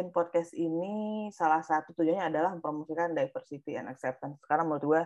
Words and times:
bikin 0.00 0.16
podcast 0.16 0.56
ini 0.56 1.28
salah 1.28 1.60
satu 1.60 1.92
tujuannya 1.92 2.32
adalah 2.32 2.56
mempromosikan 2.56 3.12
diversity 3.12 3.76
and 3.76 3.92
acceptance. 3.92 4.40
Karena 4.48 4.64
menurut 4.64 4.84
gue 4.88 5.02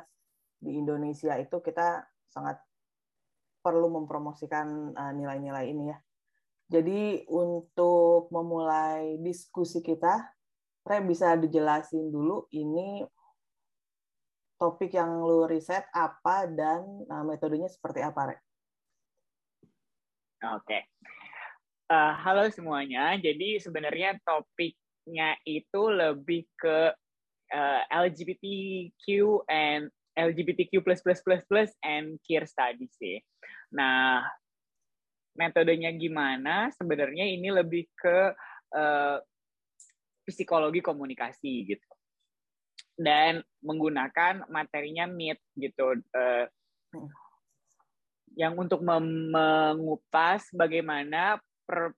di 0.63 0.79
Indonesia 0.79 1.35
itu 1.35 1.59
kita 1.59 2.07
sangat 2.31 2.63
perlu 3.59 3.91
mempromosikan 3.91 4.95
uh, 4.95 5.11
nilai-nilai 5.11 5.67
ini 5.67 5.91
ya. 5.91 5.99
Jadi 6.79 7.27
untuk 7.27 8.31
memulai 8.31 9.19
diskusi 9.19 9.83
kita, 9.83 10.31
Re 10.87 11.03
bisa 11.03 11.35
dijelasin 11.35 12.15
dulu 12.15 12.47
ini 12.55 13.03
topik 14.63 14.95
yang 14.95 15.27
lu 15.27 15.51
riset 15.51 15.91
apa 15.91 16.47
dan 16.47 16.87
uh, 17.11 17.27
metodenya 17.27 17.67
seperti 17.67 17.99
apa, 17.99 18.31
Re? 18.31 18.37
Oke. 20.55 20.63
Okay. 20.63 20.83
Uh, 21.91 22.15
halo 22.15 22.47
semuanya. 22.47 23.19
Jadi 23.19 23.59
sebenarnya 23.59 24.23
topiknya 25.05 25.37
itu 25.45 25.83
lebih 25.93 26.49
ke 26.57 26.89
uh, 27.53 27.83
LGBTQ 27.93 29.05
and 29.53 29.93
LGBTQ 30.17 30.81
plus 30.81 31.05
plus 31.05 31.21
plus 31.21 31.45
plus 31.45 31.71
and 31.85 32.17
queer 32.25 32.49
studies 32.49 32.89
sih. 32.97 33.21
Nah, 33.77 34.25
metodenya 35.37 35.93
gimana? 35.93 36.73
Sebenarnya 36.73 37.29
ini 37.29 37.53
lebih 37.53 37.85
ke 37.93 38.33
uh, 38.73 39.21
psikologi 40.25 40.81
komunikasi 40.81 41.69
gitu. 41.69 41.89
Dan 42.97 43.45
menggunakan 43.61 44.49
materinya 44.49 45.05
MIT 45.05 45.43
gitu. 45.61 46.01
Uh, 46.17 46.49
yang 48.41 48.57
untuk 48.57 48.81
mengupas 48.81 50.49
bagaimana 50.57 51.37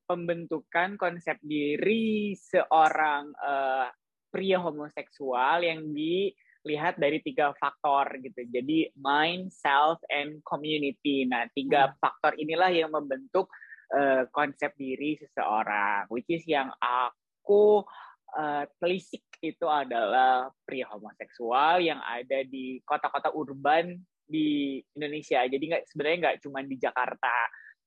pembentukan 0.06 0.94
konsep 0.94 1.36
diri 1.42 2.34
seorang 2.38 3.34
uh, 3.34 3.90
pria 4.30 4.62
homoseksual 4.62 5.66
yang 5.66 5.90
di 5.90 6.30
lihat 6.66 6.98
dari 6.98 7.22
tiga 7.22 7.54
faktor 7.54 8.18
gitu. 8.18 8.42
Jadi 8.50 8.90
mind, 8.98 9.54
self, 9.54 10.02
and 10.10 10.42
community. 10.42 11.22
Nah, 11.22 11.46
tiga 11.54 11.90
hmm. 11.90 11.94
faktor 12.02 12.34
inilah 12.34 12.74
yang 12.74 12.90
membentuk 12.90 13.46
uh, 13.94 14.26
konsep 14.34 14.74
diri 14.74 15.14
seseorang. 15.16 16.10
Which 16.10 16.26
is 16.26 16.42
yang 16.50 16.74
aku 16.82 17.86
uh, 18.34 18.64
telisik 18.82 19.22
itu 19.38 19.66
adalah 19.70 20.50
pria 20.66 20.90
homoseksual 20.90 21.86
yang 21.86 22.02
ada 22.02 22.42
di 22.42 22.82
kota-kota 22.82 23.30
urban 23.30 23.94
di 24.26 24.82
Indonesia. 24.98 25.46
Jadi 25.46 25.64
nggak 25.70 25.84
sebenarnya 25.86 26.18
nggak 26.18 26.38
cuma 26.42 26.66
di 26.66 26.76
Jakarta, 26.82 27.34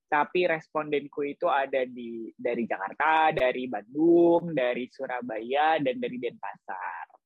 tapi 0.10 0.50
respondenku 0.50 1.22
itu 1.22 1.46
ada 1.46 1.86
di 1.86 2.34
dari 2.34 2.66
Jakarta, 2.66 3.30
dari 3.30 3.70
Bandung, 3.70 4.52
dari 4.52 4.90
Surabaya, 4.90 5.78
dan 5.78 6.02
dari 6.02 6.18
Denpasar 6.18 7.20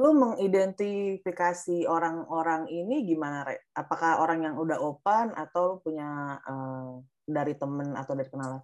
lu 0.00 0.16
mengidentifikasi 0.16 1.86
orang-orang 1.86 2.66
ini 2.72 3.06
gimana, 3.06 3.46
Re? 3.46 3.70
Apakah 3.76 4.18
orang 4.18 4.42
yang 4.48 4.54
udah 4.56 4.80
open 4.80 5.30
atau 5.36 5.76
lu 5.76 5.76
punya 5.84 6.40
uh, 6.42 6.98
dari 7.28 7.54
temen 7.54 7.94
atau 7.94 8.12
dari 8.16 8.28
kenalan? 8.32 8.62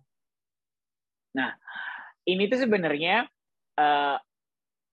Nah, 1.36 1.50
ini 2.27 2.48
tuh 2.48 2.58
sebenarnya 2.58 3.28
uh, 3.78 4.16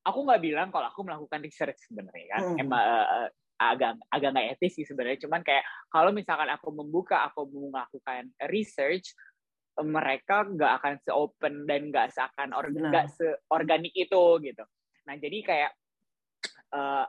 aku 0.03 0.19
nggak 0.27 0.43
bilang 0.43 0.69
kalau 0.69 0.91
aku 0.91 1.01
melakukan 1.07 1.41
research 1.41 1.79
sebenarnya 1.87 2.27
kan, 2.37 2.43
hmm. 2.53 2.61
emang 2.61 2.83
uh, 2.83 3.29
agak 3.57 3.99
agak 4.09 4.29
nggak 4.33 4.47
etis 4.57 4.73
sih 4.81 4.85
sebenarnya. 4.85 5.25
Cuman 5.27 5.41
kayak 5.45 5.63
kalau 5.89 6.11
misalkan 6.11 6.49
aku 6.49 6.69
membuka, 6.73 7.25
aku 7.27 7.47
melakukan 7.49 8.29
research, 8.49 9.13
mereka 9.81 10.45
nggak 10.45 10.71
akan 10.81 10.95
se-open 11.01 11.53
dan 11.65 11.89
nggak 11.89 12.13
seakan 12.13 12.53
nggak 12.53 13.07
seorganik 13.13 13.93
itu 13.93 14.23
gitu. 14.45 14.63
Nah 15.09 15.15
jadi 15.17 15.37
kayak 15.41 15.71
uh, 16.73 17.05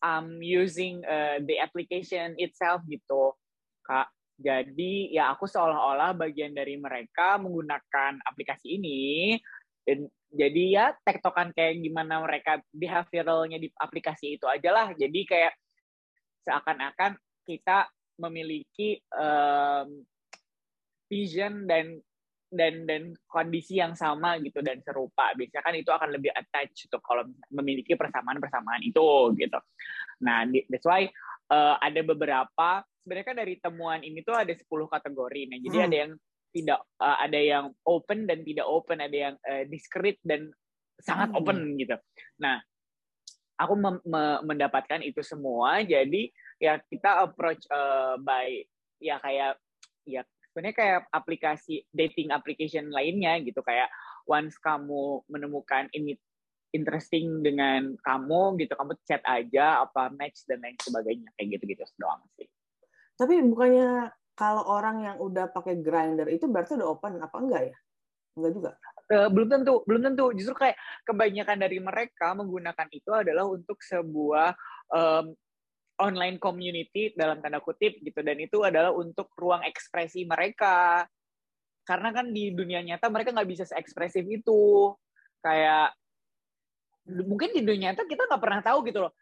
I'm 0.00 0.40
using 0.40 1.04
uh, 1.04 1.38
the 1.44 1.60
application 1.60 2.34
itself 2.40 2.80
gitu 2.88 3.36
kak 3.84 4.08
jadi 4.40 5.12
ya 5.12 5.36
aku 5.36 5.44
seolah-olah 5.44 6.16
bagian 6.16 6.56
dari 6.56 6.80
mereka 6.80 7.36
menggunakan 7.36 8.24
aplikasi 8.24 8.80
ini 8.80 9.36
dan 9.84 10.08
jadi 10.32 10.62
ya 10.70 10.86
tektokan 11.04 11.52
kayak 11.52 11.82
gimana 11.84 12.24
mereka 12.24 12.62
behavioralnya 12.72 13.60
di 13.60 13.68
aplikasi 13.76 14.40
itu 14.40 14.48
aja 14.48 14.70
lah 14.72 14.88
jadi 14.96 15.20
kayak 15.28 15.52
seakan-akan 16.44 17.16
kita 17.44 17.88
memiliki 18.20 19.00
um, 19.16 20.04
vision 21.08 21.64
dan 21.66 21.98
dan 22.50 22.82
dan 22.82 23.14
kondisi 23.30 23.78
yang 23.78 23.94
sama 23.94 24.34
gitu 24.42 24.58
dan 24.58 24.82
serupa 24.82 25.30
biasanya 25.38 25.62
kan 25.62 25.74
itu 25.78 25.90
akan 25.94 26.10
lebih 26.10 26.34
attach 26.34 26.90
untuk 26.90 27.02
kalau 27.06 27.22
memiliki 27.54 27.94
persamaan-persamaan 27.94 28.82
itu 28.82 29.30
gitu 29.38 29.58
nah 30.18 30.42
that's 30.66 30.82
why 30.82 31.06
uh, 31.54 31.78
ada 31.78 32.02
beberapa 32.02 32.82
sebenarnya 33.00 33.26
kan 33.26 33.38
dari 33.38 33.54
temuan 33.62 34.02
ini 34.02 34.26
tuh 34.26 34.34
ada 34.34 34.50
10 34.50 34.66
kategori 34.66 35.42
nah 35.46 35.58
jadi 35.62 35.76
hmm. 35.78 35.86
ada 35.86 35.96
yang 35.96 36.12
tidak 36.50 36.80
uh, 36.98 37.18
ada 37.22 37.38
yang 37.38 37.64
open 37.86 38.26
dan 38.26 38.42
tidak 38.42 38.66
open 38.66 38.98
ada 38.98 39.16
yang 39.30 39.34
uh, 39.46 39.62
discreet 39.70 40.18
dan 40.26 40.50
sangat 40.98 41.30
hmm. 41.30 41.38
open 41.38 41.58
gitu 41.78 41.96
nah 42.42 42.58
aku 43.60 43.76
mendapatkan 44.48 45.04
itu 45.04 45.20
semua 45.20 45.84
jadi 45.84 46.32
ya 46.56 46.80
kita 46.80 47.28
approach 47.28 47.60
uh, 47.68 48.16
by 48.16 48.64
ya 48.96 49.20
kayak 49.20 49.60
ya 50.08 50.24
sebenarnya 50.50 50.76
kayak 50.76 51.00
aplikasi 51.12 51.84
dating 51.92 52.32
application 52.32 52.88
lainnya 52.88 53.36
gitu 53.44 53.60
kayak 53.60 53.92
once 54.24 54.56
kamu 54.58 55.20
menemukan 55.28 55.86
ini 55.92 56.16
interesting 56.70 57.42
dengan 57.42 57.98
kamu 58.02 58.58
gitu 58.62 58.74
kamu 58.78 58.94
chat 59.06 59.22
aja 59.26 59.82
apa 59.82 60.10
match 60.14 60.46
dan 60.46 60.62
lain 60.62 60.78
sebagainya 60.78 61.30
kayak 61.34 61.58
gitu-gitu 61.58 61.82
doang 61.98 62.22
sih. 62.38 62.46
Tapi 63.18 63.42
bukannya 63.42 64.10
kalau 64.38 64.64
orang 64.70 65.04
yang 65.04 65.16
udah 65.20 65.50
pakai 65.50 65.82
grinder 65.82 66.30
itu 66.30 66.46
berarti 66.46 66.78
udah 66.78 66.88
open 66.88 67.20
apa 67.20 67.36
enggak 67.36 67.62
ya? 67.74 67.76
Enggak 68.38 68.52
juga. 68.54 68.70
Uh, 69.10 69.26
belum 69.26 69.50
tentu, 69.50 69.82
belum 69.90 70.02
tentu. 70.06 70.30
Justru 70.38 70.54
kayak 70.54 70.78
kebanyakan 71.02 71.58
dari 71.58 71.82
mereka 71.82 72.30
menggunakan 72.38 72.86
itu 72.94 73.10
adalah 73.10 73.42
untuk 73.50 73.82
sebuah 73.82 74.54
um, 74.94 75.34
online 75.98 76.38
community 76.38 77.10
dalam 77.18 77.42
tanda 77.42 77.58
kutip 77.58 77.98
gitu. 78.00 78.22
Dan 78.22 78.38
itu 78.38 78.62
adalah 78.62 78.94
untuk 78.94 79.34
ruang 79.34 79.66
ekspresi 79.66 80.22
mereka. 80.24 81.04
Karena 81.82 82.14
kan 82.14 82.30
di 82.30 82.54
dunia 82.54 82.86
nyata 82.86 83.10
mereka 83.10 83.34
nggak 83.34 83.50
bisa 83.50 83.64
seekspresif 83.66 84.22
itu. 84.24 84.94
Kayak 85.42 85.90
mungkin 87.10 87.50
di 87.50 87.66
dunia 87.66 87.90
nyata 87.90 88.06
kita 88.06 88.30
nggak 88.30 88.42
pernah 88.42 88.60
tahu 88.62 88.78
gitu 88.86 89.10
loh. 89.10 89.12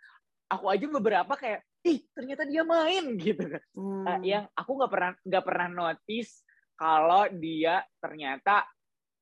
Aku 0.52 0.68
aja 0.68 0.84
beberapa 0.84 1.32
kayak 1.32 1.64
ih 1.80 2.04
ternyata 2.12 2.44
dia 2.44 2.60
main 2.60 3.16
gitu. 3.24 3.40
Kan 3.40 3.62
hmm. 3.72 4.20
yang 4.20 4.44
aku 4.52 4.70
nggak 4.78 4.92
pernah 4.92 5.12
nggak 5.24 5.44
pernah 5.44 5.68
notice 5.72 6.44
kalau 6.78 7.26
dia 7.32 7.82
ternyata 7.98 8.68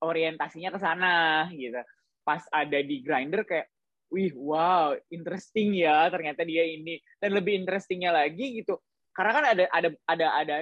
orientasinya 0.07 0.71
ke 0.71 0.79
sana 0.79 1.15
gitu. 1.51 1.83
Pas 2.23 2.43
ada 2.55 2.79
di 2.79 3.03
grinder 3.03 3.43
kayak 3.43 3.67
wih 4.07 4.31
wow 4.39 4.95
interesting 5.11 5.75
ya 5.75 6.07
ternyata 6.09 6.47
dia 6.47 6.63
ini. 6.63 7.03
Dan 7.19 7.35
lebih 7.35 7.59
interestingnya 7.59 8.15
lagi 8.15 8.63
gitu 8.63 8.79
karena 9.17 9.33
kan 9.33 9.45
ada 9.49 9.65
ada 9.73 9.89
ada 10.05 10.27
ada 10.37 10.57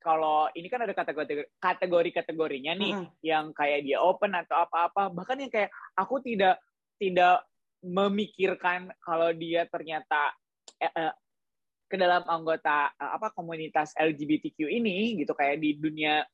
kalau 0.00 0.48
ini 0.56 0.72
kan 0.72 0.80
ada 0.80 0.96
kategori 0.96 1.52
kategori 1.60 2.10
kategorinya 2.16 2.72
nih 2.72 2.92
-huh. 2.96 3.06
yang 3.20 3.52
kayak 3.52 3.84
dia 3.84 4.00
open 4.00 4.32
atau 4.32 4.64
apa-apa. 4.64 5.12
Bahkan 5.12 5.36
yang 5.44 5.52
kayak 5.52 5.68
aku 5.92 6.24
tidak 6.24 6.56
tidak 6.96 7.44
memikirkan 7.84 8.88
kalau 9.04 9.30
dia 9.36 9.68
ternyata 9.68 10.32
eh, 10.80 10.88
eh, 10.88 11.12
ke 11.86 11.96
dalam 12.00 12.24
anggota 12.24 12.88
eh, 12.96 13.10
apa 13.20 13.36
komunitas 13.36 13.92
LGBTQ 14.00 14.64
ini 14.66 15.20
gitu 15.20 15.36
kayak 15.36 15.60
di 15.60 15.76
dunia 15.76 16.24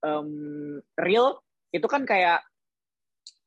um, 0.00 0.78
real 0.96 1.36
itu 1.72 1.86
kan 1.86 2.02
kayak 2.08 2.40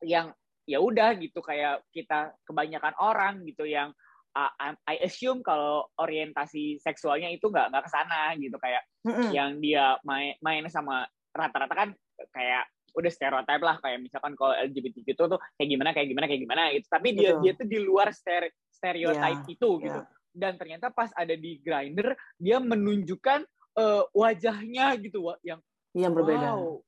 yang 0.02 0.30
ya 0.66 0.78
udah 0.78 1.18
gitu 1.18 1.42
kayak 1.42 1.82
kita 1.90 2.34
kebanyakan 2.46 2.94
orang 3.02 3.42
gitu 3.42 3.66
yang 3.66 3.90
uh, 4.36 4.50
I 4.86 5.02
assume 5.02 5.42
kalau 5.42 5.90
orientasi 5.98 6.78
seksualnya 6.78 7.28
itu 7.34 7.50
nggak 7.50 7.74
nggak 7.74 7.84
ke 7.86 7.90
sana 7.90 8.20
gitu 8.38 8.56
kayak 8.62 8.82
mm-hmm. 9.04 9.28
yang 9.34 9.50
dia 9.58 9.98
main 10.06 10.38
main 10.38 10.64
sama 10.70 11.06
rata-rata 11.34 11.74
kan 11.74 11.88
kayak 12.30 12.68
udah 12.92 13.08
stereotip 13.08 13.62
lah 13.64 13.80
kayak 13.80 14.04
misalkan 14.04 14.36
kalau 14.36 14.52
LGBT 14.52 15.16
itu 15.16 15.16
tuh 15.16 15.40
kayak 15.56 15.68
gimana 15.68 15.90
kayak 15.96 16.08
gimana 16.12 16.26
kayak 16.28 16.42
gimana 16.44 16.62
gitu 16.76 16.86
tapi 16.92 17.08
dia 17.16 17.30
dia 17.40 17.52
tuh 17.56 17.64
di 17.64 17.78
luar 17.80 18.12
stere, 18.12 18.52
stereotip 18.68 19.48
yeah. 19.48 19.48
itu 19.48 19.70
gitu 19.80 20.00
yeah. 20.04 20.36
dan 20.36 20.60
ternyata 20.60 20.92
pas 20.92 21.08
ada 21.16 21.32
di 21.32 21.56
grinder 21.64 22.12
dia 22.36 22.60
menunjukkan 22.60 23.48
uh, 23.80 24.04
wajahnya 24.12 24.92
gitu 25.00 25.24
yang 25.40 25.60
yang 25.96 26.12
berbeda 26.12 26.52
wow, 26.52 26.84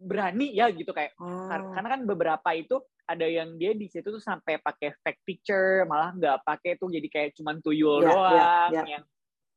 berani 0.00 0.52
ya 0.56 0.72
gitu 0.72 0.90
kayak 0.90 1.12
oh. 1.20 1.48
karena 1.48 1.88
kan 1.98 2.00
beberapa 2.08 2.48
itu 2.56 2.80
ada 3.06 3.26
yang 3.26 3.58
dia 3.60 3.76
di 3.76 3.90
situ 3.90 4.08
tuh 4.08 4.22
sampai 4.22 4.62
pakai 4.62 4.94
fake 5.02 5.22
picture 5.26 5.84
malah 5.84 6.14
nggak 6.16 6.38
pakai 6.46 6.80
tuh 6.80 6.88
jadi 6.88 7.08
kayak 7.10 7.30
cuman 7.36 7.60
tuyul 7.60 8.00
yeah, 8.00 8.08
doang 8.08 8.32
yeah, 8.32 8.68
yeah. 8.72 8.86
yang 8.98 9.04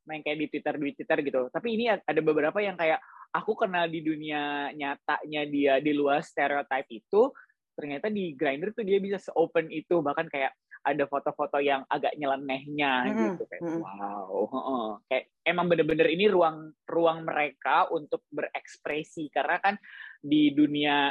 main 0.06 0.22
kayak 0.22 0.38
di 0.38 0.46
Twitter 0.52 0.74
di 0.78 0.92
Twitter 0.94 1.18
gitu 1.24 1.40
tapi 1.50 1.68
ini 1.74 1.90
ada 1.90 2.20
beberapa 2.22 2.58
yang 2.62 2.78
kayak 2.78 3.02
aku 3.34 3.58
kenal 3.58 3.90
di 3.90 4.00
dunia 4.06 4.70
nyatanya 4.70 5.42
dia 5.50 5.74
di 5.82 5.92
luar 5.96 6.22
stereotip 6.22 6.86
itu 6.88 7.32
ternyata 7.76 8.08
di 8.08 8.32
grinder 8.32 8.72
tuh 8.72 8.86
dia 8.86 8.96
bisa 9.02 9.20
se-open 9.20 9.68
itu 9.68 10.00
bahkan 10.00 10.24
kayak 10.32 10.54
ada 10.86 11.04
foto-foto 11.10 11.58
yang 11.58 11.82
agak 11.90 12.14
nyelenehnya 12.14 13.10
mm-hmm. 13.10 13.18
gitu 13.34 13.42
kayak 13.50 13.62
mm-hmm. 13.66 13.82
wow 13.82 14.30
uh, 14.54 14.90
kayak 15.10 15.34
emang 15.42 15.66
bener-bener 15.66 16.06
ini 16.14 16.30
ruang 16.30 16.70
ruang 16.86 17.26
mereka 17.26 17.90
untuk 17.90 18.22
berekspresi 18.30 19.26
karena 19.34 19.58
kan 19.58 19.74
di 20.22 20.54
dunia 20.54 21.10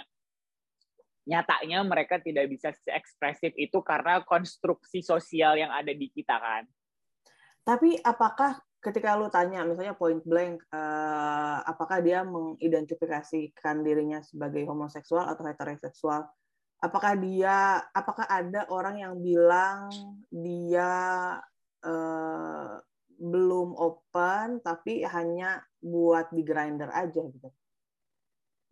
nyatanya 1.25 1.81
mereka 1.81 2.21
tidak 2.21 2.45
bisa 2.47 2.69
se-ekspresif 2.71 3.51
itu 3.57 3.81
karena 3.81 4.21
konstruksi 4.21 5.01
sosial 5.01 5.57
yang 5.57 5.73
ada 5.73 5.89
di 5.89 6.07
kita 6.13 6.37
kan. 6.37 6.63
Tapi 7.65 7.97
apakah 7.97 8.61
ketika 8.77 9.17
lu 9.17 9.25
tanya 9.33 9.65
misalnya 9.65 9.97
point 9.97 10.21
blank 10.21 10.61
uh, 10.69 11.65
apakah 11.65 12.05
dia 12.05 12.21
mengidentifikasikan 12.21 13.81
dirinya 13.81 14.21
sebagai 14.21 14.61
homoseksual 14.69 15.25
atau 15.25 15.41
heteroseksual 15.49 16.29
apakah 16.83 17.13
dia 17.17 17.81
apakah 17.95 18.25
ada 18.27 18.67
orang 18.71 18.99
yang 19.01 19.13
bilang 19.19 19.89
dia 20.29 20.93
uh, 21.85 22.73
belum 23.15 23.73
open 23.79 24.59
tapi 24.59 25.07
hanya 25.07 25.63
buat 25.79 26.29
di 26.35 26.43
grinder 26.43 26.91
aja 26.91 27.21
gitu? 27.23 27.49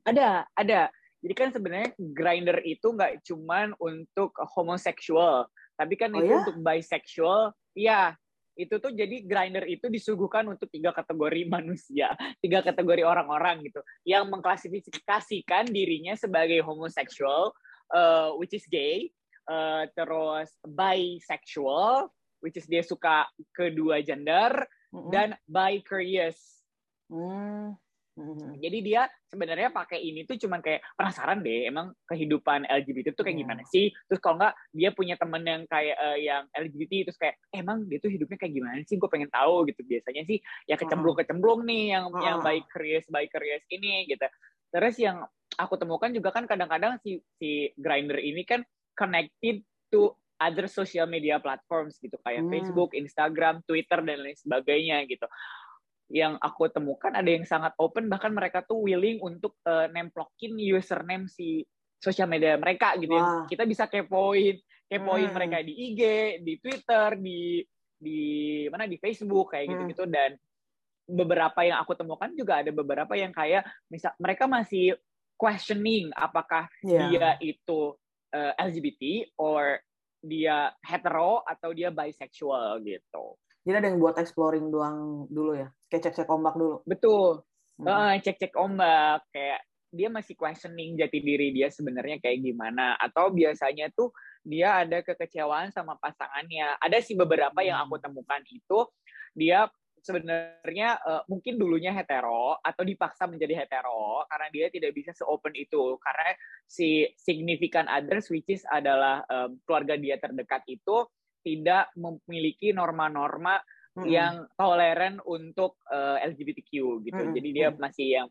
Ada 0.04 0.48
ada. 0.56 0.92
Jadi 1.24 1.34
kan 1.40 1.50
sebenarnya 1.56 1.96
grinder 1.96 2.60
itu 2.68 2.84
nggak 2.84 3.24
cuman 3.24 3.72
untuk 3.80 4.36
homoseksual 4.56 5.48
tapi 5.80 5.96
kan 5.96 6.12
oh, 6.14 6.20
itu 6.20 6.32
ya? 6.32 6.40
untuk 6.44 6.58
bisexual. 6.60 7.56
Iya 7.74 8.14
itu 8.54 8.78
tuh 8.78 8.94
jadi 8.94 9.26
grinder 9.26 9.66
itu 9.66 9.90
disuguhkan 9.90 10.46
untuk 10.46 10.70
tiga 10.70 10.94
kategori 10.94 11.50
manusia, 11.56 12.14
tiga 12.40 12.62
kategori 12.62 13.02
orang-orang 13.02 13.66
gitu, 13.66 13.82
yang 14.06 14.30
mengklasifikasikan 14.30 15.70
dirinya 15.70 16.14
sebagai 16.14 16.62
homoseksual, 16.62 17.54
uh, 17.94 18.36
which 18.42 18.51
is 18.57 18.66
gay, 18.68 19.13
uh, 19.48 19.88
terus 19.94 20.50
bisexual, 20.66 22.10
which 22.42 22.57
is 22.57 22.68
dia 22.68 22.84
suka 22.84 23.30
kedua 23.54 24.01
gender, 24.04 24.66
mm 24.92 25.00
-hmm. 25.00 25.12
dan 25.13 25.30
bi 25.48 25.80
curious. 25.86 26.66
Mm. 27.07 27.78
Hmm. 28.13 28.62
Jadi 28.62 28.86
dia 28.86 29.10
sebenarnya 29.25 29.74
pakai 29.74 29.98
ini 29.98 30.22
tuh 30.30 30.38
cuman 30.38 30.62
kayak 30.62 30.86
penasaran 30.94 31.42
deh, 31.42 31.66
emang 31.66 31.98
kehidupan 32.06 32.69
LGBT 32.69 33.18
tuh 33.18 33.25
kayak 33.25 33.42
gimana 33.42 33.66
sih? 33.66 33.90
Terus 34.06 34.22
kalau 34.22 34.38
nggak 34.38 34.54
dia 34.69 34.94
punya 34.94 35.18
temen 35.18 35.42
yang 35.42 35.66
kayak 35.66 35.98
uh, 35.98 36.18
yang 36.22 36.46
LGBT 36.54 37.10
terus 37.10 37.18
kayak 37.18 37.42
emang 37.50 37.89
dia 37.89 37.98
tuh 37.98 38.13
hidupnya 38.13 38.38
kayak 38.38 38.54
gimana 38.54 38.86
sih? 38.86 39.01
Gue 39.01 39.10
pengen 39.10 39.34
tahu 39.34 39.66
gitu. 39.66 39.81
Biasanya 39.81 40.30
sih 40.30 40.38
ya 40.69 40.78
kecemplung-kecemplung 40.78 41.66
nih 41.66 41.98
yang 41.98 42.06
yang 42.22 42.38
baik 42.46 42.69
curious 42.69 43.06
baik 43.10 43.34
curious 43.34 43.66
ini 43.74 44.06
gitu. 44.06 44.30
Terus 44.74 44.98
yang 44.98 45.22
aku 45.54 45.78
temukan 45.78 46.10
juga 46.10 46.34
kan 46.34 46.50
kadang-kadang 46.50 46.98
si 47.06 47.22
si 47.38 47.70
grinder 47.78 48.18
ini 48.18 48.42
kan 48.42 48.66
connected 48.98 49.62
to 49.94 50.10
other 50.42 50.66
social 50.66 51.06
media 51.06 51.38
platforms 51.38 52.02
gitu 52.02 52.18
kayak 52.25 52.42
hmm. 52.44 52.52
Facebook, 52.52 52.98
Instagram, 52.98 53.62
Twitter 53.70 54.02
dan 54.02 54.18
lain 54.25 54.36
sebagainya 54.36 55.06
gitu 55.06 55.30
yang 56.12 56.36
aku 56.38 56.68
temukan 56.70 57.10
ada 57.10 57.25
yang 57.25 57.48
sangat 57.48 57.74
open 57.80 58.12
bahkan 58.12 58.30
mereka 58.30 58.62
tuh 58.62 58.86
willing 58.86 59.18
untuk 59.24 59.58
uh, 59.66 59.88
nemplokin 59.90 60.54
username 60.60 61.25
si 61.25 61.64
sosial 61.98 62.28
media 62.28 62.60
mereka 62.60 62.94
gitu 63.00 63.16
ya. 63.16 63.48
Kita 63.48 63.64
bisa 63.64 63.88
kepoin 63.88 64.60
kepoin 64.92 65.25
hmm. 65.31 65.36
mereka 65.36 65.58
di 65.66 65.74
IG, 65.74 66.02
di 66.44 66.54
Twitter, 66.60 67.18
di 67.18 67.64
di 67.98 68.22
mana 68.68 68.86
di 68.86 69.00
Facebook 69.00 69.56
kayak 69.56 69.72
gitu-gitu 69.72 70.04
hmm. 70.06 70.14
dan 70.14 70.31
beberapa 71.04 71.60
yang 71.68 71.84
aku 71.84 71.94
temukan 72.00 72.32
juga 72.34 72.64
ada 72.64 72.72
beberapa 72.72 73.14
yang 73.14 73.36
kayak 73.36 73.68
misal 73.92 74.16
mereka 74.20 74.48
masih 74.48 74.96
questioning 75.36 76.08
apakah 76.16 76.72
yeah. 76.86 77.10
dia 77.12 77.30
itu 77.44 77.96
uh, 78.32 78.52
eh, 78.56 78.72
LGBT 78.72 79.02
or 79.40 79.84
dia 80.24 80.72
hetero 80.80 81.44
atau 81.44 81.76
dia 81.76 81.92
bisexual 81.92 82.80
gitu. 82.88 83.36
Jadi 83.64 83.76
ada 83.80 83.88
yang 83.92 84.00
buat 84.00 84.16
exploring 84.20 84.72
doang 84.72 85.28
dulu 85.28 85.56
ya, 85.56 85.68
kayak 85.92 86.12
cek-cek 86.12 86.32
ombak 86.32 86.56
dulu. 86.56 86.84
Betul. 86.88 87.44
Hmm. 87.80 87.88
Uh, 87.88 88.14
cek-cek 88.24 88.56
ombak 88.56 89.24
kayak 89.36 89.64
dia 89.94 90.10
masih 90.10 90.34
questioning 90.34 90.98
jati 90.98 91.22
diri 91.22 91.54
dia 91.54 91.70
sebenarnya 91.70 92.18
kayak 92.18 92.42
gimana 92.42 92.98
atau 92.98 93.30
biasanya 93.30 93.94
tuh 93.94 94.10
dia 94.42 94.84
ada 94.84 95.04
kekecewaan 95.04 95.72
sama 95.76 96.00
pasangannya. 96.00 96.80
Ada 96.80 97.04
sih 97.04 97.16
beberapa 97.20 97.60
yang 97.64 97.84
aku 97.84 98.00
hmm. 98.00 98.04
temukan 98.04 98.42
itu 98.48 98.80
dia 99.36 99.68
sebenarnya 100.04 101.00
uh, 101.00 101.24
mungkin 101.32 101.56
dulunya 101.56 101.96
hetero 101.96 102.60
atau 102.60 102.84
dipaksa 102.84 103.24
menjadi 103.24 103.64
hetero 103.64 104.28
karena 104.28 104.48
dia 104.52 104.68
tidak 104.68 104.92
bisa 104.92 105.16
seopen 105.16 105.56
itu 105.56 105.96
karena 106.04 106.36
si 106.68 107.08
significant 107.16 107.88
others 107.88 108.28
which 108.28 108.52
is 108.52 108.68
adalah 108.68 109.24
um, 109.32 109.56
keluarga 109.64 109.96
dia 109.96 110.20
terdekat 110.20 110.68
itu 110.68 111.08
tidak 111.44 111.88
memiliki 111.96 112.76
norma-norma 112.76 113.64
mm-hmm. 113.96 114.08
yang 114.12 114.44
toleran 114.60 115.24
untuk 115.24 115.80
uh, 115.88 116.20
eh, 116.20 116.28
LGBTQ 116.32 116.72
gitu. 117.08 117.22
Mm-hmm. 117.24 117.36
Jadi 117.40 117.50
dia 117.56 117.68
masih 117.72 118.08
yang 118.24 118.28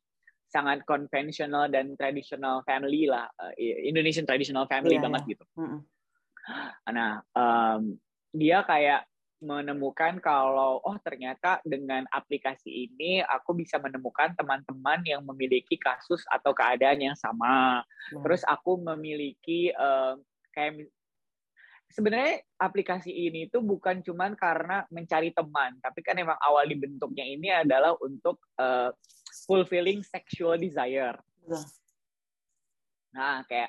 sangat 0.53 0.85
konvensional 0.85 1.73
dan 1.73 1.97
traditional 1.97 2.61
family 2.69 3.09
lah, 3.09 3.25
uh, 3.41 3.53
Indonesian 3.61 4.29
traditional 4.29 4.69
family 4.69 5.01
yeah, 5.01 5.05
banget 5.05 5.23
yeah. 5.25 5.33
gitu. 5.33 5.45
Mm-hmm. 5.57 5.81
Nah, 6.93 7.13
um, 7.33 7.97
dia 8.33 8.65
kayak 8.65 9.09
menemukan 9.43 10.23
kalau 10.23 10.79
oh 10.87 10.97
ternyata 11.03 11.59
dengan 11.67 12.07
aplikasi 12.15 12.87
ini 12.87 13.19
aku 13.27 13.59
bisa 13.59 13.83
menemukan 13.83 14.33
teman-teman 14.39 15.03
yang 15.03 15.27
memiliki 15.27 15.75
kasus 15.75 16.23
atau 16.31 16.55
keadaan 16.55 17.03
yang 17.03 17.19
sama. 17.19 17.83
Hmm. 18.15 18.23
Terus 18.23 18.47
aku 18.47 18.79
memiliki 18.79 19.75
uh, 19.75 20.15
kayak 20.55 20.87
sebenarnya 21.91 22.41
aplikasi 22.57 23.11
ini 23.11 23.51
itu 23.51 23.59
bukan 23.61 24.01
cuman 24.01 24.39
karena 24.39 24.87
mencari 24.89 25.35
teman, 25.35 25.77
tapi 25.83 26.01
kan 26.01 26.17
emang 26.17 26.39
awal 26.41 26.65
dibentuknya 26.65 27.27
ini 27.27 27.53
adalah 27.53 27.93
untuk 28.01 28.41
uh, 28.57 28.95
fulfilling 29.45 30.01
sexual 30.07 30.57
desire. 30.57 31.19
Nah, 33.13 33.45
kayak 33.45 33.69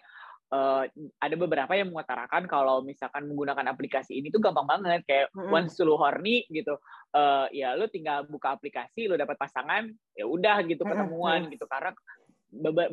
uh, 0.53 0.83
ada 1.17 1.35
beberapa 1.35 1.73
yang 1.73 1.89
mengutarakan 1.89 2.45
kalau 2.45 2.85
misalkan 2.85 3.25
menggunakan 3.25 3.73
aplikasi 3.73 4.21
ini 4.21 4.29
tuh 4.29 4.37
gampang 4.37 4.69
banget 4.69 5.01
kayak 5.09 5.27
mm 5.33 5.49
-hmm. 5.49 5.55
once 5.57 5.81
lu 5.81 5.97
horny 5.97 6.45
gitu 6.53 6.77
uh, 7.17 7.49
ya 7.49 7.73
lu 7.73 7.89
tinggal 7.89 8.29
buka 8.29 8.53
aplikasi 8.53 9.09
lu 9.09 9.17
dapat 9.17 9.35
pasangan 9.41 9.89
ya 10.13 10.29
udah 10.29 10.61
gitu 10.69 10.85
ketemuan 10.85 11.43
mm 11.43 11.45
-hmm. 11.49 11.53
gitu 11.57 11.65
karena 11.65 11.91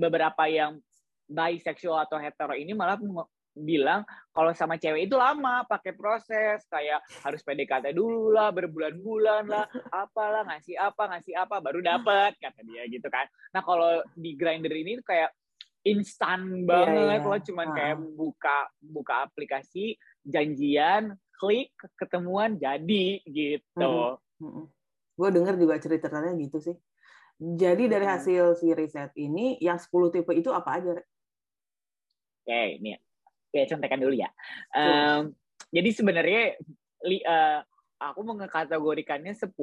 beberapa 0.00 0.48
yang 0.48 0.80
bisexual 1.28 2.00
atau 2.00 2.16
hetero 2.16 2.56
ini 2.56 2.72
malah 2.72 2.96
bilang 3.54 4.06
kalau 4.30 4.54
sama 4.54 4.78
cewek 4.78 5.10
itu 5.10 5.18
lama 5.18 5.66
pakai 5.66 5.92
proses 5.92 6.62
kayak 6.70 7.02
harus 7.26 7.42
PDKT 7.42 7.92
dulu 7.92 8.30
lah 8.30 8.54
berbulan-bulan 8.54 9.50
lah 9.50 9.66
apalah 9.90 10.46
ngasih 10.46 10.78
apa 10.78 11.10
ngasih 11.10 11.34
apa 11.34 11.58
baru 11.58 11.82
dapat 11.82 12.38
kata 12.38 12.62
dia 12.62 12.86
gitu 12.86 13.10
kan 13.10 13.26
nah 13.50 13.60
kalau 13.60 14.00
di 14.14 14.38
grinder 14.38 14.70
ini 14.70 15.02
kayak 15.02 15.34
instan 15.86 16.60
iya, 16.60 16.66
banget 16.68 17.08
yeah, 17.08 17.18
yeah. 17.20 17.30
lo 17.30 17.38
cuman 17.40 17.68
uh. 17.72 17.74
kayak 17.74 17.98
buka 18.16 18.58
buka 18.80 19.14
aplikasi 19.28 19.96
janjian 20.24 21.16
klik 21.40 21.72
ketemuan 21.96 22.60
jadi 22.60 23.24
gitu 23.24 24.20
mm 24.40 24.50
-hmm. 24.50 24.64
gue 25.16 25.28
denger 25.32 25.54
juga 25.56 25.80
ceritanya 25.80 26.36
gitu 26.36 26.60
sih 26.60 26.76
jadi 27.40 27.88
dari 27.88 28.04
hasil 28.04 28.60
si 28.60 28.68
riset 28.76 29.16
ini 29.16 29.56
yang 29.64 29.80
10 29.80 29.88
tipe 30.12 30.32
itu 30.36 30.52
apa 30.52 30.76
aja 30.76 30.92
Oke, 32.40 32.56
okay, 32.56 32.80
ini 32.80 32.96
ya 33.52 33.64
contekan 33.68 34.00
dulu 34.00 34.14
ya. 34.16 34.30
Um, 34.74 35.36
jadi 35.70 35.90
sebenarnya 35.92 36.42
li, 37.06 37.22
uh, 37.22 37.60
aku 38.00 38.20
mengkategorikannya 38.26 39.36
10. 39.36 39.54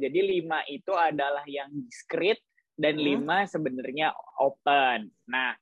Jadi 0.00 0.18
5 0.42 0.74
itu 0.74 0.92
adalah 0.96 1.44
yang 1.46 1.68
discreet 1.70 2.40
dan 2.76 2.96
hmm. 2.96 3.24
5 3.24 3.52
sebenarnya 3.52 4.16
open. 4.40 5.12
Nah, 5.28 5.52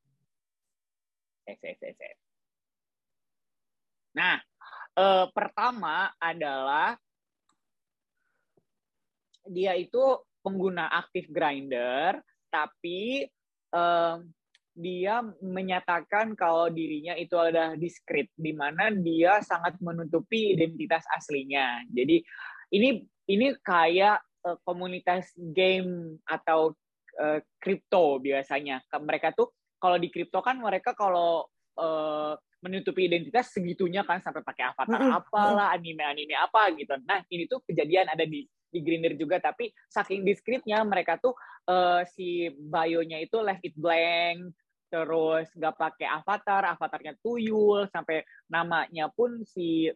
eh, 1.47 1.59
eh, 1.59 1.77
eh, 1.77 1.95
eh. 1.95 2.17
Nah, 4.11 4.43
uh, 4.99 5.27
pertama 5.31 6.11
adalah 6.19 6.99
dia 9.47 9.75
itu 9.79 10.19
pengguna 10.43 10.91
aktif 10.91 11.31
grinder, 11.31 12.19
tapi 12.51 13.27
um, 13.71 14.27
dia 14.75 15.21
menyatakan 15.43 16.33
kalau 16.39 16.71
dirinya 16.71 17.15
itu 17.19 17.35
adalah 17.37 17.75
diskrit, 17.75 18.31
di 18.39 18.55
mana 18.55 18.91
dia 18.95 19.43
sangat 19.43 19.77
menutupi 19.83 20.55
identitas 20.55 21.05
aslinya. 21.13 21.85
Jadi 21.91 22.23
ini 22.75 23.03
ini 23.31 23.47
kayak 23.61 24.23
komunitas 24.65 25.29
game 25.37 26.17
atau 26.25 26.73
kripto 27.61 28.17
uh, 28.17 28.21
biasanya. 28.23 28.81
Mereka 28.89 29.37
tuh 29.37 29.53
kalau 29.81 29.97
di 29.97 30.09
kripto 30.13 30.41
kan 30.45 30.61
mereka 30.61 30.93
kalau 30.93 31.45
uh, 31.81 32.35
menutupi 32.61 33.09
identitas 33.09 33.57
segitunya 33.57 34.05
kan 34.05 34.21
sampai 34.21 34.45
pakai 34.45 34.65
avatar 34.73 35.01
apalah 35.21 35.73
anime-anime 35.73 36.37
apa 36.37 36.73
gitu. 36.77 36.93
Nah 37.09 37.25
ini 37.33 37.49
tuh 37.49 37.65
kejadian 37.65 38.13
ada 38.13 38.25
di 38.29 38.45
di 38.71 38.79
Grinder 38.87 39.19
juga 39.19 39.43
tapi 39.43 39.75
saking 39.91 40.23
diskritnya 40.23 40.79
mereka 40.87 41.19
tuh 41.19 41.35
uh, 41.67 42.07
si 42.07 42.47
bio-nya 42.55 43.19
itu 43.19 43.43
left 43.43 43.67
it 43.67 43.75
blank 43.75 44.55
terus 44.91 45.47
nggak 45.55 45.79
pakai 45.79 46.07
avatar, 46.11 46.75
avatarnya 46.75 47.15
tuyul, 47.23 47.87
sampai 47.95 48.27
namanya 48.51 49.07
pun 49.15 49.47
si 49.47 49.87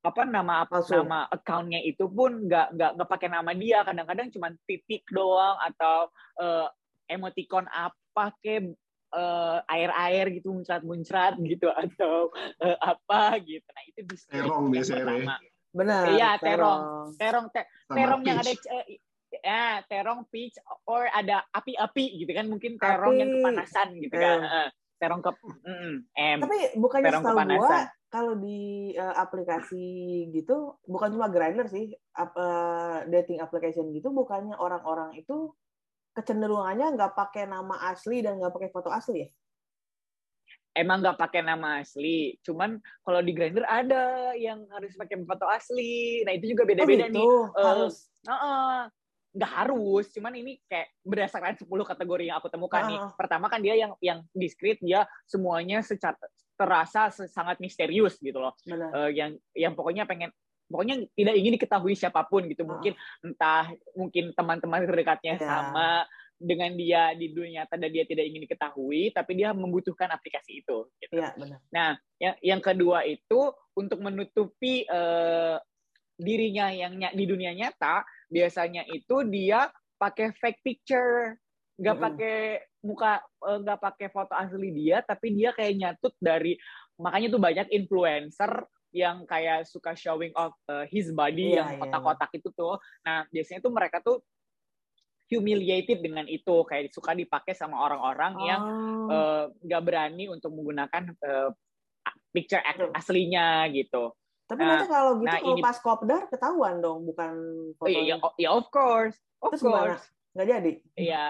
apa 0.00 0.22
nama 0.24 0.64
apa 0.64 0.80
Palsu. 0.80 1.04
nama 1.04 1.28
accountnya 1.28 1.80
itu 1.84 2.08
pun 2.08 2.48
nggak 2.48 2.72
nggak 2.72 2.90
nggak 2.96 3.10
pakai 3.10 3.28
nama 3.28 3.50
dia. 3.52 3.84
Kadang-kadang 3.84 4.32
cuma 4.32 4.48
titik 4.64 5.04
doang 5.12 5.56
atau 5.60 6.08
uh, 6.40 6.66
emoticon 7.04 7.68
apa 7.68 8.32
ke 8.40 8.72
uh, 9.12 9.58
air-air 9.68 10.32
gitu 10.40 10.56
muncrat-muncrat 10.56 11.36
gitu 11.44 11.68
atau 11.68 12.32
uh, 12.64 12.78
apa 12.80 13.36
gitu. 13.44 13.66
Nah 13.68 13.84
itu 13.92 14.00
di 14.08 14.16
terong 14.30 14.72
biasanya 14.72 15.36
benar 15.70 16.04
iya 16.16 16.30
terong. 16.40 17.14
terong. 17.20 17.46
Te 17.52 17.62
terong 17.92 18.22
yang 18.24 18.40
ada 18.40 18.52
uh, 18.56 18.86
ya 19.30 19.64
terong 19.86 20.26
peach 20.32 20.56
or 20.88 21.06
ada 21.12 21.44
api-api 21.52 22.24
gitu 22.24 22.32
kan. 22.32 22.48
Mungkin 22.48 22.80
terong 22.80 23.14
api. 23.14 23.20
yang 23.20 23.30
kepanasan 23.36 23.88
gitu 24.00 24.16
kan. 24.16 24.38
Uh, 24.42 24.68
terong 25.00 25.24
ke 25.24 25.32
mm, 25.64 25.94
M 26.12 26.38
tapi 26.44 26.76
bukannya 26.76 27.08
setahu 27.08 27.40
gua 27.56 27.88
kalau 28.10 28.34
di 28.34 28.90
uh, 28.98 29.14
aplikasi 29.22 30.26
gitu 30.34 30.74
bukan 30.82 31.14
cuma 31.14 31.30
grinder 31.30 31.70
sih 31.70 31.94
up, 32.18 32.34
uh, 32.34 33.06
dating 33.06 33.38
application 33.38 33.94
gitu 33.94 34.10
bukannya 34.10 34.58
orang-orang 34.58 35.14
itu 35.14 35.54
kecenderungannya 36.10 36.98
nggak 36.98 37.14
pakai 37.14 37.46
nama 37.46 37.86
asli 37.94 38.18
dan 38.18 38.42
nggak 38.42 38.50
pakai 38.50 38.70
foto 38.74 38.90
asli 38.90 39.24
ya? 39.24 39.28
Emang 40.74 41.06
nggak 41.06 41.22
pakai 41.22 41.46
nama 41.46 41.78
asli 41.78 42.34
cuman 42.42 42.82
kalau 43.06 43.22
di 43.22 43.30
grinder 43.30 43.62
ada 43.70 44.34
yang 44.34 44.66
harus 44.74 44.90
pakai 44.98 45.22
foto 45.22 45.46
asli. 45.46 46.26
Nah 46.26 46.34
itu 46.34 46.50
juga 46.50 46.66
beda-beda 46.66 47.06
oh 47.06 47.10
gitu? 47.14 47.14
nih. 47.14 47.26
Harus? 47.62 47.94
uh, 48.26 48.34
uh, 48.34 48.78
nggak 49.30 49.52
harus 49.54 50.10
cuman 50.10 50.34
ini 50.34 50.58
kayak 50.66 50.90
berdasarkan 51.06 51.54
10 51.54 51.70
kategori 51.70 52.24
yang 52.26 52.42
aku 52.42 52.50
temukan 52.50 52.82
uh. 52.82 52.88
nih 52.90 53.00
pertama 53.14 53.46
kan 53.46 53.62
dia 53.62 53.78
yang 53.78 53.94
yang 54.02 54.26
diskrit 54.34 54.82
dia 54.82 55.06
semuanya 55.30 55.86
secara 55.86 56.18
terasa 56.60 57.08
sangat 57.08 57.56
misterius 57.64 58.20
gitu 58.20 58.36
loh. 58.36 58.52
Uh, 58.68 59.08
yang 59.08 59.40
yang 59.56 59.72
pokoknya 59.72 60.04
pengen 60.04 60.28
pokoknya 60.68 61.08
tidak 61.16 61.34
ingin 61.40 61.56
diketahui 61.56 61.96
siapa 61.96 62.28
pun 62.28 62.44
gitu. 62.52 62.68
Mungkin 62.68 62.92
oh. 62.92 63.26
entah 63.26 63.72
mungkin 63.96 64.36
teman-teman 64.36 64.84
terdekatnya 64.84 65.40
yeah. 65.40 65.48
sama 65.48 65.88
dengan 66.40 66.72
dia 66.72 67.12
di 67.12 67.36
dunia 67.36 67.64
nyata 67.64 67.76
dan 67.76 67.92
dia 67.92 68.04
tidak 68.08 68.24
ingin 68.24 68.48
diketahui, 68.48 69.12
tapi 69.12 69.36
dia 69.36 69.52
membutuhkan 69.52 70.08
aplikasi 70.08 70.64
itu. 70.64 70.88
Gitu. 70.96 71.20
Yeah, 71.20 71.36
benar. 71.36 71.60
Nah, 71.68 71.90
yang 72.16 72.36
yang 72.40 72.60
kedua 72.64 73.04
itu 73.04 73.52
untuk 73.76 74.00
menutupi 74.00 74.88
uh, 74.88 75.60
dirinya 76.16 76.72
yang 76.72 76.96
di 76.96 77.24
dunia 77.28 77.52
nyata, 77.52 78.04
biasanya 78.28 78.84
itu 78.88 79.24
dia 79.28 79.68
pakai 80.00 80.32
fake 80.32 80.60
picture, 80.64 81.36
nggak 81.80 81.96
pakai 81.96 82.36
muka 82.84 83.24
eh, 83.24 83.58
nggak 83.64 83.80
pakai 83.80 84.08
foto 84.12 84.36
asli 84.36 84.68
dia 84.70 85.00
tapi 85.00 85.32
dia 85.32 85.56
kayak 85.56 85.74
nyatut 85.80 86.14
dari 86.20 86.54
makanya 87.00 87.28
tuh 87.32 87.40
banyak 87.40 87.66
influencer 87.72 88.68
yang 88.92 89.24
kayak 89.24 89.64
suka 89.64 89.96
showing 89.96 90.34
off 90.36 90.52
uh, 90.68 90.84
his 90.90 91.08
body 91.14 91.56
yeah, 91.56 91.64
yang 91.64 91.68
iya, 91.72 91.80
kotak-kotak 91.80 92.30
yeah. 92.34 92.38
itu 92.42 92.48
tuh 92.52 92.74
nah 93.06 93.24
biasanya 93.32 93.60
tuh 93.64 93.72
mereka 93.72 93.96
tuh 94.04 94.20
humiliated 95.30 96.02
dengan 96.02 96.26
itu 96.26 96.66
kayak 96.66 96.90
suka 96.90 97.14
dipakai 97.14 97.54
sama 97.54 97.78
orang-orang 97.86 98.32
oh. 98.34 98.42
yang 98.42 98.62
eh, 99.06 99.44
nggak 99.62 99.82
uh, 99.82 99.86
berani 99.86 100.26
untuk 100.26 100.50
menggunakan 100.50 101.14
uh, 101.22 101.54
picture 102.34 102.62
aslinya 102.94 103.70
gitu. 103.70 104.10
Tapi 104.50 104.66
nah, 104.66 104.82
nanti 104.82 104.86
kalau 104.90 105.12
gitu 105.22 105.30
nah 105.30 105.38
kalau 105.38 105.54
ini, 105.54 105.62
pas 105.62 105.78
kopdar 105.78 106.22
ketahuan 106.26 106.82
dong 106.82 107.06
bukan 107.06 107.34
foto. 107.78 107.86
Oh, 107.86 107.88
iya, 107.90 108.00
iya, 108.02 108.14
oh, 108.18 108.34
iya, 108.34 108.50
of 108.50 108.66
course, 108.74 109.14
of 109.38 109.54
Terus 109.54 109.62
course. 109.62 110.04
Nggak 110.34 110.46
jadi? 110.50 110.72
Iya, 110.98 111.22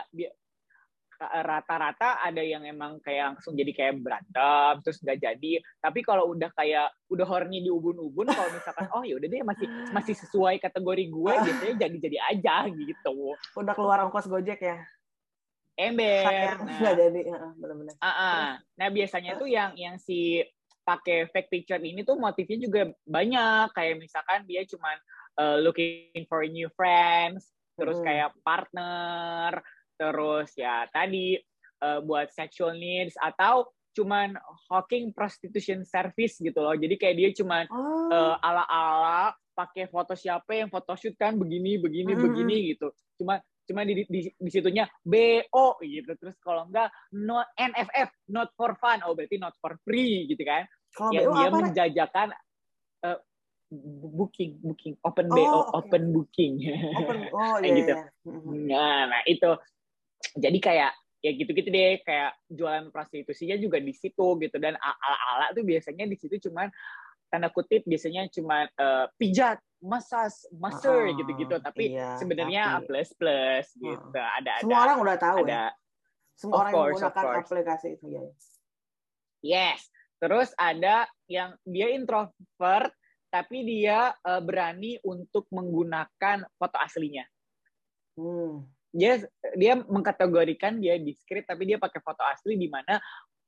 rata-rata 1.21 2.25
ada 2.25 2.41
yang 2.41 2.65
emang 2.65 2.97
kayak 3.05 3.37
langsung 3.37 3.53
jadi 3.53 3.73
kayak 3.77 4.00
berantem 4.00 4.75
terus 4.81 4.99
nggak 5.05 5.19
jadi. 5.21 5.53
Tapi 5.83 6.00
kalau 6.00 6.33
udah 6.33 6.49
kayak 6.57 6.89
udah 7.12 7.27
horny 7.29 7.61
di 7.61 7.69
ubun-ubun 7.69 8.33
kalau 8.33 8.49
misalkan 8.49 8.87
oh 8.97 9.05
ya 9.05 9.21
udah 9.21 9.29
deh 9.29 9.45
masih 9.45 9.67
masih 9.93 10.15
sesuai 10.17 10.57
kategori 10.59 11.05
gue 11.12 11.33
biasanya 11.45 11.75
jadi-jadi 11.87 12.19
aja 12.33 12.57
gitu. 12.73 13.37
Udah 13.59 13.75
keluar 13.77 14.00
ongkos 14.09 14.27
gojek 14.33 14.65
ya? 14.65 14.81
Ember. 15.77 16.57
Nah, 16.61 16.77
nggak 16.81 16.95
jadi. 16.97 17.21
Benar-benar 17.57 17.95
uh 18.00 18.09
-uh. 18.09 18.45
nah 18.81 18.89
biasanya 18.89 19.37
tuh 19.37 19.49
yang 19.49 19.77
yang 19.77 20.00
si 20.00 20.41
pakai 20.81 21.29
fake 21.29 21.53
picture 21.53 21.81
ini 21.81 22.03
tuh 22.03 22.17
motifnya 22.17 22.59
juga 22.61 22.83
banyak. 23.05 23.77
Kayak 23.77 24.00
misalkan 24.00 24.49
dia 24.49 24.65
cuman 24.65 24.97
uh, 25.37 25.57
looking 25.61 26.25
for 26.29 26.45
new 26.49 26.73
friends 26.73 27.53
terus 27.81 27.97
hmm. 28.00 28.07
kayak 28.07 28.31
partner 28.45 29.65
terus 30.00 30.49
ya 30.57 30.88
tadi 30.88 31.37
uh, 31.85 32.00
buat 32.00 32.33
sexual 32.33 32.73
needs 32.73 33.21
atau 33.21 33.69
cuman 33.90 34.38
hawking 34.71 35.11
prostitution 35.11 35.83
service 35.83 36.38
gitu 36.38 36.57
loh. 36.62 36.75
Jadi 36.78 36.95
kayak 36.95 37.16
dia 37.19 37.30
cuman 37.35 37.66
oh. 37.69 38.09
uh, 38.09 38.37
ala-ala 38.38 39.35
pakai 39.50 39.90
foto 39.90 40.14
siapa 40.14 40.57
yang 40.57 40.71
photoshoot 40.71 41.19
kan 41.19 41.37
begini 41.37 41.76
begini 41.76 42.14
hmm. 42.14 42.23
begini 42.23 42.57
gitu. 42.75 42.95
Cuma 43.19 43.42
cuma 43.66 43.87
di, 43.87 44.02
di, 44.07 44.30
di 44.30 44.50
situnya 44.50 44.87
BO 45.02 45.78
gitu. 45.83 46.11
Terus 46.16 46.37
kalau 46.38 46.71
enggak 46.71 46.88
not 47.12 47.50
NFF 47.59 48.09
not 48.30 48.54
for 48.54 48.78
fun. 48.78 49.02
Oh 49.04 49.12
berarti 49.12 49.37
not 49.37 49.59
for 49.59 49.75
free 49.83 50.30
gitu 50.30 50.42
kan. 50.47 50.64
Kalau 50.95 51.11
yang 51.11 51.26
BO 51.28 51.35
dia 51.35 51.49
apa 51.50 51.59
menjajakan 51.59 52.28
uh, 53.04 53.19
booking 54.16 54.59
booking 54.62 54.95
open 55.02 55.26
oh, 55.30 55.35
BO 55.35 55.45
okay. 55.50 55.71
open 55.83 56.02
booking. 56.14 56.52
Open 56.95 57.19
oh 57.35 57.59
iya. 57.62 57.75
gitu. 57.75 57.95
Iya. 57.95 58.71
Nah, 58.71 58.99
nah 59.19 59.21
itu 59.26 59.50
jadi 60.37 60.59
kayak 60.61 60.93
ya 61.21 61.31
gitu-gitu 61.37 61.69
deh 61.69 62.00
kayak 62.00 62.33
jualan 62.49 62.89
prostitusinya 62.89 63.57
juga 63.61 63.77
di 63.81 63.93
situ 63.93 64.37
gitu. 64.41 64.57
Dan 64.57 64.77
ala-ala 64.81 65.53
tuh 65.53 65.65
biasanya 65.65 66.09
di 66.09 66.17
situ 66.17 66.49
cuman 66.49 66.73
tanda 67.31 67.53
kutip 67.53 67.87
biasanya 67.87 68.27
cuma 68.33 68.67
uh, 68.81 69.07
pijat 69.21 69.61
masas 69.81 70.49
master 70.57 71.09
oh, 71.09 71.15
gitu-gitu. 71.17 71.57
Tapi 71.61 71.97
iya, 71.97 72.17
sebenarnya 72.17 72.85
plus 72.85 73.12
plus 73.17 73.69
gitu. 73.77 74.17
Uh, 74.17 74.31
ada 74.41 74.61
semua 74.65 74.79
ada, 74.81 74.85
orang 74.91 74.99
udah 75.05 75.17
tahu 75.21 75.39
ada, 75.45 75.53
ya? 75.53 75.65
Semua 76.37 76.57
orang 76.65 76.73
course, 76.73 77.00
yang 77.00 77.12
menggunakan 77.12 77.41
aplikasi 77.45 77.89
itu 78.00 78.07
ya? 78.09 78.23
Yes. 79.41 79.81
Terus 80.21 80.53
ada 80.61 81.09
yang 81.33 81.57
dia 81.65 81.89
introvert 81.97 82.93
tapi 83.31 83.62
dia 83.62 84.12
uh, 84.27 84.43
berani 84.43 85.00
untuk 85.07 85.49
menggunakan 85.53 86.45
foto 86.59 86.77
aslinya. 86.77 87.25
Hmm 88.19 88.80
dia 88.90 89.23
dia 89.54 89.78
mengkategorikan 89.78 90.82
dia 90.82 90.99
diskret 90.99 91.47
tapi 91.47 91.66
dia 91.66 91.78
pakai 91.78 92.02
foto 92.02 92.26
asli 92.26 92.59
di 92.59 92.66
mana 92.66 92.99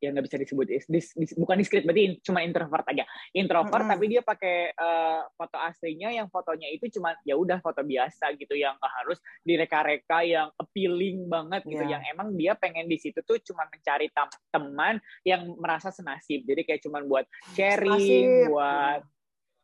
ya 0.03 0.11
nggak 0.11 0.27
bisa 0.27 0.37
disebut 0.43 0.67
dis, 0.67 0.87
dis, 0.91 1.31
bukan 1.39 1.63
diskret 1.63 1.87
berarti 1.87 2.19
cuma 2.27 2.43
introvert 2.43 2.83
aja 2.91 3.07
introvert 3.31 3.71
mm 3.71 3.87
-hmm. 3.87 3.93
tapi 3.95 4.05
dia 4.11 4.23
pakai 4.27 4.75
uh, 4.75 5.23
foto 5.39 5.57
aslinya 5.63 6.11
yang 6.11 6.27
fotonya 6.27 6.67
itu 6.75 6.91
cuma 6.99 7.15
ya 7.23 7.39
udah 7.39 7.63
foto 7.63 7.87
biasa 7.87 8.35
gitu 8.35 8.59
yang 8.59 8.75
harus 8.83 9.23
direka-reka 9.47 10.27
yang 10.27 10.51
appealing 10.59 11.31
banget 11.31 11.63
gitu 11.71 11.87
yeah. 11.87 11.95
yang 11.95 12.03
emang 12.11 12.35
dia 12.35 12.59
pengen 12.59 12.91
di 12.91 12.99
situ 12.99 13.23
tuh 13.23 13.39
cuma 13.47 13.63
mencari 13.71 14.11
teman 14.51 14.99
yang 15.23 15.55
merasa 15.55 15.95
senasib 15.95 16.43
jadi 16.43 16.67
kayak 16.67 16.83
cuma 16.83 16.99
buat 17.07 17.23
sharing 17.55 18.51
senasib. 18.51 18.51
buat 18.51 19.01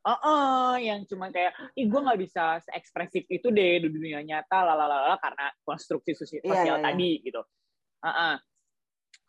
uh 0.04 0.12
-uh, 0.12 0.72
yang 0.78 1.02
cuma 1.08 1.32
kayak 1.32 1.54
ih 1.74 1.86
gue 1.90 2.00
nggak 2.00 2.20
bisa 2.20 2.62
seekspresif 2.62 3.26
itu 3.26 3.48
deh 3.50 3.82
di 3.82 3.88
dunia 3.90 4.22
nyata 4.22 4.62
lalalala 4.62 5.18
karena 5.18 5.50
konstruksi 5.66 6.14
sosial 6.14 6.42
yeah, 6.44 6.76
yeah, 6.76 6.78
tadi 6.78 7.10
yeah. 7.18 7.24
gitu 7.26 7.42
uh 7.42 8.08
-uh. 8.08 8.34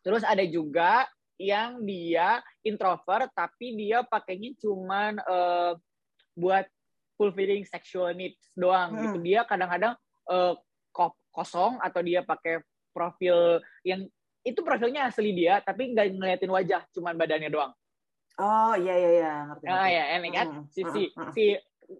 terus 0.05 0.23
ada 0.25 0.43
juga 0.45 1.09
yang 1.39 1.79
dia 1.88 2.43
introvert 2.67 3.31
tapi 3.31 3.71
dia 3.79 4.03
pakainya 4.03 4.51
cuman 4.59 5.23
uh, 5.23 5.71
buat 6.35 6.67
fulfilling 7.15 7.63
sexual 7.63 8.11
needs 8.11 8.51
doang 8.55 8.95
gitu. 8.95 8.99
hmm. 8.99 9.03
gitu 9.07 9.17
dia 9.23 9.39
kadang-kadang 9.47 9.93
uh, 10.27 10.55
kosong 11.31 11.79
atau 11.79 12.01
dia 12.03 12.23
pakai 12.23 12.59
profil 12.91 13.63
yang 13.88 14.03
itu 14.43 14.59
profilnya 14.63 15.07
asli 15.07 15.31
dia 15.31 15.63
tapi 15.63 15.95
nggak 15.95 16.15
ngeliatin 16.15 16.51
wajah 16.51 16.81
cuman 16.91 17.15
badannya 17.15 17.47
doang 17.51 17.71
Oh 18.39 18.74
iya 18.79 18.96
iya 18.96 19.10
iya 19.19 19.34
ngerti. 19.51 19.65
Oh 19.67 19.88
iya, 19.88 20.03
ini 20.15 20.29
kan 20.31 20.48
si 20.72 20.81
si 20.96 21.01
si 21.36 21.43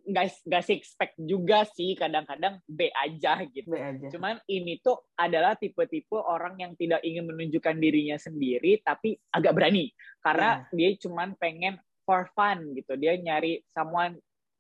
guys 0.06 0.38
gak 0.46 0.62
six 0.62 0.94
pack 0.94 1.18
juga 1.18 1.66
sih 1.66 1.98
kadang-kadang 1.98 2.62
B 2.70 2.88
aja 2.94 3.42
gitu. 3.50 3.74
B 3.74 3.82
aja. 3.82 4.08
Cuman 4.14 4.38
ini 4.48 4.78
tuh 4.80 5.02
adalah 5.18 5.58
tipe-tipe 5.58 6.16
orang 6.16 6.62
yang 6.62 6.72
tidak 6.78 7.02
ingin 7.02 7.26
menunjukkan 7.26 7.76
dirinya 7.82 8.16
sendiri 8.22 8.80
tapi 8.86 9.18
agak 9.34 9.58
berani 9.58 9.90
karena 10.22 10.64
yeah. 10.72 10.94
dia 10.94 11.02
cuman 11.02 11.34
pengen 11.42 11.82
for 12.06 12.30
fun 12.38 12.72
gitu. 12.78 12.96
Dia 12.96 13.18
nyari 13.18 13.66
someone 13.68 14.16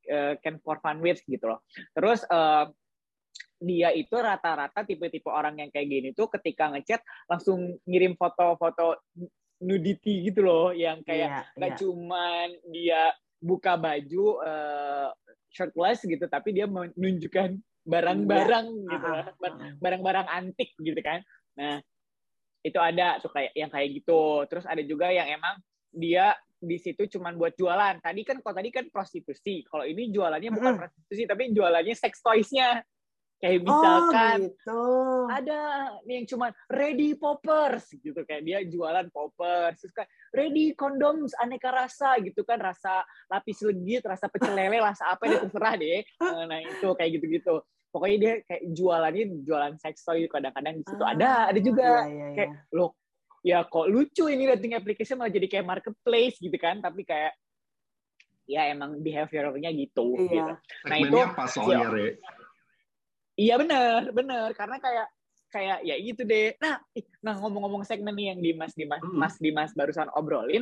uh, 0.09 0.33
can 0.41 0.57
for 0.65 0.81
fun 0.81 0.99
with 0.99 1.21
gitu 1.29 1.45
loh. 1.45 1.61
Terus 1.93 2.25
uh, 2.27 2.65
dia 3.59 3.91
itu 3.91 4.15
rata-rata 4.15 4.87
tipe-tipe 4.87 5.27
orang 5.27 5.59
yang 5.59 5.69
kayak 5.69 5.87
gini 5.91 6.09
tuh 6.15 6.31
ketika 6.31 6.71
ngechat 6.71 7.03
langsung 7.27 7.77
ngirim 7.83 8.15
foto-foto 8.15 9.03
nudity 9.59 10.23
gitu 10.31 10.43
loh 10.43 10.71
yang 10.71 11.03
kayak 11.03 11.29
yeah, 11.29 11.57
gak 11.59 11.71
yeah. 11.75 11.77
cuman 11.79 12.47
dia 12.71 13.01
buka 13.39 13.75
baju 13.75 14.39
uh, 14.43 15.09
shirtless 15.51 16.03
gitu 16.03 16.25
tapi 16.27 16.55
dia 16.55 16.67
menunjukkan 16.67 17.59
barang-barang 17.87 18.67
yeah. 18.67 18.91
gitu 18.91 19.09
barang-barang 19.79 20.27
antik 20.27 20.75
gitu 20.79 20.99
kan. 21.03 21.23
Nah 21.59 21.79
itu 22.59 22.79
ada 22.79 23.19
tuh 23.23 23.31
kayak 23.31 23.51
yang 23.55 23.71
kayak 23.71 24.03
gitu. 24.03 24.43
Terus 24.51 24.67
ada 24.67 24.83
juga 24.83 25.11
yang 25.11 25.27
emang 25.27 25.55
dia 25.89 26.35
di 26.59 26.75
situ 26.75 27.07
cuman 27.07 27.39
buat 27.39 27.55
jualan. 27.55 28.03
Tadi 28.03 28.21
kan 28.27 28.43
kalau 28.43 28.55
tadi 28.55 28.69
kan 28.69 28.85
prostitusi. 28.91 29.63
Kalau 29.63 29.87
ini 29.87 30.11
jualannya 30.11 30.51
bukan 30.51 30.73
prostitusi 30.75 31.23
tapi 31.23 31.55
jualannya 31.55 31.95
sex 31.95 32.19
toys-nya 32.19 32.83
kayak 33.39 33.63
misalkan 33.63 34.39
oh, 34.39 34.47
gitu. 34.51 34.83
ada 35.31 35.59
yang 36.05 36.27
cuman 36.27 36.51
ready 36.67 37.15
poppers 37.15 37.87
gitu 37.95 38.19
kayak 38.27 38.43
dia 38.43 38.59
jualan 38.67 39.07
poppers 39.09 39.79
terus 39.79 39.95
kayak 39.95 40.11
ready 40.35 40.75
condoms 40.75 41.31
aneka 41.39 41.71
rasa 41.71 42.19
gitu 42.19 42.43
kan 42.43 42.59
rasa 42.59 42.99
lapis 43.31 43.63
legit 43.63 44.03
rasa 44.03 44.27
pecel 44.27 44.51
lele 44.51 44.83
rasa 44.83 45.15
apa 45.15 45.23
deh 45.25 45.39
terserah 45.39 45.75
deh 45.75 46.03
Eh, 46.03 46.43
nah 46.45 46.59
itu 46.59 46.87
kayak 46.91 47.11
gitu-gitu 47.15 47.63
pokoknya 47.89 48.17
dia 48.19 48.33
kayak 48.43 48.63
jualannya 48.69 49.23
jualan 49.41 49.73
sex 49.79 50.03
toy 50.03 50.27
kadang-kadang 50.27 50.75
di 50.75 50.83
situ 50.83 50.99
Ah, 51.01 51.15
ada 51.15 51.31
ada 51.47 51.59
juga 51.59 51.87
Iya, 52.03 52.11
iya, 52.11 52.27
kayak 52.35 52.49
iya. 52.51 52.75
loh 52.75 52.91
ya 53.39 53.59
kok 53.63 53.87
lucu 53.87 54.27
ini 54.27 54.51
dating 54.51 54.75
application 54.75 55.15
malah 55.15 55.31
jadi 55.31 55.47
kayak 55.47 55.63
marketplace 55.63 56.35
gitu 56.37 56.59
kan 56.59 56.83
tapi 56.83 57.07
kayak 57.07 57.39
ya 58.43 58.67
emang 58.67 58.99
behaviornya 58.99 59.71
gitu 59.71 60.11
Iya. 60.11 60.27
gitu 60.27 60.51
Nah, 60.51 60.57
Segmennya 60.91 61.23
itu- 61.23 61.35
pas 61.39 61.47
soalnya, 61.47 61.87
Re. 61.87 62.07
Iya 63.39 63.55
bener, 63.55 64.11
bener. 64.11 64.51
Karena 64.51 64.75
kayak 64.83 65.07
kayak 65.49 65.79
ya 65.87 65.95
gitu 65.95 66.27
deh. 66.27 66.59
Nah, 66.59 66.83
nah 67.23 67.35
ngomong-ngomong 67.39 67.87
segmen 67.87 68.11
nih 68.13 68.35
yang 68.35 68.39
Dimas 68.43 68.75
Dimas 68.75 68.99
Hmm. 68.99 69.15
Mas 69.15 69.35
Dimas 69.39 69.71
barusan 69.71 70.11
obrolin, 70.11 70.61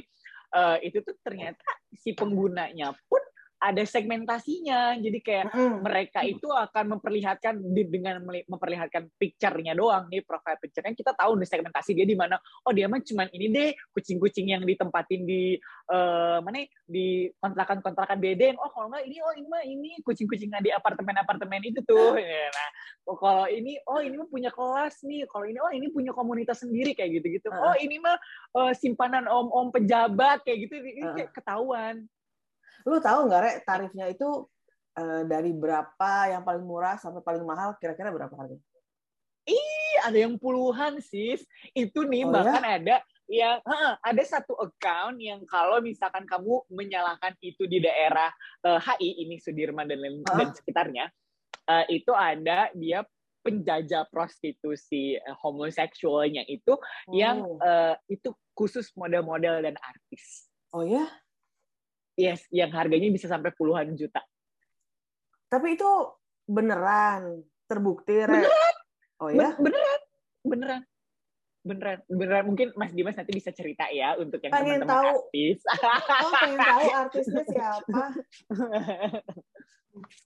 eh, 0.53 0.77
itu 0.85 1.01
tuh 1.01 1.17
ternyata 1.25 1.65
si 1.97 2.13
penggunanya 2.13 2.93
pun 3.09 3.21
ada 3.57 3.83
segmentasinya. 3.83 5.01
Jadi 5.01 5.19
kayak 5.21 5.49
Mm-mm. 5.49 5.81
mereka 5.81 6.21
itu 6.21 6.45
akan 6.45 6.97
memperlihatkan 6.97 7.57
di- 7.73 7.89
dengan 7.89 8.21
memperlihatkan 8.23 9.09
picture-nya 9.17 9.73
doang 9.73 10.05
nih 10.13 10.21
profile 10.21 10.61
picture-nya. 10.61 10.93
Kita 10.93 11.17
tahu 11.17 11.41
nih 11.41 11.49
segmentasi 11.49 11.97
dia 11.97 12.05
di 12.05 12.13
mana. 12.13 12.37
Oh 12.65 12.71
dia 12.71 12.85
mah 12.85 13.01
cuman 13.01 13.27
ini 13.33 13.49
deh 13.49 13.69
kucing-kucing 13.97 14.53
yang 14.53 14.61
ditempatin 14.61 15.25
di 15.25 15.57
eh, 15.89 16.37
mana 16.41 16.57
ya, 16.61 16.67
di 16.85 17.07
kontrakan-kontrakan 17.41 18.17
beden. 18.21 18.55
Oh 18.61 18.69
kalau 18.69 18.93
nggak 18.93 19.03
ini 19.09 19.17
oh 19.25 19.33
ini 19.33 19.47
mah 19.49 19.63
ini 19.65 19.91
kucing-kucing 20.05 20.53
di 20.61 20.69
apartemen-apartemen 20.69 21.61
itu 21.65 21.81
tuh. 21.81 22.13
Ya, 22.17 22.49
nah 22.53 22.69
oh, 23.09 23.17
kalau 23.17 23.45
ini 23.49 23.81
oh 23.89 23.99
ini 24.01 24.21
mah 24.21 24.29
punya 24.29 24.53
kelas 24.53 25.01
nih. 25.01 25.25
Kalau 25.25 25.45
ini 25.49 25.57
oh 25.57 25.73
ini 25.73 25.89
punya 25.89 26.13
komunitas 26.13 26.61
sendiri 26.61 26.93
kayak 26.93 27.21
gitu-gitu. 27.21 27.49
Oh 27.49 27.73
ini 27.81 27.97
mah 27.97 28.17
eh, 28.53 28.73
simpanan 28.77 29.25
om-om 29.25 29.73
pejabat 29.73 30.45
kayak 30.45 30.69
gitu. 30.69 30.77
Ini 30.77 31.09
kayak 31.17 31.31
ketahuan 31.33 32.05
Lu 32.85 32.99
tahu 33.01 33.25
nggak, 33.31 33.41
Rek, 33.41 33.57
tarifnya 33.65 34.05
itu 34.11 34.45
eh, 34.97 35.23
dari 35.25 35.51
berapa 35.55 36.11
yang 36.29 36.43
paling 36.45 36.65
murah 36.65 36.99
sampai 36.99 37.23
paling 37.23 37.45
mahal, 37.47 37.73
kira-kira 37.79 38.13
berapa 38.13 38.33
harganya? 38.35 38.63
Ih, 39.47 39.95
ada 40.03 40.17
yang 40.19 40.35
puluhan 40.35 40.99
sis. 40.99 41.47
Itu 41.71 42.03
nih 42.03 42.27
Oh, 42.27 42.35
bahkan 42.35 42.59
ada 42.67 42.99
yang 43.27 43.59
heeh, 43.63 43.93
ada 44.03 44.23
satu 44.23 44.55
account 44.59 45.19
yang 45.19 45.43
kalau 45.47 45.79
misalkan 45.83 46.23
kamu 46.27 46.63
menyalakan 46.71 47.35
itu 47.39 47.63
di 47.67 47.79
daerah 47.79 48.31
eh, 48.67 48.79
HI 48.79 49.23
ini 49.23 49.39
Sudirman 49.39 49.87
dan 49.87 49.99
Hah? 50.03 50.35
dan 50.35 50.47
sekitarnya, 50.51 51.05
eh, 51.67 51.85
itu 51.95 52.11
ada 52.11 52.71
dia 52.75 53.07
penjajah 53.43 54.07
prostitusi 54.11 55.15
eh, 55.15 55.35
homoseksualnya 55.39 56.43
itu 56.47 56.75
yang 57.15 57.47
Oh. 57.47 57.59
eh, 57.63 57.95
itu 58.11 58.35
khusus 58.51 58.91
model-model 58.99 59.63
dan 59.63 59.75
artis. 59.79 60.51
Oh 60.75 60.83
ya? 60.83 61.07
Yes, 62.17 62.41
yang 62.49 62.73
harganya 62.73 63.13
bisa 63.13 63.29
sampai 63.29 63.53
puluhan 63.53 63.93
juta. 63.93 64.25
Tapi 65.47 65.77
itu 65.77 65.85
beneran 66.49 67.45
terbukti, 67.69 68.25
Rek? 68.25 68.49
Oh 69.21 69.29
Ben- 69.29 69.37
ya? 69.37 69.49
Beneran, 69.61 69.99
beneran. 70.41 70.81
Beneran, 71.61 71.99
beneran. 72.07 72.43
Mungkin 72.47 72.67
Mas 72.73 72.95
Dimas 72.95 73.13
nanti 73.13 73.35
bisa 73.35 73.51
cerita 73.51 73.85
ya 73.91 74.17
untuk 74.17 74.39
yang 74.41 74.49
Pengen 74.49 74.81
teman-teman 74.81 74.97
tahu. 74.97 75.07
artis. 75.29 75.59
Oh, 76.23 76.31
pengen 76.41 76.59
tahu 76.59 76.85
artisnya 76.89 77.43
siapa? 77.45 78.03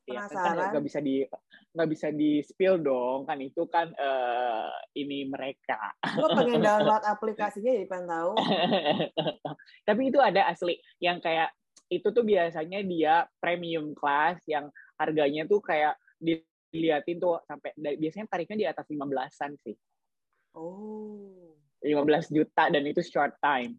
Iya, 0.04 0.28
kan 0.28 0.36
Penasaran. 0.36 0.70
nggak 0.76 0.84
bisa 0.84 1.00
di 1.00 1.24
nggak 1.72 1.90
bisa 1.96 2.08
di 2.12 2.44
spill 2.44 2.84
dong 2.84 3.24
kan 3.24 3.40
itu 3.40 3.64
kan 3.72 3.88
eh, 3.88 4.68
ini 5.00 5.24
mereka. 5.32 5.96
Lo 6.20 6.28
pengen 6.36 6.60
download 6.68 7.00
aplikasinya 7.08 7.72
jadi 7.72 7.88
pengen 7.88 8.08
tahu. 8.12 8.32
Tapi 9.88 10.02
itu 10.12 10.20
ada 10.20 10.52
asli 10.52 10.76
yang 11.00 11.24
kayak 11.24 11.56
itu 11.92 12.08
tuh 12.16 12.24
biasanya 12.24 12.80
dia 12.88 13.28
premium 13.44 13.92
class 13.92 14.40
yang 14.48 14.72
harganya 14.96 15.44
tuh 15.44 15.60
kayak 15.60 16.00
diliatin 16.72 17.20
tuh 17.20 17.44
sampai 17.44 17.76
biasanya 18.00 18.32
tarifnya 18.32 18.58
di 18.58 18.68
atas 18.72 18.88
15-an 18.88 19.52
sih. 19.60 19.76
Oh. 20.56 21.52
15 21.84 22.32
juta 22.32 22.72
dan 22.72 22.84
itu 22.88 23.04
short 23.04 23.36
time. 23.44 23.76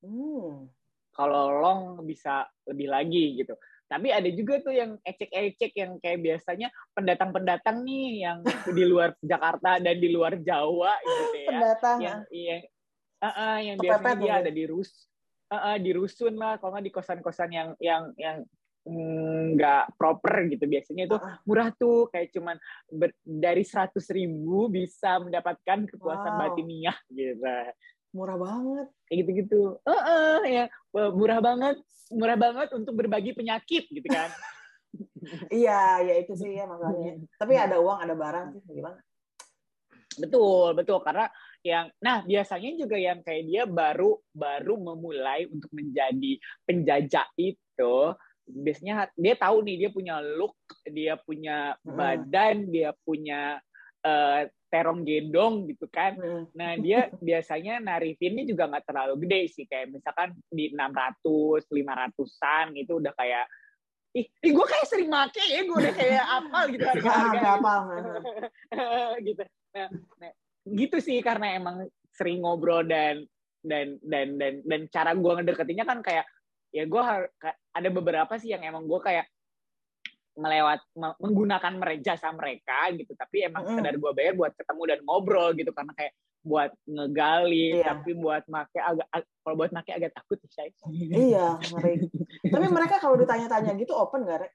Hmm. 0.00 0.72
Kalau 1.12 1.60
long 1.60 2.00
bisa 2.08 2.48
lebih 2.64 2.88
lagi 2.88 3.44
gitu. 3.44 3.54
Tapi 3.84 4.08
ada 4.10 4.26
juga 4.32 4.64
tuh 4.64 4.74
yang 4.74 4.96
ecek-ecek 5.04 5.72
yang 5.76 6.00
kayak 6.00 6.24
biasanya 6.24 6.72
pendatang-pendatang 6.96 7.84
nih 7.84 8.24
yang 8.24 8.38
di 8.72 8.84
luar 8.88 9.12
Jakarta 9.30 9.78
dan 9.78 9.96
di 10.00 10.08
luar 10.08 10.40
Jawa 10.40 10.96
gitu 11.04 11.36
ya. 11.44 11.50
Pendatang. 11.52 11.98
Yang 12.00 12.18
yang 12.32 12.62
uh, 13.20 13.28
uh, 13.28 13.56
yang 13.60 13.76
Kepepet 13.76 13.84
biasanya 13.92 14.16
dia 14.22 14.34
ada 14.40 14.50
di 14.50 14.64
rus 14.64 14.90
uh, 15.50 15.74
uh, 15.74 15.76
di 15.80 15.90
rusun 15.92 16.36
lah 16.38 16.56
kalau 16.60 16.76
nggak 16.76 16.86
di 16.88 16.92
kosan-kosan 16.94 17.50
yang 17.52 17.68
yang 17.82 18.02
yang 18.16 18.36
mm, 18.86 19.56
nggak 19.58 19.96
proper 19.96 20.48
gitu 20.48 20.64
biasanya 20.68 21.08
itu 21.08 21.16
Ah, 21.18 21.40
murah 21.44 21.68
tuh 21.74 22.08
kayak 22.12 22.30
cuman 22.32 22.56
ber- 22.88 23.16
dari 23.24 23.64
seratus 23.64 24.08
ribu 24.12 24.68
bisa 24.68 25.18
mendapatkan 25.20 25.88
kepuasan 25.88 26.32
Wow. 26.36 26.40
batiniah 26.40 26.96
gitu 27.10 27.34
Murah 28.14 28.38
banget. 28.38 28.86
kayak 29.10 29.16
gitu-gitu. 29.26 29.62
Heeh, 29.82 30.38
ya 30.46 30.64
Wah, 30.94 31.10
murah 31.10 31.42
banget, 31.42 31.82
murah 32.14 32.38
banget 32.38 32.68
untuk 32.70 32.94
berbagi 32.94 33.34
penyakit 33.34 33.90
gitu 33.90 34.06
kan. 34.06 34.30
Iya, 35.50 36.06
ya 36.06 36.14
itu 36.22 36.38
sih 36.38 36.54
ya 36.54 36.70
masalahnya. 36.70 37.18
Tapi 37.34 37.58
ada 37.58 37.82
uang, 37.82 37.98
ada 38.06 38.14
barang 38.14 38.54
sih, 38.54 38.62
gimana? 38.78 39.02
betul, 40.14 40.78
betul 40.78 41.02
karena 41.02 41.26
yang 41.64 41.88
nah 41.96 42.20
biasanya 42.20 42.76
juga 42.76 43.00
yang 43.00 43.24
kayak 43.24 43.44
dia 43.48 43.62
baru 43.64 44.20
baru 44.36 44.76
memulai 44.76 45.48
untuk 45.48 45.72
menjadi 45.72 46.36
penjajah 46.68 47.24
itu 47.40 47.96
biasanya 48.44 49.08
dia 49.16 49.34
tahu 49.40 49.64
nih 49.64 49.76
dia 49.80 49.90
punya 49.90 50.20
look, 50.20 50.52
dia 50.84 51.16
punya 51.16 51.72
Hmm. 51.80 51.96
badan, 51.96 52.68
dia 52.68 52.92
punya 53.00 53.56
eh, 54.04 54.52
terong 54.68 55.00
gendong 55.00 55.64
gitu 55.64 55.88
kan. 55.88 56.12
Hmm. 56.20 56.44
Nah, 56.52 56.76
dia 56.76 57.08
biasanya 57.24 57.80
narifinnya 57.80 58.44
juga 58.44 58.68
nggak 58.68 58.84
terlalu 58.84 59.24
gede 59.24 59.40
sih. 59.48 59.64
Kayak 59.64 59.96
misalkan 59.96 60.36
di 60.52 60.68
600, 60.76 61.64
500-an 61.72 62.76
itu 62.76 63.00
udah 63.00 63.16
kayak, 63.16 63.48
ih, 64.12 64.28
ih 64.28 64.52
gue 64.52 64.66
kayak 64.68 64.84
sering 64.92 65.08
make 65.08 65.40
ya, 65.40 65.64
gue 65.64 65.72
udah 65.80 65.94
kayak 65.96 66.24
apal 66.28 66.64
gitu 66.68 66.84
Ah, 66.84 66.92
harga-harga. 67.00 67.40
kapal. 67.40 67.80
gitu. 69.24 69.42
Nah, 69.72 69.88
nah, 70.20 70.32
gitu 70.64 70.96
sih 70.98 71.20
karena 71.20 71.54
emang 71.54 71.84
sering 72.10 72.40
ngobrol 72.40 72.80
dan 72.82 73.20
dan 73.60 73.96
dan 74.00 74.36
dan 74.40 74.54
dan 74.64 74.80
cara 74.88 75.12
gue 75.12 75.32
ngedeketinnya 75.40 75.84
kan 75.84 76.00
kayak 76.00 76.24
ya 76.72 76.84
gue 76.84 77.02
ada 77.70 77.88
beberapa 77.88 78.34
sih 78.36 78.52
yang 78.52 78.64
emang 78.64 78.84
gue 78.84 79.00
kayak 79.00 79.28
melewat 80.34 80.82
me- 80.98 81.14
menggunakan 81.22 81.72
mereka 81.78 82.12
jasa 82.12 82.34
mereka 82.34 82.90
gitu 82.90 83.14
tapi 83.14 83.46
emang 83.46 83.62
Mm-mm. 83.62 83.78
sekedar 83.78 83.94
gue 83.94 84.10
bayar 84.12 84.34
buat 84.34 84.52
ketemu 84.52 84.82
dan 84.90 84.98
ngobrol 85.06 85.54
gitu 85.54 85.70
karena 85.70 85.92
kayak 85.94 86.12
buat 86.44 86.70
ngegali 86.84 87.80
Iya. 87.80 87.84
tapi 87.88 88.10
buat 88.18 88.44
make 88.50 88.76
agak 88.76 89.08
ag- 89.14 89.30
kalau 89.40 89.54
buat 89.56 89.70
make 89.72 89.88
agak 89.88 90.12
takut 90.12 90.36
sih 90.44 90.50
Shay. 90.52 90.68
Iya, 91.08 91.56
ngeri. 91.72 92.04
Tapi 92.52 92.66
mereka 92.68 93.00
kalau 93.00 93.16
ditanya-tanya 93.16 93.72
gitu 93.80 93.96
open 93.96 94.28
nggak, 94.28 94.44
Rek? 94.44 94.52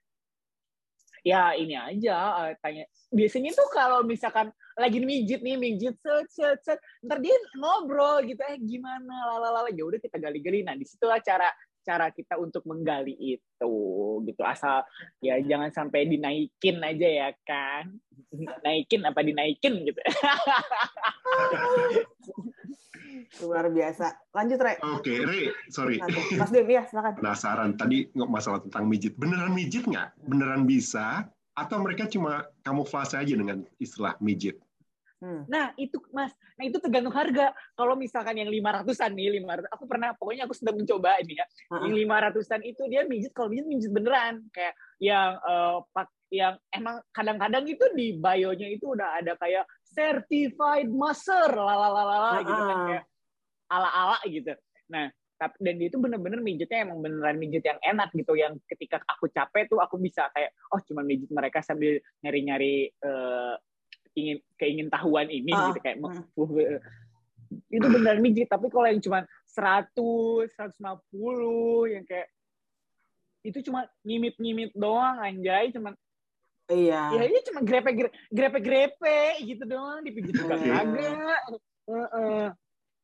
ya 1.19 1.51
ini 1.51 1.75
aja 1.75 2.47
eh, 2.47 2.55
tanya 2.63 2.87
biasanya 3.11 3.51
tuh 3.51 3.67
kalau 3.73 4.07
misalkan 4.07 4.53
lagi 4.79 5.03
mijit 5.03 5.43
nih 5.43 5.59
mijit 5.59 5.95
set 5.99 6.27
set 6.31 6.59
set 6.63 6.79
ntar 7.03 7.19
dia 7.19 7.35
ngobrol 7.59 8.23
gitu 8.23 8.39
eh 8.47 8.57
gimana 8.63 9.37
lalala 9.37 9.67
ya 9.69 9.83
udah 9.83 9.99
kita 9.99 10.17
gali-gali 10.17 10.63
nah 10.63 10.73
di 10.73 10.87
situlah 10.87 11.19
cara 11.19 11.51
cara 11.83 12.11
kita 12.11 12.37
untuk 12.37 12.63
menggali 12.67 13.15
itu 13.17 13.75
gitu 14.23 14.41
asal 14.43 14.83
ya 15.23 15.39
jangan 15.41 15.71
sampai 15.73 16.05
dinaikin 16.07 16.77
aja 16.79 17.07
ya 17.07 17.29
kan 17.43 17.91
naikin 18.65 19.03
apa 19.03 19.19
dinaikin 19.23 19.83
gitu 19.83 19.99
Luar 23.45 23.69
biasa. 23.69 24.33
Lanjut, 24.33 24.59
Rek. 24.61 24.77
Oke, 24.85 25.21
Re, 25.21 25.53
sorry. 25.69 26.01
Mas 26.37 26.49
Dim, 26.49 26.65
ya 26.65 26.85
silakan. 26.85 27.13
Penasaran, 27.21 27.71
tadi 27.77 28.09
nggak 28.09 28.29
masalah 28.29 28.59
tentang 28.61 28.85
mijit. 28.89 29.13
Beneran 29.17 29.53
mijit 29.53 29.85
nggak? 29.85 30.17
Beneran 30.25 30.65
bisa? 30.65 31.29
Atau 31.53 31.81
mereka 31.83 32.09
cuma 32.09 32.47
kamuflase 32.65 33.19
aja 33.19 33.33
dengan 33.33 33.65
istilah 33.77 34.17
mijit? 34.21 34.61
Hmm. 35.19 35.43
Nah, 35.51 35.75
itu 35.75 35.99
Mas. 36.15 36.31
Nah, 36.55 36.63
itu 36.63 36.79
tergantung 36.79 37.11
harga. 37.11 37.51
Kalau 37.75 37.99
misalkan 37.99 38.39
yang 38.39 38.47
500-an 38.47 39.11
nih, 39.11 39.43
500 39.43 39.67
aku 39.67 39.83
pernah 39.83 40.15
pokoknya 40.15 40.47
aku 40.47 40.55
sudah 40.55 40.71
mencoba 40.71 41.19
ini 41.19 41.35
ya. 41.35 41.45
Heeh. 41.75 41.91
Yang 41.91 41.93
500-an 42.07 42.61
itu 42.63 42.81
dia 42.87 43.01
mijit 43.03 43.31
kalau 43.35 43.51
mijit 43.51 43.67
mijit 43.67 43.91
beneran 43.91 44.47
kayak 44.55 44.73
yang 45.03 45.35
eh, 45.43 45.77
pak 45.91 46.07
yang 46.29 46.55
emang 46.69 47.01
kadang-kadang 47.09 47.65
itu 47.65 47.85
di 47.97 48.15
bio-nya 48.15 48.69
itu 48.69 48.93
udah 48.93 49.17
ada 49.17 49.33
kayak 49.41 49.65
certified 49.81 50.87
master 50.87 51.49
lalalala 51.49 52.45
gitu 52.45 52.63
kan 52.63 52.77
kayak 52.85 53.05
ala-ala 53.69 54.19
gitu. 54.29 54.53
Nah, 54.93 55.09
tapi 55.39 55.55
dan 55.63 55.75
dia 55.79 55.87
itu 55.87 55.97
bener-bener 55.97 56.43
mijitnya 56.43 56.83
emang 56.83 56.99
beneran 56.99 57.39
mijit 57.39 57.63
yang 57.63 57.79
enak 57.79 58.11
gitu 58.11 58.35
yang 58.35 58.59
ketika 58.67 58.99
aku 59.07 59.31
capek 59.31 59.71
tuh 59.71 59.79
aku 59.79 59.95
bisa 59.95 60.27
kayak 60.35 60.51
oh 60.75 60.79
cuma 60.83 60.99
mijit 60.99 61.31
mereka 61.31 61.63
sambil 61.63 61.95
nyari-nyari 62.19 62.91
uh, 62.99 63.55
ingin 64.17 64.37
keingin 64.57 64.89
tahuan 64.89 65.27
ini 65.29 65.51
uh, 65.53 65.69
gitu 65.73 65.79
kayak 65.81 65.97
uh. 66.01 66.21
itu 67.69 67.87
beneran 67.89 68.21
mijit 68.21 68.49
tapi 68.49 68.69
kalau 68.69 68.85
yang 68.89 69.01
cuma 69.01 69.25
100 69.49 69.93
150 69.95 71.93
yang 71.93 72.05
kayak 72.05 72.29
itu 73.41 73.59
cuma 73.65 73.87
ngimit-ngimit 74.05 74.71
doang 74.75 75.19
anjay 75.21 75.73
cuma 75.73 75.95
Iya. 76.69 77.17
Ya 77.17 77.23
ini 77.25 77.41
cuma 77.49 77.65
grepe 77.65 78.13
grepe 78.29 78.59
grepe 78.61 79.41
gitu 79.41 79.65
doang 79.65 80.05
dipijit 80.05 80.37
juga 80.37 80.53
iya. 80.61 80.85
kagak. 80.85 81.41
Uh, 81.89 82.05
uh 82.13 82.45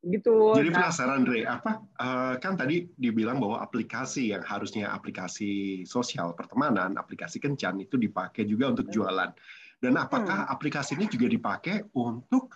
gitu. 0.06 0.54
Jadi 0.54 0.70
nah, 0.70 0.78
penasaran 0.86 1.26
Dre, 1.26 1.42
apa 1.50 1.82
uh, 1.98 2.34
kan 2.38 2.54
tadi 2.54 2.86
dibilang 2.94 3.42
bahwa 3.42 3.58
aplikasi 3.66 4.32
yang 4.32 4.46
harusnya 4.46 4.94
aplikasi 4.94 5.84
sosial 5.90 6.38
pertemanan, 6.38 6.94
aplikasi 6.96 7.42
kencan 7.42 7.82
itu 7.82 7.98
dipakai 7.98 8.46
juga 8.46 8.72
untuk 8.72 8.88
jualan. 8.94 9.34
Dan 9.80 10.00
apakah 10.00 10.48
hmm. 10.48 10.54
aplikasi 10.56 10.96
ini 10.96 11.06
juga 11.12 11.28
dipakai 11.30 11.92
untuk 11.96 12.56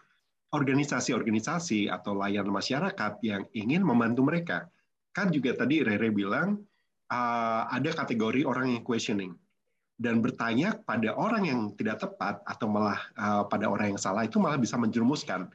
organisasi-organisasi 0.50 1.92
atau 1.92 2.18
layanan 2.18 2.54
masyarakat 2.56 3.14
yang 3.22 3.46
ingin 3.54 3.86
membantu 3.86 4.26
mereka? 4.26 4.68
Kan 5.14 5.30
juga 5.30 5.54
tadi 5.54 5.84
Rere 5.84 6.10
bilang 6.10 6.58
uh, 7.12 7.64
ada 7.70 7.92
kategori 7.94 8.46
orang 8.46 8.78
yang 8.78 8.84
questioning 8.86 9.34
dan 10.00 10.24
bertanya 10.24 10.80
pada 10.80 11.12
orang 11.12 11.44
yang 11.44 11.60
tidak 11.76 12.00
tepat 12.00 12.40
atau 12.48 12.72
malah 12.72 13.00
uh, 13.20 13.44
pada 13.46 13.68
orang 13.68 13.94
yang 13.94 14.02
salah 14.02 14.24
itu 14.24 14.40
malah 14.40 14.56
bisa 14.56 14.80
menjerumuskan. 14.80 15.52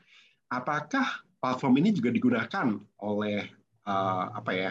Apakah 0.53 1.25
platform 1.41 1.81
ini 1.81 1.97
juga 1.97 2.13
digunakan 2.13 2.77
oleh 3.01 3.49
uh, 3.89 4.25
apa 4.37 4.53
ya 4.53 4.71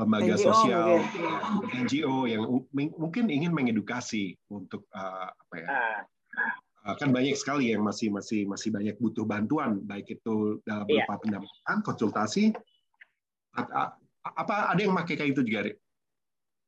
lembaga 0.00 0.34
NGO, 0.34 0.46
sosial 0.48 0.90
mungkin. 1.52 1.80
NGO 1.84 2.16
yang 2.24 2.42
mungkin 2.96 3.24
ingin 3.28 3.52
mengedukasi 3.52 4.34
untuk 4.48 4.88
uh, 4.96 5.28
apa 5.28 5.54
ya 5.60 5.66
uh, 6.88 6.94
kan 6.96 7.12
banyak 7.12 7.36
sekali 7.36 7.76
yang 7.76 7.84
masih 7.84 8.08
masih 8.08 8.48
masih 8.48 8.72
banyak 8.72 8.96
butuh 8.96 9.28
bantuan 9.28 9.84
baik 9.84 10.08
itu 10.08 10.64
dalam 10.64 10.88
iya. 10.88 11.04
berupa 11.04 11.14
yeah. 11.14 11.20
pendampingan 11.20 11.78
konsultasi 11.84 12.44
apa 14.24 14.56
ada 14.72 14.80
yang 14.80 14.96
pakai 14.96 15.14
kayak 15.16 15.32
itu 15.36 15.42
juga 15.44 15.60
Rik? 15.68 15.76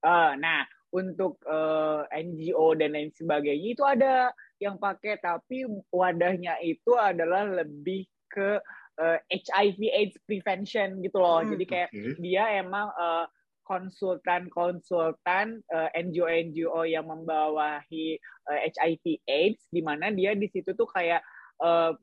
Uh, 0.02 0.34
nah 0.40 0.66
untuk 0.92 1.40
uh, 1.48 2.04
NGO 2.12 2.76
dan 2.76 2.92
lain 2.92 3.12
sebagainya 3.14 3.68
itu 3.72 3.84
ada 3.86 4.34
yang 4.60 4.76
pakai 4.76 5.16
tapi 5.20 5.64
wadahnya 5.88 6.60
itu 6.60 6.92
adalah 6.98 7.48
lebih 7.48 8.04
ke 8.28 8.60
uh, 9.00 9.18
eh, 9.30 9.40
HIV 9.40 9.80
AIDS 9.92 10.16
prevention 10.26 11.00
gitu 11.00 11.16
loh. 11.20 11.40
Hmm, 11.40 11.56
Jadi 11.56 11.64
kayak 11.64 11.90
okay. 11.92 12.16
dia 12.20 12.44
emang 12.60 12.92
uh, 12.92 13.24
konsultan-konsultan 13.62 15.62
uh, 15.70 15.88
NGO-NGO 15.94 16.82
yang 16.84 17.06
membawahi 17.06 18.18
uh, 18.50 18.58
HIV 18.68 19.22
AIDS 19.24 19.62
di 19.70 19.80
mana 19.80 20.10
dia 20.10 20.34
di 20.34 20.50
situ 20.50 20.74
tuh 20.74 20.88
kayak 20.90 21.22
uh, 21.62 21.94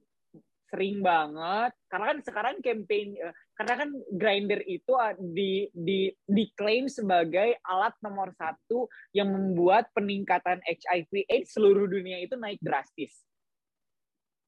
sering 0.69 1.02
banget 1.02 1.73
karena 1.89 2.06
kan 2.13 2.19
sekarang 2.21 2.56
campaign 2.62 3.17
uh, 3.25 3.34
karena 3.58 3.73
kan 3.73 3.89
grinder 4.13 4.62
itu 4.69 4.93
di 5.34 5.65
di 5.73 6.13
diklaim 6.30 6.86
sebagai 6.86 7.58
alat 7.65 7.97
nomor 8.06 8.32
satu 8.38 8.86
yang 9.12 9.34
membuat 9.34 9.89
peningkatan 9.97 10.62
HIV 10.63 11.25
AIDS 11.25 11.58
seluruh 11.58 11.89
dunia 11.89 12.21
itu 12.21 12.38
naik 12.38 12.62
drastis. 12.62 13.25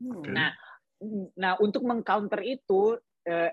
Okay. 0.01 0.33
Nah, 0.33 0.53
Nah, 1.37 1.57
untuk 1.57 1.81
mengcounter 1.81 2.45
itu, 2.45 2.97
eh, 3.25 3.51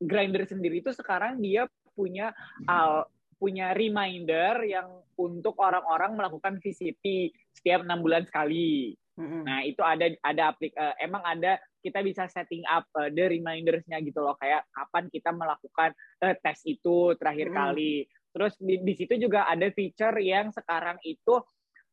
Grinder 0.00 0.48
sendiri 0.48 0.80
itu 0.80 0.96
sekarang 0.96 1.40
dia 1.44 1.68
punya 1.92 2.32
uh, 2.64 3.04
punya 3.36 3.76
reminder 3.76 4.64
yang 4.64 4.88
untuk 5.20 5.56
orang-orang 5.60 6.16
melakukan 6.16 6.56
VCT 6.60 7.32
setiap 7.52 7.84
enam 7.84 8.00
bulan 8.00 8.24
sekali. 8.24 8.96
Mm-hmm. 9.20 9.42
Nah, 9.44 9.60
itu 9.64 9.82
ada 9.84 10.08
ada 10.24 10.42
aplik 10.56 10.72
uh, 10.76 10.96
emang 10.96 11.20
ada 11.24 11.60
kita 11.84 12.00
bisa 12.00 12.24
setting 12.32 12.64
up 12.64 12.88
uh, 12.96 13.12
the 13.12 13.28
remindersnya 13.28 14.00
gitu 14.00 14.24
loh 14.24 14.36
kayak 14.40 14.64
kapan 14.72 15.12
kita 15.12 15.32
melakukan 15.32 15.92
uh, 16.24 16.36
tes 16.40 16.60
itu 16.64 17.12
terakhir 17.20 17.52
mm-hmm. 17.52 17.60
kali. 17.68 17.94
Terus 18.30 18.54
di, 18.56 18.80
di 18.80 18.94
situ 18.96 19.20
juga 19.20 19.44
ada 19.44 19.68
feature 19.68 20.16
yang 20.24 20.48
sekarang 20.52 20.96
itu 21.04 21.44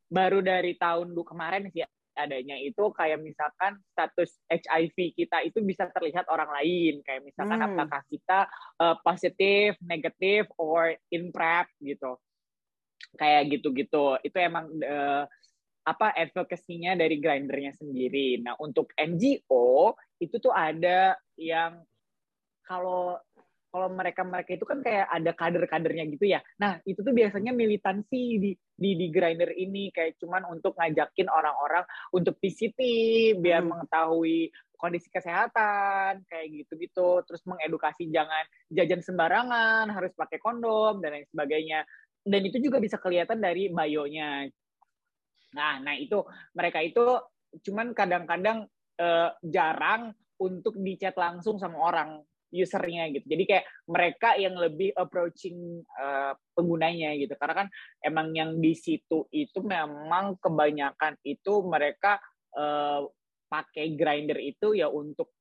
baru 0.07 0.39
dari 0.39 0.79
tahun 0.79 1.11
kemarin 1.11 1.67
sih 1.67 1.83
adanya 2.17 2.57
itu 2.57 2.89
kayak 2.91 3.21
misalkan 3.21 3.77
status 3.93 4.41
HIV 4.49 5.13
kita 5.13 5.45
itu 5.45 5.61
bisa 5.61 5.87
terlihat 5.93 6.25
orang 6.27 6.49
lain 6.49 7.05
kayak 7.05 7.21
misalkan 7.23 7.61
hmm. 7.61 7.67
apakah 7.71 8.01
kita 8.09 8.49
uh, 8.81 8.97
positif, 9.05 9.77
negatif, 9.85 10.49
or 10.57 10.97
in 11.13 11.29
prep 11.29 11.69
gitu 11.79 12.17
kayak 13.17 13.49
gitu-gitu 13.53 14.19
itu 14.25 14.37
emang 14.37 14.67
uh, 14.83 15.23
apa 15.87 16.11
advokasinya 16.19 16.99
dari 16.99 17.23
grindernya 17.23 17.71
sendiri. 17.79 18.43
Nah 18.43 18.59
untuk 18.59 18.91
NGO 18.99 19.95
itu 20.19 20.35
tuh 20.43 20.51
ada 20.51 21.15
yang 21.39 21.79
kalau 22.67 23.15
kalau 23.67 23.91
mereka-mereka 23.91 24.55
itu 24.55 24.65
kan 24.65 24.79
kayak 24.79 25.07
ada 25.11 25.31
kader-kadernya 25.35 26.05
gitu 26.15 26.25
ya. 26.31 26.39
Nah, 26.57 26.79
itu 26.87 27.03
tuh 27.03 27.11
biasanya 27.11 27.51
militansi 27.51 28.23
di 28.39 28.51
di 28.55 28.91
di 28.95 29.07
grinder 29.11 29.51
ini 29.51 29.91
kayak 29.91 30.17
cuman 30.21 30.47
untuk 30.47 30.77
ngajakin 30.79 31.27
orang-orang 31.27 31.83
untuk 32.15 32.39
PCT 32.39 32.79
biar 33.43 33.61
hmm. 33.65 33.69
mengetahui 33.75 34.49
kondisi 34.77 35.09
kesehatan 35.09 36.23
kayak 36.29 36.47
gitu-gitu, 36.53 37.25
terus 37.25 37.41
mengedukasi 37.49 38.07
jangan 38.13 38.45
jajan 38.69 39.01
sembarangan, 39.01 39.89
harus 39.89 40.13
pakai 40.13 40.37
kondom 40.37 41.01
dan 41.01 41.17
lain 41.17 41.27
sebagainya. 41.33 41.81
Dan 42.21 42.41
itu 42.45 42.61
juga 42.61 42.77
bisa 42.77 43.01
kelihatan 43.01 43.41
dari 43.41 43.73
bio-nya. 43.73 44.45
Nah, 45.57 45.81
nah 45.81 45.95
itu 45.97 46.21
mereka 46.53 46.79
itu 46.85 47.03
cuman 47.65 47.95
kadang-kadang 47.97 48.69
eh, 49.01 49.31
jarang 49.41 50.13
untuk 50.37 50.77
dicat 50.77 51.17
langsung 51.17 51.57
sama 51.57 51.81
orang 51.81 52.21
usernya 52.51 53.11
gitu. 53.11 53.25
Jadi 53.27 53.43
kayak 53.43 53.65
mereka 53.91 54.29
yang 54.39 54.55
lebih 54.55 54.95
approaching 54.95 55.83
uh, 55.99 56.33
penggunanya 56.55 57.15
gitu. 57.19 57.35
Karena 57.35 57.65
kan 57.65 57.67
emang 57.99 58.31
yang 58.35 58.57
di 58.59 58.73
situ 58.73 59.27
itu 59.31 59.59
memang 59.63 60.39
kebanyakan 60.39 61.19
itu 61.27 61.63
mereka 61.67 62.19
uh, 62.55 63.03
pakai 63.47 63.95
grinder 63.95 64.39
itu 64.39 64.75
ya 64.75 64.91
untuk 64.91 65.31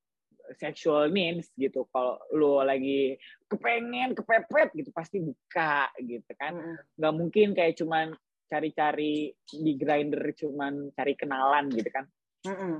sexual 0.55 1.11
needs 1.11 1.51
gitu. 1.59 1.87
Kalau 1.91 2.19
lu 2.31 2.63
lagi 2.63 3.19
kepengen 3.47 4.15
kepepet 4.15 4.71
gitu 4.75 4.91
pasti 4.95 5.19
buka 5.23 5.91
gitu 5.99 6.31
kan. 6.39 6.79
Nggak 6.95 7.13
mungkin 7.15 7.47
kayak 7.51 7.75
cuman 7.79 8.15
cari-cari 8.47 9.35
di 9.43 9.73
grinder 9.75 10.31
cuman 10.31 10.95
cari 10.95 11.13
kenalan 11.19 11.67
gitu 11.71 11.89
kan. 11.91 12.05
Mm 12.47 12.55
-mm. 12.55 12.75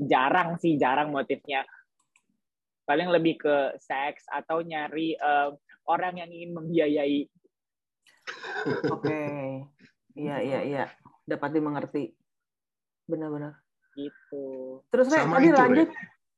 Jarang 0.00 0.56
sih, 0.60 0.76
jarang 0.80 1.12
motifnya 1.12 1.64
paling 2.84 3.08
lebih 3.08 3.40
ke 3.40 3.56
seks 3.80 4.26
atau 4.30 4.60
nyari 4.64 5.16
uh, 5.18 5.52
orang 5.88 6.20
yang 6.20 6.30
ingin 6.30 6.52
membiayai. 6.56 7.20
Oke, 8.92 9.08
okay. 9.10 9.42
iya 10.14 10.36
iya 10.38 10.60
iya, 10.62 10.84
dapat 11.26 11.56
dimengerti, 11.56 12.14
benar-benar. 13.08 13.58
Gitu. 13.96 14.44
Terus 14.92 15.06
Re, 15.10 15.26
tadi 15.26 15.48
lanjut. 15.50 15.88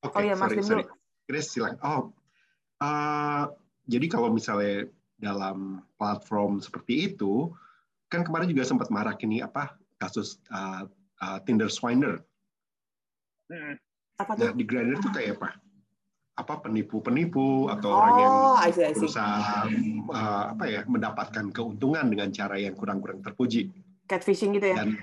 Okay, 0.02 0.18
oh 0.18 0.22
iya 0.24 0.34
Mas 0.34 0.50
Dim 0.56 0.82
Chris 1.28 1.46
silang. 1.52 1.76
Oh, 1.84 2.10
uh, 2.80 3.44
jadi 3.86 4.06
kalau 4.08 4.32
misalnya 4.32 4.88
dalam 5.20 5.86
platform 6.00 6.58
seperti 6.58 7.12
itu, 7.14 7.52
kan 8.10 8.26
kemarin 8.26 8.50
juga 8.50 8.66
sempat 8.66 8.90
marak 8.90 9.22
ini 9.22 9.44
apa 9.44 9.78
kasus 10.02 10.42
uh, 10.50 10.88
uh, 11.22 11.38
Tinder 11.46 11.70
Swiner. 11.70 12.18
Hmm. 13.46 13.78
Apa 14.18 14.34
tuh? 14.34 14.50
Nah, 14.50 14.54
di 14.56 14.64
Grindr 14.66 14.98
itu 14.98 15.08
kayak 15.14 15.38
apa? 15.38 15.54
Apa 16.32 16.64
penipu-penipu 16.64 17.68
atau 17.68 17.92
oh, 17.92 17.98
orang 18.00 18.16
yang 18.16 18.34
I 18.56 18.70
see, 18.72 18.84
I 18.88 18.92
see. 18.96 19.04
berusaha 19.04 19.68
uh, 20.08 20.44
apa 20.56 20.64
ya 20.64 20.80
mendapatkan 20.88 21.52
keuntungan 21.52 22.08
dengan 22.08 22.32
cara 22.32 22.56
yang 22.56 22.72
kurang-kurang 22.72 23.20
terpuji. 23.20 23.68
Catfishing 24.08 24.56
gitu 24.56 24.72
ya? 24.72 24.76
Dan 24.80 24.96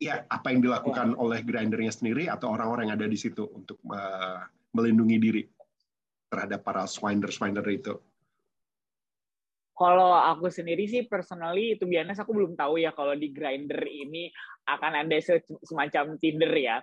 ya 0.00 0.14
apa 0.32 0.50
yang 0.50 0.64
dilakukan 0.64 1.12
yeah. 1.12 1.22
oleh 1.22 1.44
grindernya 1.44 1.92
sendiri 1.92 2.26
atau 2.26 2.56
orang-orang 2.56 2.88
yang 2.88 2.96
ada 2.96 3.06
di 3.06 3.18
situ 3.20 3.46
untuk 3.52 3.78
uh, 3.92 4.42
melindungi 4.72 5.16
diri 5.20 5.42
terhadap 6.32 6.64
para 6.64 6.88
swiner-swiner 6.88 7.64
itu. 7.68 8.00
Kalau 9.76 10.16
aku 10.16 10.48
sendiri 10.48 10.88
sih 10.88 11.04
personally 11.04 11.76
itu 11.76 11.84
biasanya 11.84 12.16
aku 12.16 12.32
belum 12.32 12.56
tahu 12.56 12.80
ya 12.80 12.92
kalau 12.96 13.12
di 13.12 13.32
grinder 13.32 13.84
ini 13.88 14.32
akan 14.68 15.04
ada 15.04 15.16
semacam 15.64 16.16
Tinder 16.16 16.52
ya. 16.56 16.76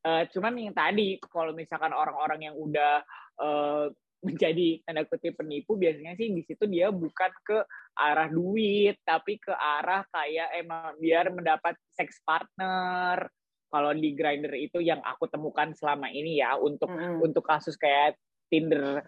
Uh, 0.00 0.24
cuman 0.32 0.56
yang 0.56 0.72
tadi 0.72 1.20
kalau 1.28 1.52
misalkan 1.52 1.92
orang-orang 1.92 2.48
yang 2.48 2.56
udah 2.56 3.04
uh, 3.36 3.86
menjadi 4.26 4.84
tanda 4.84 5.08
kutip 5.08 5.36
penipu 5.40 5.80
biasanya 5.80 6.12
sih 6.12 6.28
di 6.32 6.44
situ 6.44 6.68
dia 6.68 6.92
bukan 6.92 7.32
ke 7.40 7.64
arah 7.96 8.28
duit 8.28 9.00
tapi 9.00 9.40
ke 9.40 9.48
arah 9.48 10.04
kayak 10.12 10.60
emang 10.60 10.92
biar 11.00 11.32
mendapat 11.32 11.72
seks 11.88 12.20
partner 12.20 13.32
kalau 13.72 13.96
di 13.96 14.12
grinder 14.12 14.52
itu 14.60 14.84
yang 14.84 15.00
aku 15.00 15.24
temukan 15.24 15.72
selama 15.72 16.12
ini 16.12 16.36
ya 16.44 16.60
untuk 16.60 16.92
mm. 16.92 17.16
untuk 17.24 17.44
kasus 17.48 17.80
kayak 17.80 18.20
Tinder 18.50 19.00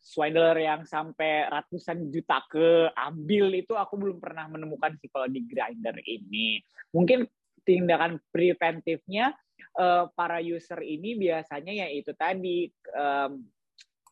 swindler 0.00 0.56
yang 0.56 0.88
sampai 0.88 1.48
ratusan 1.48 2.08
juta 2.08 2.40
ke 2.48 2.88
ambil 2.96 3.52
itu 3.52 3.76
aku 3.76 4.00
belum 4.00 4.16
pernah 4.16 4.48
menemukan 4.48 4.96
sih 4.96 5.12
kalau 5.12 5.28
di 5.28 5.44
grinder 5.44 5.96
ini. 6.08 6.60
Mungkin 6.96 7.28
tindakan 7.60 8.16
preventifnya 8.32 9.36
uh, 9.78 10.08
para 10.12 10.40
user 10.40 10.80
ini 10.82 11.16
biasanya 11.16 11.86
ya 11.86 11.88
itu 11.90 12.12
tadi 12.16 12.68
um, 12.94 13.44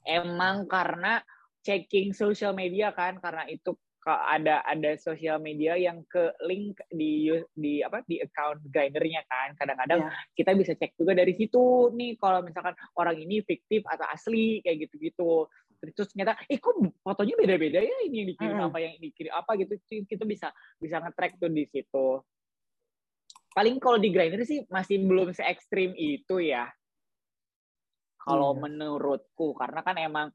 emang 0.06 0.68
karena 0.70 1.20
checking 1.62 2.16
social 2.16 2.56
media 2.56 2.94
kan 2.96 3.20
karena 3.20 3.44
itu 3.50 3.76
ada 4.08 4.64
ada 4.64 4.96
sosial 4.96 5.36
media 5.36 5.76
yang 5.76 6.00
ke 6.08 6.32
link 6.48 6.80
di 6.88 7.28
di 7.52 7.84
apa 7.84 8.00
di 8.08 8.22
account 8.24 8.64
grindernya 8.72 9.20
kan. 9.28 9.52
Kadang-kadang 9.58 10.08
yeah. 10.08 10.32
kita 10.32 10.56
bisa 10.56 10.72
cek 10.72 10.96
juga 10.96 11.12
dari 11.12 11.36
situ 11.36 11.92
nih 11.92 12.16
kalau 12.16 12.40
misalkan 12.40 12.72
orang 12.96 13.20
ini 13.20 13.44
fiktif 13.44 13.84
atau 13.84 14.08
asli 14.08 14.64
kayak 14.64 14.88
gitu-gitu. 14.88 15.44
Terus 15.78 16.08
ternyata 16.10 16.40
eh 16.48 16.56
kok 16.56 16.74
fotonya 17.04 17.36
beda-beda 17.36 17.84
ya? 17.84 17.96
Ini 18.08 18.16
yang 18.24 18.28
dikirim 18.32 18.56
mm. 18.56 18.68
apa 18.72 18.78
yang 18.80 18.94
dikirim 18.96 19.32
apa? 19.36 19.50
Gitu. 19.60 19.72
Kita 20.08 20.24
bisa 20.24 20.48
bisa 20.80 20.96
nge-track 21.04 21.36
tuh 21.36 21.52
di 21.52 21.68
situ 21.68 22.24
paling 23.52 23.80
kalau 23.80 23.98
di 24.00 24.12
grinder 24.12 24.44
sih 24.44 24.64
masih 24.68 25.02
belum 25.02 25.32
se 25.32 25.42
ekstrim 25.44 25.96
itu 25.96 26.40
ya 26.42 26.68
kalau 28.20 28.52
hmm. 28.52 28.60
menurutku 28.68 29.56
karena 29.56 29.80
kan 29.80 29.96
emang 29.96 30.28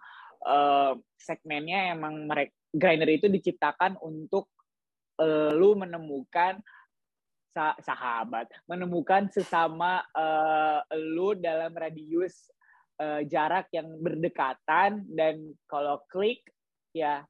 uh, 0.46 0.98
segmennya 1.18 1.94
emang 1.94 2.26
mereka 2.26 2.54
grinder 2.74 3.10
itu 3.14 3.30
diciptakan 3.30 4.02
untuk 4.02 4.50
uh, 5.22 5.54
lu 5.54 5.78
menemukan 5.78 6.58
sah 7.54 7.78
sahabat, 7.78 8.50
menemukan 8.66 9.30
sesama 9.30 10.02
uh, 10.18 10.82
lu 11.14 11.38
dalam 11.38 11.70
radius 11.78 12.50
uh, 12.98 13.22
jarak 13.30 13.70
yang 13.70 13.94
berdekatan 14.02 15.06
dan 15.14 15.54
kalau 15.70 16.02
klik 16.10 16.42
ya 16.98 17.22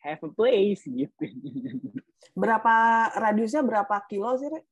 have 0.00 0.24
a 0.24 0.32
place 0.32 0.88
gitu. 0.88 1.28
Berapa 2.36 2.74
radiusnya 3.16 3.64
berapa 3.64 3.96
kilo 4.08 4.36
sih, 4.36 4.48
Rek? 4.52 4.64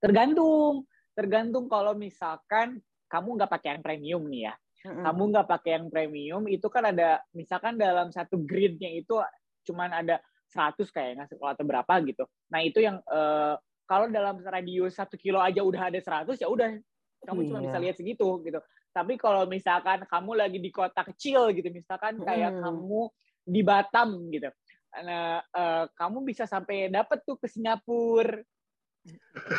Tergantung. 0.00 0.88
Tergantung 1.14 1.68
kalau 1.68 1.92
misalkan 1.94 2.80
kamu 3.10 3.28
nggak 3.36 3.50
pakai 3.50 3.68
yang 3.76 3.82
premium 3.82 4.22
nih 4.30 4.42
ya 4.48 4.54
Kamu 4.80 5.22
nggak 5.34 5.48
pakai 5.50 5.70
yang 5.76 5.86
premium, 5.92 6.48
itu 6.48 6.64
kan 6.72 6.88
ada 6.88 7.20
misalkan 7.36 7.76
dalam 7.76 8.08
satu 8.08 8.40
gridnya 8.40 8.88
itu 8.88 9.20
cuman 9.68 9.92
ada 9.92 10.16
100 10.48 10.88
kayaknya 10.88 11.28
atau 11.28 11.64
berapa 11.68 11.92
gitu. 12.08 12.24
Nah 12.48 12.64
itu 12.64 12.80
yang 12.80 12.96
uh, 13.04 13.60
kalau 13.84 14.08
dalam 14.08 14.40
radius 14.40 14.96
satu 14.96 15.20
kilo 15.20 15.36
aja 15.36 15.60
udah 15.60 15.92
ada 15.92 16.00
100 16.00 16.32
ya 16.40 16.48
udah 16.48 16.80
kamu 17.28 17.52
cuma 17.52 17.60
bisa 17.60 17.76
iya. 17.76 17.84
lihat 17.84 17.96
segitu 18.00 18.28
gitu. 18.40 18.60
Tapi 18.90 19.20
kalau 19.20 19.44
misalkan 19.44 20.02
kamu 20.08 20.30
lagi 20.34 20.58
di 20.58 20.70
kota 20.72 21.04
kecil 21.06 21.52
gitu, 21.52 21.68
misalkan 21.70 22.16
kayak 22.24 22.56
hmm. 22.56 22.62
kamu 22.64 23.00
di 23.44 23.60
Batam 23.60 24.08
gitu, 24.32 24.48
nah, 24.90 25.42
uh, 25.54 25.84
kamu 25.94 26.26
bisa 26.26 26.44
sampai 26.44 26.90
dapet 26.90 27.22
tuh 27.22 27.38
ke 27.38 27.46
Singapura. 27.46 28.42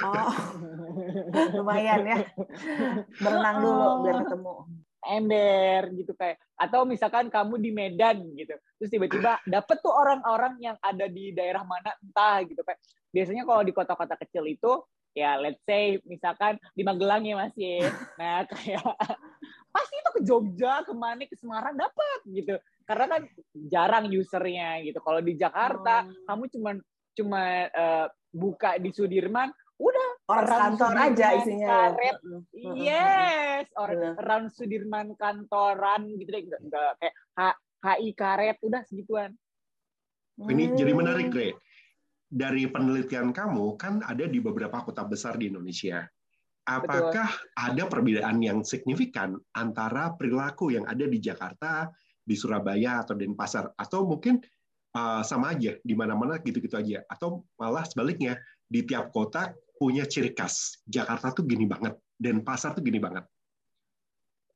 Oh, 0.06 0.34
lumayan 1.58 2.02
ya. 2.06 2.20
Berenang 3.18 3.58
dulu 3.64 3.88
biar 4.06 4.18
ketemu 4.28 4.54
ember 5.02 5.90
gitu 5.98 6.14
kayak 6.14 6.38
atau 6.54 6.86
misalkan 6.86 7.28
kamu 7.34 7.58
di 7.58 7.72
Medan 7.74 8.22
gitu 8.38 8.54
terus 8.78 8.90
tiba-tiba 8.94 9.42
dapet 9.50 9.82
tuh 9.82 9.90
orang-orang 9.90 10.62
yang 10.62 10.78
ada 10.78 11.10
di 11.10 11.34
daerah 11.34 11.66
mana 11.66 11.90
entah 12.06 12.46
gitu 12.46 12.62
kayak 12.62 12.78
biasanya 13.10 13.44
kalau 13.44 13.62
di 13.66 13.74
kota-kota 13.74 14.16
kecil 14.22 14.46
itu 14.46 14.86
ya 15.18 15.36
let's 15.42 15.60
say 15.66 15.98
misalkan 16.06 16.56
di 16.78 16.86
Magelang 16.86 17.26
ya 17.26 17.36
masih 17.36 17.84
ya. 17.84 17.90
nah 18.16 18.46
kayak 18.46 18.86
pasti 19.74 19.96
itu 19.98 20.10
ke 20.14 20.22
Jogja 20.24 20.86
ke 20.86 20.94
mana 20.94 21.26
ke 21.26 21.36
Semarang 21.36 21.76
dapat 21.76 22.20
gitu 22.30 22.56
karena 22.86 23.06
kan 23.08 23.22
jarang 23.70 24.06
usernya 24.12 24.82
gitu. 24.86 25.00
Kalau 25.02 25.22
di 25.22 25.34
Jakarta 25.38 26.06
oh. 26.06 26.26
kamu 26.28 26.44
cuma 26.54 26.72
cuma 27.12 27.44
uh, 27.72 28.08
buka 28.32 28.80
di 28.80 28.90
Sudirman 28.96 29.52
udah 29.82 30.10
orang 30.30 30.78
kantor 30.78 30.94
aja 31.10 31.28
isinya 31.42 31.68
karet. 31.92 32.16
Yes 32.78 33.66
orang 33.76 34.16
round 34.22 34.48
Sudirman 34.54 35.18
kantoran 35.18 36.08
gitu 36.16 36.30
deh. 36.30 36.44
Enggak, 36.46 36.92
kayak 37.02 37.16
H, 37.36 37.42
HI 37.82 38.10
karet 38.14 38.58
udah 38.62 38.82
segituan. 38.86 39.32
Ini 40.42 40.64
hmm. 40.72 40.78
jadi 40.78 40.92
menarik 40.96 41.28
Gre 41.30 41.50
dari 42.32 42.64
penelitian 42.72 43.36
kamu 43.36 43.76
kan 43.76 44.00
ada 44.08 44.24
di 44.24 44.40
beberapa 44.40 44.80
kota 44.88 45.04
besar 45.04 45.36
di 45.36 45.52
Indonesia. 45.52 46.08
Apakah 46.64 47.28
Betul. 47.28 47.58
ada 47.58 47.84
perbedaan 47.90 48.38
yang 48.40 48.64
signifikan 48.64 49.36
antara 49.52 50.14
perilaku 50.16 50.72
yang 50.72 50.88
ada 50.88 51.04
di 51.10 51.20
Jakarta 51.20 51.92
di 52.32 52.40
Surabaya 52.40 53.04
atau 53.04 53.20
Denpasar 53.20 53.76
atau 53.76 54.08
mungkin 54.08 54.40
uh, 54.96 55.20
sama 55.28 55.52
aja 55.52 55.76
di 55.84 55.92
mana-mana 55.92 56.40
gitu-gitu 56.40 56.80
aja 56.80 57.04
atau 57.12 57.44
malah 57.60 57.84
sebaliknya 57.84 58.40
di 58.72 58.88
tiap 58.88 59.12
kota 59.12 59.52
punya 59.76 60.08
ciri 60.08 60.32
khas. 60.32 60.80
Jakarta 60.88 61.36
tuh 61.36 61.44
gini 61.44 61.68
banget, 61.68 62.00
dan 62.16 62.40
pasar 62.40 62.72
tuh 62.72 62.86
gini 62.86 63.04
banget. 63.04 63.28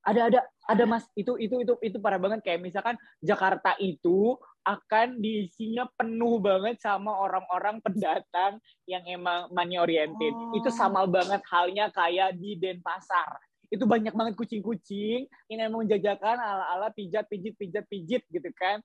Ada 0.06 0.30
ada 0.30 0.42
ada 0.70 0.84
mas 0.86 1.04
itu 1.18 1.34
itu 1.42 1.66
itu 1.66 1.74
itu 1.82 1.98
parah 1.98 2.22
banget 2.22 2.46
kayak 2.46 2.62
misalkan 2.62 2.94
Jakarta 3.26 3.74
itu 3.82 4.38
akan 4.66 5.18
diisinya 5.18 5.90
penuh 5.98 6.38
banget 6.42 6.78
sama 6.82 7.10
orang-orang 7.10 7.82
pendatang 7.82 8.62
yang 8.86 9.02
emang 9.10 9.50
money 9.50 9.82
oriented. 9.82 10.34
Oh. 10.34 10.58
Itu 10.58 10.70
sama 10.70 11.10
banget 11.10 11.42
halnya 11.50 11.90
kayak 11.90 12.38
di 12.38 12.54
Denpasar. 12.58 13.34
Itu 13.70 13.86
banyak 13.90 14.14
banget 14.14 14.34
kucing-kucing 14.38 15.30
yang 15.52 15.60
emang 15.66 15.86
jajakan 15.90 16.38
ala-ala 16.38 16.90
pijat 16.94 17.26
pijit 17.30 17.56
pijat 17.58 17.86
pijit 17.90 18.24
gitu 18.30 18.50
kan. 18.56 18.84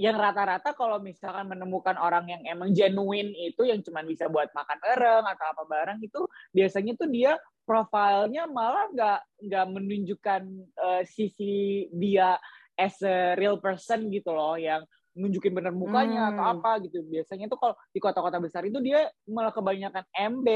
Yang 0.00 0.16
rata-rata 0.16 0.72
kalau 0.72 0.96
misalkan 0.96 1.44
menemukan 1.44 1.96
orang 2.00 2.24
yang 2.30 2.42
emang 2.48 2.72
genuine 2.72 3.36
itu 3.36 3.68
yang 3.68 3.84
cuma 3.84 4.00
bisa 4.00 4.32
buat 4.32 4.48
makan 4.56 4.78
bareng 4.80 5.24
atau 5.28 5.46
apa 5.52 5.62
bareng 5.68 5.98
itu 6.00 6.24
biasanya 6.56 6.96
tuh 6.96 7.08
dia 7.12 7.36
profilnya 7.68 8.48
malah 8.48 8.88
nggak 8.90 9.20
nggak 9.46 9.66
menunjukkan 9.70 10.42
uh, 10.80 11.02
sisi 11.04 11.86
dia 11.92 12.40
as 12.80 12.96
a 13.04 13.36
real 13.36 13.60
person 13.60 14.08
gitu 14.08 14.32
loh 14.32 14.56
yang 14.56 14.80
nunjukin 15.20 15.52
bener 15.52 15.76
mukanya 15.76 16.26
hmm. 16.26 16.30
atau 16.34 16.44
apa 16.56 16.70
gitu 16.88 17.04
biasanya 17.04 17.46
tuh 17.46 17.60
kalau 17.60 17.74
di 17.92 18.00
kota-kota 18.00 18.40
besar 18.40 18.64
itu 18.64 18.80
dia 18.80 19.06
malah 19.28 19.52
kebanyakan 19.52 20.04
MB 20.10 20.48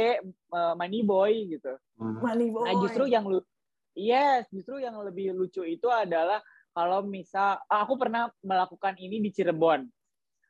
uh, 0.51 0.75
money 0.75 1.05
boy 1.05 1.33
gitu 1.53 1.77
hmm. 2.01 2.25
money 2.25 2.49
boy 2.49 2.65
nah 2.65 2.75
justru 2.81 3.05
yang 3.05 3.29
lu 3.29 3.45
yes 3.93 4.49
justru 4.49 4.81
yang 4.81 4.97
lebih 5.05 5.37
lucu 5.37 5.63
itu 5.63 5.87
adalah 5.93 6.41
kalau 6.75 7.07
misal 7.07 7.61
aku 7.71 7.95
pernah 7.95 8.33
melakukan 8.43 8.97
ini 8.99 9.23
di 9.23 9.31
Cirebon 9.31 9.87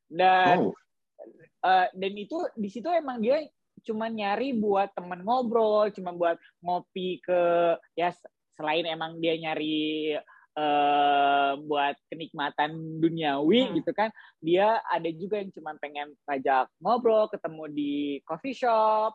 dan 0.08 0.70
oh. 0.70 0.72
uh, 1.66 1.86
dan 1.92 2.12
itu 2.14 2.38
di 2.56 2.70
situ 2.70 2.88
emang 2.88 3.20
dia 3.20 3.42
cuma 3.84 4.08
nyari 4.08 4.56
buat 4.56 4.96
temen 4.96 5.20
ngobrol, 5.20 5.92
cuma 5.92 6.16
buat 6.16 6.40
ngopi 6.64 7.20
ke 7.20 7.40
ya 7.92 8.10
selain 8.56 8.88
emang 8.88 9.20
dia 9.20 9.36
nyari 9.36 10.16
uh, 10.58 11.58
buat 11.62 11.94
kenikmatan 12.10 12.98
duniawi 13.02 13.68
hmm. 13.68 13.72
gitu 13.82 13.90
kan, 13.94 14.10
dia 14.42 14.80
ada 14.90 15.10
juga 15.14 15.38
yang 15.42 15.50
cuma 15.54 15.74
pengen 15.78 16.14
ngajak 16.26 16.70
ngobrol, 16.82 17.30
ketemu 17.30 17.64
di 17.70 17.94
coffee 18.26 18.56
shop, 18.56 19.14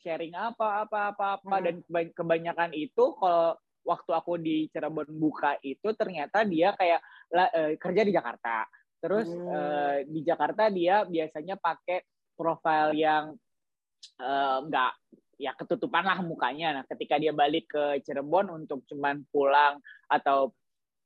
sharing 0.00 0.32
apa 0.34 0.86
apa 0.86 1.14
apa 1.14 1.26
apa 1.40 1.56
hmm. 1.60 1.64
dan 1.64 1.74
kebanyakan 2.14 2.70
itu 2.72 3.14
kalau 3.18 3.54
waktu 3.80 4.10
aku 4.12 4.32
di 4.36 4.68
Cirebon 4.68 5.08
buka 5.16 5.56
itu 5.64 5.88
ternyata 5.96 6.44
dia 6.44 6.76
kayak 6.76 7.00
uh, 7.32 7.72
kerja 7.80 8.02
di 8.04 8.12
Jakarta. 8.12 8.68
Terus 9.00 9.28
hmm. 9.32 9.48
uh, 9.48 9.96
di 10.04 10.20
Jakarta 10.20 10.68
dia 10.68 11.08
biasanya 11.08 11.56
pakai 11.56 12.04
profil 12.36 12.96
yang 12.96 13.36
enggak 14.20 14.92
uh, 14.96 15.18
ya 15.40 15.56
ketutupan 15.56 16.04
lah 16.04 16.20
mukanya. 16.20 16.80
Nah, 16.80 16.84
ketika 16.84 17.16
dia 17.16 17.32
balik 17.32 17.72
ke 17.72 18.04
Cirebon 18.04 18.52
untuk 18.52 18.84
cuman 18.84 19.24
pulang 19.32 19.80
atau 20.04 20.52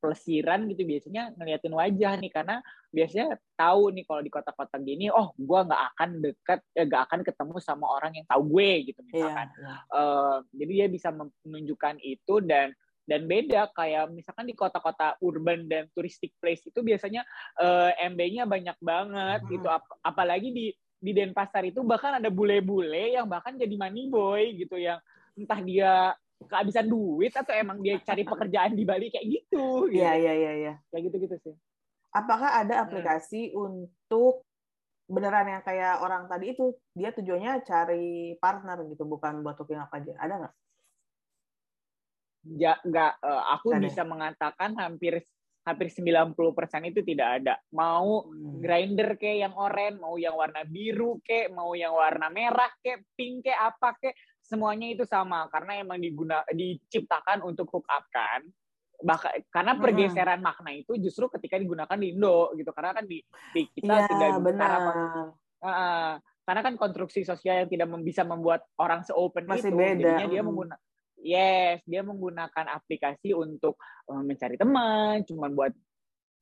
pelesiran 0.05 0.69
gitu 0.69 0.85
biasanya 0.85 1.33
ngeliatin 1.33 1.73
wajah 1.73 2.13
nih 2.21 2.29
karena 2.29 2.61
biasanya 2.93 3.41
tahu 3.57 3.89
nih 3.89 4.05
kalau 4.05 4.21
di 4.21 4.29
kota-kota 4.29 4.77
gini 4.77 5.09
oh 5.09 5.33
gue 5.33 5.59
nggak 5.65 5.81
akan 5.97 6.09
deket 6.21 6.59
eh, 6.77 6.85
akan 6.85 7.25
ketemu 7.25 7.57
sama 7.57 7.89
orang 7.89 8.13
yang 8.13 8.25
tahu 8.29 8.53
gue 8.53 8.93
gitu 8.93 9.01
iya, 9.01 9.09
misalkan 9.09 9.47
yeah, 9.57 9.65
yeah. 9.65 9.79
Uh, 9.89 10.37
jadi 10.53 10.71
dia 10.77 10.87
bisa 10.93 11.09
menunjukkan 11.41 11.97
itu 12.05 12.35
dan 12.45 12.69
dan 13.05 13.29
beda 13.29 13.69
kayak 13.73 14.09
misalkan 14.13 14.49
di 14.49 14.57
kota-kota 14.57 15.17
urban 15.21 15.69
dan 15.69 15.89
touristic 15.93 16.33
place 16.41 16.61
itu 16.65 16.81
biasanya 16.81 17.21
uh, 17.61 17.93
MB-nya 18.01 18.49
banyak 18.49 18.77
banget 18.81 19.39
hmm. 19.45 19.49
gitu 19.57 19.67
Ap 19.69 19.85
apalagi 20.01 20.49
di 20.53 20.65
di 20.97 21.11
Denpasar 21.13 21.61
itu 21.69 21.85
bahkan 21.85 22.17
ada 22.17 22.33
bule-bule 22.33 23.13
yang 23.13 23.29
bahkan 23.29 23.53
jadi 23.53 23.77
money 23.77 24.09
boy 24.09 24.57
gitu 24.57 24.81
yang 24.81 24.97
entah 25.37 25.61
dia 25.61 26.17
kehabisan 26.43 26.91
duit 26.91 27.31
atau 27.31 27.55
emang 27.55 27.79
dia 27.79 27.97
cari 28.03 28.27
pekerjaan 28.27 28.75
di 28.75 28.83
Bali 28.83 29.07
kayak 29.07 29.27
gitu. 29.27 29.87
Iya, 29.87 30.11
gitu. 30.15 30.23
iya, 30.23 30.33
iya, 30.35 30.51
iya. 30.55 30.73
Kayak 30.91 31.03
gitu-gitu 31.11 31.35
sih. 31.39 31.55
Apakah 32.11 32.59
ada 32.59 32.79
hmm. 32.79 32.83
aplikasi 32.87 33.41
hmm. 33.51 33.57
untuk 33.57 34.43
beneran 35.05 35.47
yang 35.47 35.63
kayak 35.63 36.01
orang 36.01 36.25
tadi 36.25 36.57
itu 36.57 36.73
dia 36.97 37.13
tujuannya 37.13 37.61
cari 37.61 38.33
partner 38.41 38.89
gitu 38.89 39.05
bukan 39.05 39.45
buat 39.45 39.53
hooking 39.53 39.77
up 39.77 39.93
aja 39.93 40.17
ada 40.17 40.33
nggak 40.41 40.53
ja, 42.57 42.73
nggak 42.81 43.11
uh, 43.21 43.43
aku 43.53 43.73
Ada. 43.73 43.85
bisa 43.85 44.01
mengatakan 44.01 44.73
hampir 44.77 45.21
hampir 45.65 45.89
90% 45.89 46.37
itu 46.93 47.01
tidak 47.01 47.41
ada. 47.41 47.57
Mau 47.73 48.29
Hmm. 48.29 48.61
grinder 48.61 49.17
kayak 49.17 49.49
yang 49.49 49.55
oranye, 49.57 49.97
mau 49.97 50.13
yang 50.13 50.37
warna 50.37 50.61
biru 50.61 51.17
kayak, 51.25 51.57
mau 51.57 51.73
yang 51.73 51.97
warna 51.97 52.29
merah 52.29 52.69
kayak, 52.85 53.01
pink 53.17 53.49
kayak 53.49 53.73
apa 53.73 53.97
kayak, 53.97 54.15
semuanya 54.45 54.87
itu 54.93 55.03
sama 55.09 55.49
karena 55.49 55.81
emang 55.81 55.97
diguna 55.97 56.45
diciptakan 56.53 57.41
untuk 57.41 57.65
hook 57.73 57.89
up 57.89 58.05
kan. 58.13 58.45
Bahkan 58.95 59.51
karena 59.51 59.73
Hmm. 59.75 59.81
pergeseran 59.81 60.39
makna 60.39 60.71
itu 60.71 60.95
justru 61.01 61.27
ketika 61.33 61.59
digunakan 61.59 61.97
di 61.97 62.13
Indo 62.15 62.53
gitu. 62.55 62.69
Karena 62.71 62.95
kan 62.95 63.05
di, 63.09 63.19
di 63.51 63.61
kita 63.73 64.05
Iya 64.05 64.07
tidak 64.07 64.29
benar. 64.45 64.69
cara 64.69 64.79
Uh, 65.65 66.21
karena 66.45 66.61
kan 66.61 66.77
konstruksi 66.77 67.25
sosial 67.25 67.65
yang 67.65 67.69
tidak 67.73 67.89
bisa 68.05 68.21
membuat 68.21 68.69
orang 68.77 69.01
se-open 69.01 69.49
Masih 69.49 69.73
itu, 69.73 69.77
beda, 69.81 69.97
jadinya 69.97 70.27
dia 70.29 70.41
menggunakan 70.45 70.81
yes, 71.25 71.81
dia 71.89 72.01
menggunakan 72.05 72.65
aplikasi 72.69 73.33
untuk 73.33 73.81
uh, 74.05 74.21
mencari 74.21 74.53
teman, 74.53 75.25
cuman 75.25 75.49
buat 75.57 75.73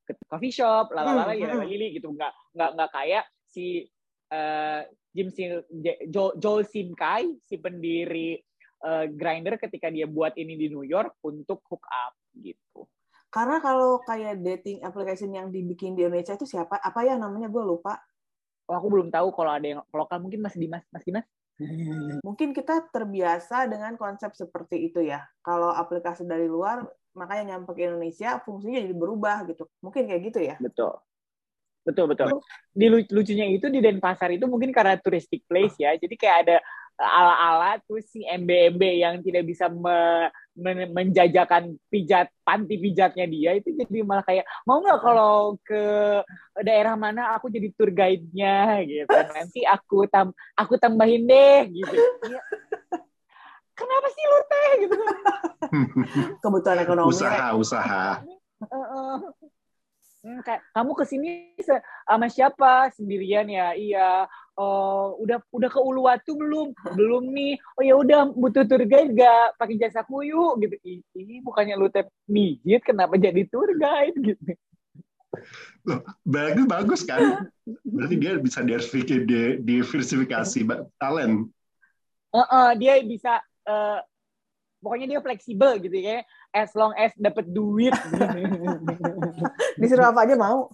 ke 0.03 0.11
coffee 0.27 0.51
shop, 0.51 0.91
lalala, 0.91 1.31
Hmm, 1.31 1.39
ya 1.39 1.55
hmm. 1.55 1.63
lili 1.63 1.95
gitu, 1.95 2.11
nggak 2.11 2.33
nggak 2.51 2.69
nggak 2.75 2.89
kayak 2.91 3.23
si 3.47 3.87
uh, 4.33 4.81
Jim 5.13 5.29
Sim, 5.29 5.61
J- 5.69 6.09
Jo- 6.09 6.33
Joel 6.41 6.65
Simkai, 6.65 7.37
si 7.45 7.61
pendiri 7.61 8.41
uh, 8.81 9.05
Grinder 9.05 9.61
ketika 9.61 9.93
dia 9.93 10.09
buat 10.09 10.33
ini 10.33 10.57
di 10.57 10.73
New 10.73 10.81
York 10.83 11.21
untuk 11.21 11.61
hook 11.69 11.85
up 11.85 12.17
gitu. 12.41 12.89
Karena 13.29 13.57
kalau 13.61 14.01
kayak 14.01 14.41
dating 14.41 14.81
application 14.85 15.33
yang 15.33 15.49
dibikin 15.49 15.93
di 15.97 16.05
Indonesia 16.05 16.37
itu 16.37 16.45
siapa? 16.45 16.77
Apa 16.77 17.05
ya 17.05 17.17
namanya? 17.17 17.49
Gue 17.49 17.65
lupa. 17.65 17.97
Oh, 18.69 18.77
aku 18.77 18.87
belum 18.89 19.09
tahu 19.09 19.33
kalau 19.33 19.51
ada 19.53 19.65
yang 19.65 19.81
lokal 19.89 20.21
mungkin 20.21 20.41
Mas 20.41 20.53
Dimas, 20.57 20.85
Mas 20.89 21.03
Dimas. 21.05 21.25
Mungkin 22.25 22.55
kita 22.55 22.89
terbiasa 22.89 23.69
dengan 23.69 23.93
konsep 23.99 24.33
seperti 24.33 24.89
itu 24.89 25.03
ya. 25.05 25.21
Kalau 25.45 25.69
aplikasi 25.69 26.25
dari 26.25 26.49
luar, 26.49 26.81
makanya 27.13 27.55
nyampe 27.57 27.77
ke 27.77 27.85
Indonesia, 27.85 28.41
fungsinya 28.41 28.81
jadi 28.81 28.95
berubah 28.95 29.45
gitu. 29.49 29.69
Mungkin 29.83 30.09
kayak 30.09 30.21
gitu 30.33 30.39
ya. 30.41 30.55
Betul. 30.57 30.97
Betul, 31.83 32.05
betul. 32.15 32.39
Di 32.71 32.87
lu- 32.87 33.11
lucunya 33.11 33.45
itu 33.51 33.67
di 33.67 33.83
Denpasar 33.83 34.31
itu 34.31 34.47
mungkin 34.47 34.71
karena 34.71 34.95
touristic 34.95 35.43
place 35.43 35.75
ya. 35.75 35.91
Jadi 35.99 36.15
kayak 36.15 36.37
ada 36.47 36.57
ala-ala 36.93 37.81
tuh 37.83 37.99
si 38.05 38.21
MB-MB 38.21 38.81
yang 39.01 39.15
tidak 39.25 39.43
bisa 39.49 39.65
me- 39.67 40.29
men- 40.53 40.93
menjajakan 40.93 41.73
pijat 41.89 42.29
panti 42.45 42.77
pijatnya 42.77 43.25
dia 43.25 43.57
itu 43.57 43.73
jadi 43.73 44.05
malah 44.05 44.21
kayak 44.21 44.45
mau 44.61 44.77
nggak 44.77 45.01
kalau 45.01 45.57
ke 45.65 45.83
daerah 46.61 46.93
mana 46.93 47.33
aku 47.33 47.49
jadi 47.49 47.73
tour 47.73 47.89
guide-nya 47.89 48.85
gitu. 48.85 49.09
Nanti 49.37 49.65
aku 49.65 50.05
tam 50.05 50.31
aku 50.53 50.77
tambahin 50.77 51.25
deh 51.25 51.65
gitu. 51.73 51.97
Ya. 52.29 52.41
Kenapa 53.73 54.07
sih 54.13 54.23
lu 54.29 54.39
teh 54.45 54.69
gitu? 54.85 54.95
Kebutuhan 56.45 56.77
ekonomi. 56.85 57.09
usaha, 57.09 57.57
usaha. 57.57 58.21
Hmm, 60.23 60.39
kayak 60.39 60.63
kamu 60.71 60.91
ke 60.95 61.03
sini 61.03 61.29
sama 62.07 62.31
siapa? 62.31 62.87
Sendirian 62.95 63.43
ya 63.51 63.75
iya. 63.75 64.23
Oh 64.55 65.19
udah 65.19 65.43
udah 65.51 65.67
ke 65.67 65.79
Uluwatu 65.83 66.39
belum? 66.39 66.71
Belum 66.95 67.27
nih. 67.27 67.59
Oh 67.75 67.83
ya 67.83 67.99
udah 67.99 68.31
butuh 68.31 68.63
tour 68.63 68.87
guide 68.87 69.11
gak 69.19 69.59
pakai 69.59 69.75
jasa 69.75 70.07
yuk. 70.07 70.63
Gitu. 70.63 71.03
Ini 71.11 71.43
bukannya 71.43 71.75
lu 71.75 71.91
tep 71.91 72.07
mijit 72.23 72.87
kenapa 72.87 73.19
jadi 73.19 73.43
tour 73.51 73.67
guide? 73.75 74.15
Gitu. 74.15 74.55
Bagus, 76.23 76.65
bagus 76.71 77.01
kan? 77.03 77.43
Berarti 77.83 78.15
dia 78.15 78.39
bisa 78.39 78.63
diversifikasi, 78.63 79.27
di- 79.27 79.57
diversifikasi 79.59 80.59
talent. 80.95 81.51
Heeh, 82.31 82.69
dia 82.79 82.93
bisa 83.03 83.43
eh, 83.67 83.99
pokoknya 84.83 85.07
dia 85.15 85.19
fleksibel 85.23 85.79
gitu 85.79 85.95
ya 85.95 86.27
as 86.51 86.75
long 86.75 86.91
as 86.99 87.15
dapat 87.15 87.47
duit 87.47 87.95
Disuruh 89.79 90.11
apa 90.11 90.27
aja 90.27 90.35
mau. 90.37 90.69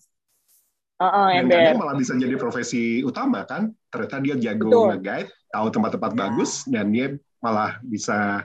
Heeh, 0.99 1.27
Dan 1.31 1.47
ember 1.47 1.57
kadang 1.63 1.79
malah 1.79 1.95
bisa 1.95 2.11
jadi 2.19 2.35
profesi 2.35 2.99
utama 3.07 3.47
kan? 3.47 3.71
Ternyata 3.87 4.19
dia 4.19 4.35
jago 4.35 4.91
nge-guide, 4.91 5.31
tahu 5.47 5.67
tempat-tempat 5.71 6.11
Ya. 6.11 6.19
bagus, 6.27 6.51
dan 6.67 6.91
dia 6.91 7.15
malah 7.39 7.79
bisa 7.87 8.43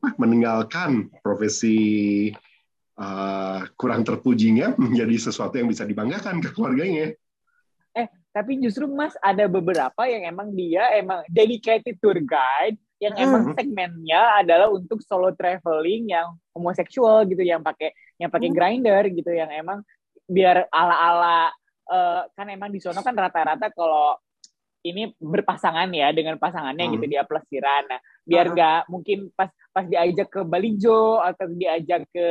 apa, 0.00 0.08
meninggalkan 0.16 1.12
profesi 1.20 1.76
uh, 2.96 3.68
kurang 3.76 4.00
terpujinya 4.08 4.72
menjadi 4.80 5.28
sesuatu 5.28 5.60
yang 5.60 5.68
bisa 5.68 5.84
dibanggakan 5.84 6.40
ke 6.40 6.56
keluarganya. 6.56 7.12
tapi 8.30 8.62
justru 8.62 8.86
Mas 8.86 9.18
ada 9.26 9.50
beberapa 9.50 10.06
yang 10.06 10.22
emang 10.22 10.54
dia 10.54 10.86
emang 10.94 11.26
dedicated 11.26 11.98
tour 11.98 12.14
guide 12.14 12.78
yang 13.00 13.16
emang 13.16 13.42
Hmm. 13.48 13.56
segmennya 13.56 14.44
adalah 14.44 14.68
untuk 14.68 15.00
solo 15.00 15.32
traveling 15.32 16.12
yang 16.12 16.36
homoseksual 16.52 17.24
gitu 17.26 17.40
yang 17.40 17.64
pakai 17.64 17.90
yang 18.20 18.28
pakai 18.28 18.52
Hmm. 18.52 18.56
grinder 18.56 19.02
gitu 19.08 19.32
yang 19.32 19.48
emang 19.48 19.80
biar 20.28 20.68
ala-ala 20.70 21.48
eh, 21.90 22.22
kan 22.38 22.46
emang 22.46 22.70
di 22.70 22.78
sono 22.78 23.02
kan 23.02 23.18
rata-rata 23.18 23.66
kalau 23.74 24.14
ini 24.80 25.10
berpasangan 25.18 25.90
ya 25.90 26.14
dengan 26.14 26.38
pasangannya 26.38 26.86
Hmm. 26.86 26.94
gitu 26.96 27.04
dia 27.10 27.26
plesiran. 27.26 27.84
Nah, 27.84 28.00
biar 28.22 28.46
Ah. 28.46 28.52
nggak 28.54 28.80
mungkin 28.88 29.18
pas 29.34 29.50
pas 29.74 29.84
diajak 29.84 30.30
ke 30.30 30.40
Balijo 30.46 31.18
atau 31.18 31.50
diajak 31.50 32.06
ke 32.08 32.26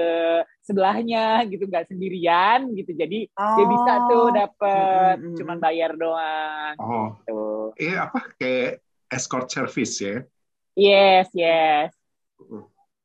sebelahnya 0.63 1.43
gitu 1.45 1.67
nggak 1.67 1.91
sendirian 1.91 2.71
gitu. 2.73 2.95
Jadi 2.95 3.27
dia 3.27 3.65
bisa 3.67 3.91
tuh 4.07 4.31
dapet 4.31 5.15
Mm, 5.19 5.21
mm, 5.21 5.29
mm, 5.29 5.37
cuman 5.43 5.57
bayar 5.59 5.91
doang 5.93 6.75
Oh, 6.79 7.07
tuh 7.27 7.75
eh 7.75 7.93
apa 7.93 8.31
kayak 8.39 8.79
escort 9.11 9.51
service 9.51 9.99
ya? 9.99 10.23
Yes 10.79 11.27
yes 11.35 11.91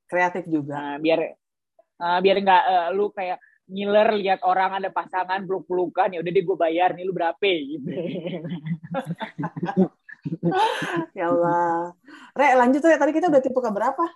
Kreatif 0.05 0.47
juga. 0.47 0.79
nah, 0.79 0.97
biar 1.03 1.35
uh, 1.99 2.19
biar 2.23 2.37
nggak 2.39 2.63
uh, 2.71 2.89
lu 2.95 3.11
kayak 3.11 3.43
ngiler 3.67 4.15
lihat 4.21 4.41
orang 4.47 4.79
ada 4.79 4.93
pasangan 4.93 5.43
peluk 5.43 5.67
pelukan 5.67 6.13
ya 6.13 6.23
udah 6.23 6.31
deh 6.31 6.45
gue 6.45 6.57
bayar 6.61 6.95
nih 6.95 7.05
lu 7.09 7.13
berapa 7.17 7.43
gitu 7.43 7.89
Ya 11.13 11.29
Allah. 11.29 11.93
Re, 12.33 12.57
lanjut 12.57 12.81
ya. 12.81 12.97
Tadi 12.97 13.13
kita 13.13 13.29
udah 13.29 13.45
tipe 13.45 13.61
ke 13.61 13.69
berapa? 13.69 14.09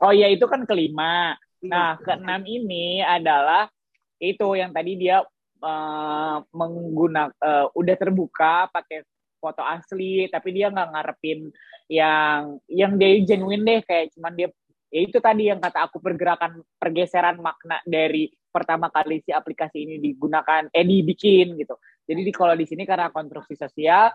oh 0.00 0.12
ya 0.12 0.26
itu 0.32 0.44
kan 0.48 0.64
kelima 0.64 1.36
nah 1.60 2.00
Lima. 2.00 2.04
keenam 2.04 2.42
ini 2.48 3.04
adalah 3.04 3.68
itu 4.16 4.56
yang 4.56 4.72
tadi 4.72 4.96
dia 4.96 5.20
uh, 5.60 6.36
menggunakan 6.56 7.36
uh, 7.36 7.68
udah 7.76 7.96
terbuka 8.00 8.68
pakai 8.72 9.04
foto 9.40 9.64
asli 9.64 10.28
tapi 10.28 10.52
dia 10.52 10.68
nggak 10.68 10.88
ngarepin 10.92 11.48
yang 11.88 12.60
yang 12.68 12.92
dia 12.94 13.10
genuine 13.24 13.64
deh 13.64 13.80
kayak 13.82 14.12
cuman 14.14 14.32
dia 14.36 14.48
ya 14.90 15.00
itu 15.00 15.18
tadi 15.18 15.48
yang 15.48 15.58
kata 15.58 15.88
aku 15.88 15.98
pergerakan 15.98 16.60
pergeseran 16.76 17.40
makna 17.40 17.80
dari 17.82 18.28
pertama 18.50 18.90
kali 18.90 19.22
si 19.24 19.32
aplikasi 19.32 19.88
ini 19.88 19.96
digunakan 19.96 20.68
eh 20.70 20.84
dibikin 20.84 21.56
gitu 21.56 21.78
jadi 22.04 22.20
di 22.20 22.32
kalau 22.34 22.52
di 22.52 22.66
sini 22.66 22.82
karena 22.84 23.08
konstruksi 23.08 23.54
sosial 23.56 24.10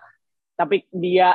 tapi 0.54 0.84
dia 0.92 1.34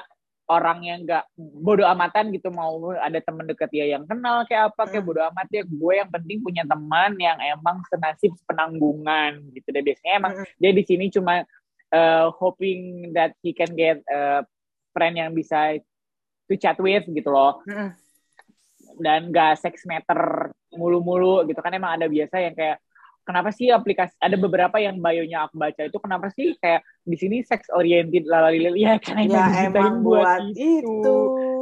orang 0.51 0.83
yang 0.83 0.99
nggak 1.07 1.25
bodoh 1.63 1.87
amatan 1.87 2.35
gitu 2.35 2.51
mau 2.51 2.75
ada 2.99 3.23
temen 3.23 3.47
deket 3.47 3.71
dia 3.71 3.87
yang 3.97 4.03
kenal 4.05 4.43
kayak 4.45 4.75
apa 4.75 4.83
kayak 4.91 4.99
Hmm. 5.01 5.09
bodoh 5.09 5.25
amat 5.31 5.47
ya 5.49 5.63
gue 5.63 5.93
yang 5.95 6.11
penting 6.11 6.39
punya 6.43 6.65
teman 6.67 7.15
yang 7.17 7.39
emang 7.39 7.81
senasib 7.87 8.35
penanggungan 8.45 9.41
gitu 9.55 9.71
deh 9.71 9.81
biasanya 9.81 10.15
emang 10.19 10.33
Mm-mm. 10.37 10.59
dia 10.59 10.71
di 10.75 10.83
sini 10.85 11.05
cuma 11.09 11.47
uh, 11.91 12.31
hoping 12.35 13.11
that 13.13 13.35
he 13.41 13.51
can 13.51 13.71
get 13.73 14.01
a 14.07 14.43
friend 14.91 15.15
yang 15.15 15.31
bisa 15.31 15.79
to 16.47 16.55
chat 16.55 16.75
with 16.77 17.07
gitu 17.07 17.31
loh 17.31 17.63
dan 18.99 19.31
gak 19.31 19.55
sex 19.57 19.87
meter 19.87 20.51
mulu-mulu 20.71 21.47
gitu 21.47 21.59
kan 21.59 21.71
emang 21.71 21.95
ada 21.95 22.07
biasa 22.07 22.43
yang 22.43 22.55
kayak 22.55 22.83
kenapa 23.23 23.51
sih 23.51 23.71
aplikasi 23.71 24.15
ada 24.19 24.35
beberapa 24.35 24.77
yang 24.77 24.99
bio-nya 24.99 25.47
aku 25.47 25.55
baca 25.55 25.87
itu 25.87 25.99
kenapa 25.99 26.27
sih 26.31 26.59
kayak 26.59 26.83
di 27.03 27.15
sini 27.15 27.37
sex 27.41 27.71
oriented 27.71 28.27
lalalilil 28.27 28.75
ya 28.75 28.99
karena 28.99 29.23
Ya 29.55 29.71
emang 29.71 30.03
buat 30.03 30.51
itu. 30.53 31.11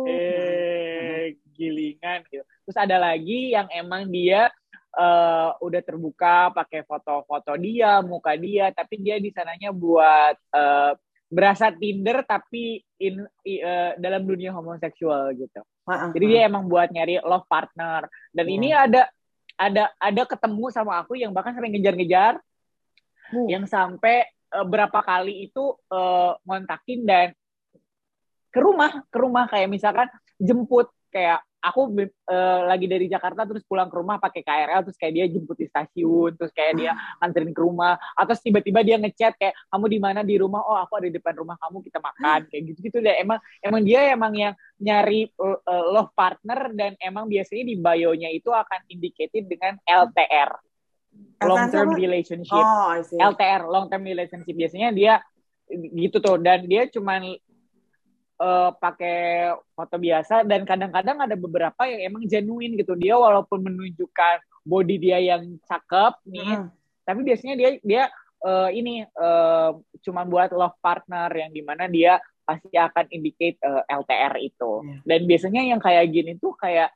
eh 0.09 1.37
gilingan 1.53 2.23
gitu. 2.31 2.41
Terus 2.65 2.79
ada 2.79 2.97
lagi 2.97 3.53
yang 3.53 3.67
emang 3.69 4.09
dia 4.09 4.49
eh, 4.95 5.51
udah 5.61 5.81
terbuka 5.85 6.53
pakai 6.57 6.85
foto-foto 6.89 7.53
dia, 7.61 8.01
muka 8.01 8.33
dia, 8.39 8.73
tapi 8.73 9.01
dia 9.03 9.21
di 9.21 9.29
sananya 9.35 9.75
buat 9.75 10.37
eh, 10.55 10.93
berasa 11.29 11.69
Tinder 11.69 12.25
tapi 12.25 12.81
in 12.97 13.29
eh, 13.45 13.93
dalam 14.01 14.25
dunia 14.25 14.49
homoseksual 14.57 15.37
gitu. 15.37 15.61
Maaf. 15.85 16.17
Jadi 16.17 16.25
dia 16.25 16.49
emang 16.49 16.65
buat 16.69 16.89
nyari 16.89 17.21
love 17.21 17.45
partner. 17.49 18.09
Dan 18.33 18.49
Hmm. 18.49 18.57
ini 18.57 18.69
ada 18.73 19.09
ada 19.59 19.91
ada 19.99 20.23
ketemu 20.25 20.71
sama 20.71 21.03
aku 21.03 21.19
yang 21.19 21.35
bahkan 21.35 21.53
sampai 21.53 21.73
ngejar-ngejar 21.75 22.39
Uh. 23.29 23.45
yang 23.45 23.69
sampai 23.69 24.25
eh, 24.25 24.65
berapa 24.65 25.05
kali 25.05 25.53
itu 25.53 25.77
eh, 25.93 26.33
ngontakin 26.49 27.01
dan 27.05 27.29
ke 28.49 28.57
rumah 28.65 29.05
ke 29.13 29.19
rumah 29.21 29.45
kayak 29.45 29.69
misalkan 29.69 30.09
jemput 30.41 30.89
kayak 31.13 31.45
aku 31.59 31.91
uh, 32.31 32.61
lagi 32.71 32.87
dari 32.87 33.11
Jakarta 33.11 33.43
terus 33.43 33.67
pulang 33.67 33.91
ke 33.91 33.97
rumah 33.99 34.23
pakai 34.23 34.47
KRL 34.47 34.87
terus 34.87 34.99
kayak 34.99 35.15
dia 35.15 35.27
jemput 35.27 35.59
di 35.59 35.67
stasiun 35.67 36.39
terus 36.39 36.55
kayak 36.55 36.75
dia 36.79 36.93
anterin 37.19 37.51
ke 37.51 37.61
rumah 37.61 37.99
atau 38.15 38.35
tiba-tiba 38.39 38.87
dia 38.87 38.97
ngechat 38.97 39.35
kayak 39.35 39.55
kamu 39.71 39.87
di 39.91 39.99
mana? 39.99 40.21
Di 40.23 40.37
rumah? 40.39 40.63
Oh 40.63 40.79
aku 40.79 41.03
ada 41.03 41.07
di 41.11 41.15
depan 41.19 41.35
rumah 41.35 41.59
kamu 41.59 41.83
kita 41.83 41.99
makan 41.99 42.41
kayak 42.47 42.63
gitu 42.75 42.79
gitu 42.91 42.99
deh. 43.03 43.17
Emang 43.19 43.39
emang 43.61 43.83
dia 43.83 44.01
emang 44.15 44.33
yang 44.35 44.55
nyari 44.79 45.27
uh, 45.43 45.85
love 45.91 46.15
partner 46.15 46.71
dan 46.75 46.95
emang 47.03 47.27
biasanya 47.27 47.65
di 47.67 47.75
bio-nya 47.75 48.31
itu 48.31 48.55
akan 48.55 48.87
indicated 48.87 49.51
dengan 49.51 49.75
LTR 49.83 50.55
long 51.43 51.71
term 51.71 51.95
relationship. 51.95 52.63
Oh, 52.63 52.95
LTR 52.99 53.67
long 53.67 53.87
term 53.91 54.07
relationship. 54.07 54.55
Biasanya 54.55 54.91
dia 54.95 55.15
gitu 55.69 56.17
tuh 56.23 56.41
dan 56.41 56.65
dia 56.65 56.89
cuman 56.89 57.37
uh, 58.39 58.71
pakai 58.79 59.53
foto 59.75 59.97
biasa 59.99 60.47
dan 60.47 60.63
kadang-kadang 60.65 61.19
ada 61.19 61.37
beberapa 61.37 61.83
yang 61.85 62.15
emang 62.15 62.25
genuine 62.25 62.79
gitu 62.79 62.95
dia 62.95 63.19
walaupun 63.19 63.63
menunjukkan 63.63 64.43
body 64.63 64.97
dia 64.99 65.19
yang 65.19 65.59
cakep 65.67 66.15
nih 66.27 66.63
mm. 66.63 66.69
tapi 67.05 67.21
biasanya 67.27 67.55
dia 67.59 67.71
dia 67.83 68.03
uh, 68.47 68.71
ini 68.71 69.05
uh, 69.19 69.77
cuma 70.03 70.23
buat 70.25 70.55
love 70.55 70.79
partner 70.79 71.29
yang 71.35 71.51
di 71.51 71.63
mana 71.63 71.91
dia 71.91 72.23
pasti 72.49 72.73
akan 72.73 73.13
indicate 73.13 73.61
uh, 73.61 73.85
LTR 73.85 74.41
itu 74.41 74.73
yeah. 74.81 75.01
dan 75.05 75.21
biasanya 75.29 75.63
yang 75.69 75.81
kayak 75.83 76.09
gini 76.09 76.41
tuh 76.41 76.57
kayak 76.57 76.89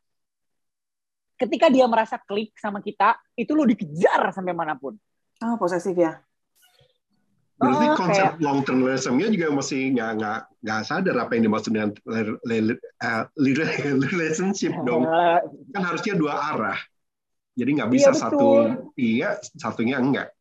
ketika 1.37 1.69
dia 1.69 1.85
merasa 1.91 2.17
klik 2.23 2.55
sama 2.57 2.81
kita 2.81 3.19
itu 3.37 3.53
lo 3.53 3.67
dikejar 3.69 4.33
sampai 4.33 4.55
mana 4.57 4.79
pun 4.79 4.97
ah 5.43 5.53
oh, 5.53 5.57
posesif 5.61 5.93
ya 5.93 6.23
Berarti 7.63 7.87
oh, 7.87 7.95
konsep 7.95 8.27
kayak... 8.35 8.43
long 8.43 8.61
term 8.67 8.83
relationship 8.83 9.31
juga 9.31 9.47
masih 9.55 9.95
nggak 9.95 10.11
nggak 10.19 10.39
nggak 10.67 10.81
sadar 10.83 11.17
apa 11.23 11.31
yang 11.39 11.45
dimaksud 11.47 11.71
dengan 11.71 11.91
uh, 12.11 13.25
relationship 14.11 14.75
dong. 14.83 15.07
Kan 15.71 15.83
harusnya 15.87 16.19
dua 16.19 16.35
arah. 16.55 16.79
Jadi 17.55 17.71
nggak 17.79 17.91
bisa 17.93 18.11
iya, 18.11 18.19
satu 18.19 18.49
iya, 18.99 19.31
satunya 19.55 19.97
enggak. 20.03 20.35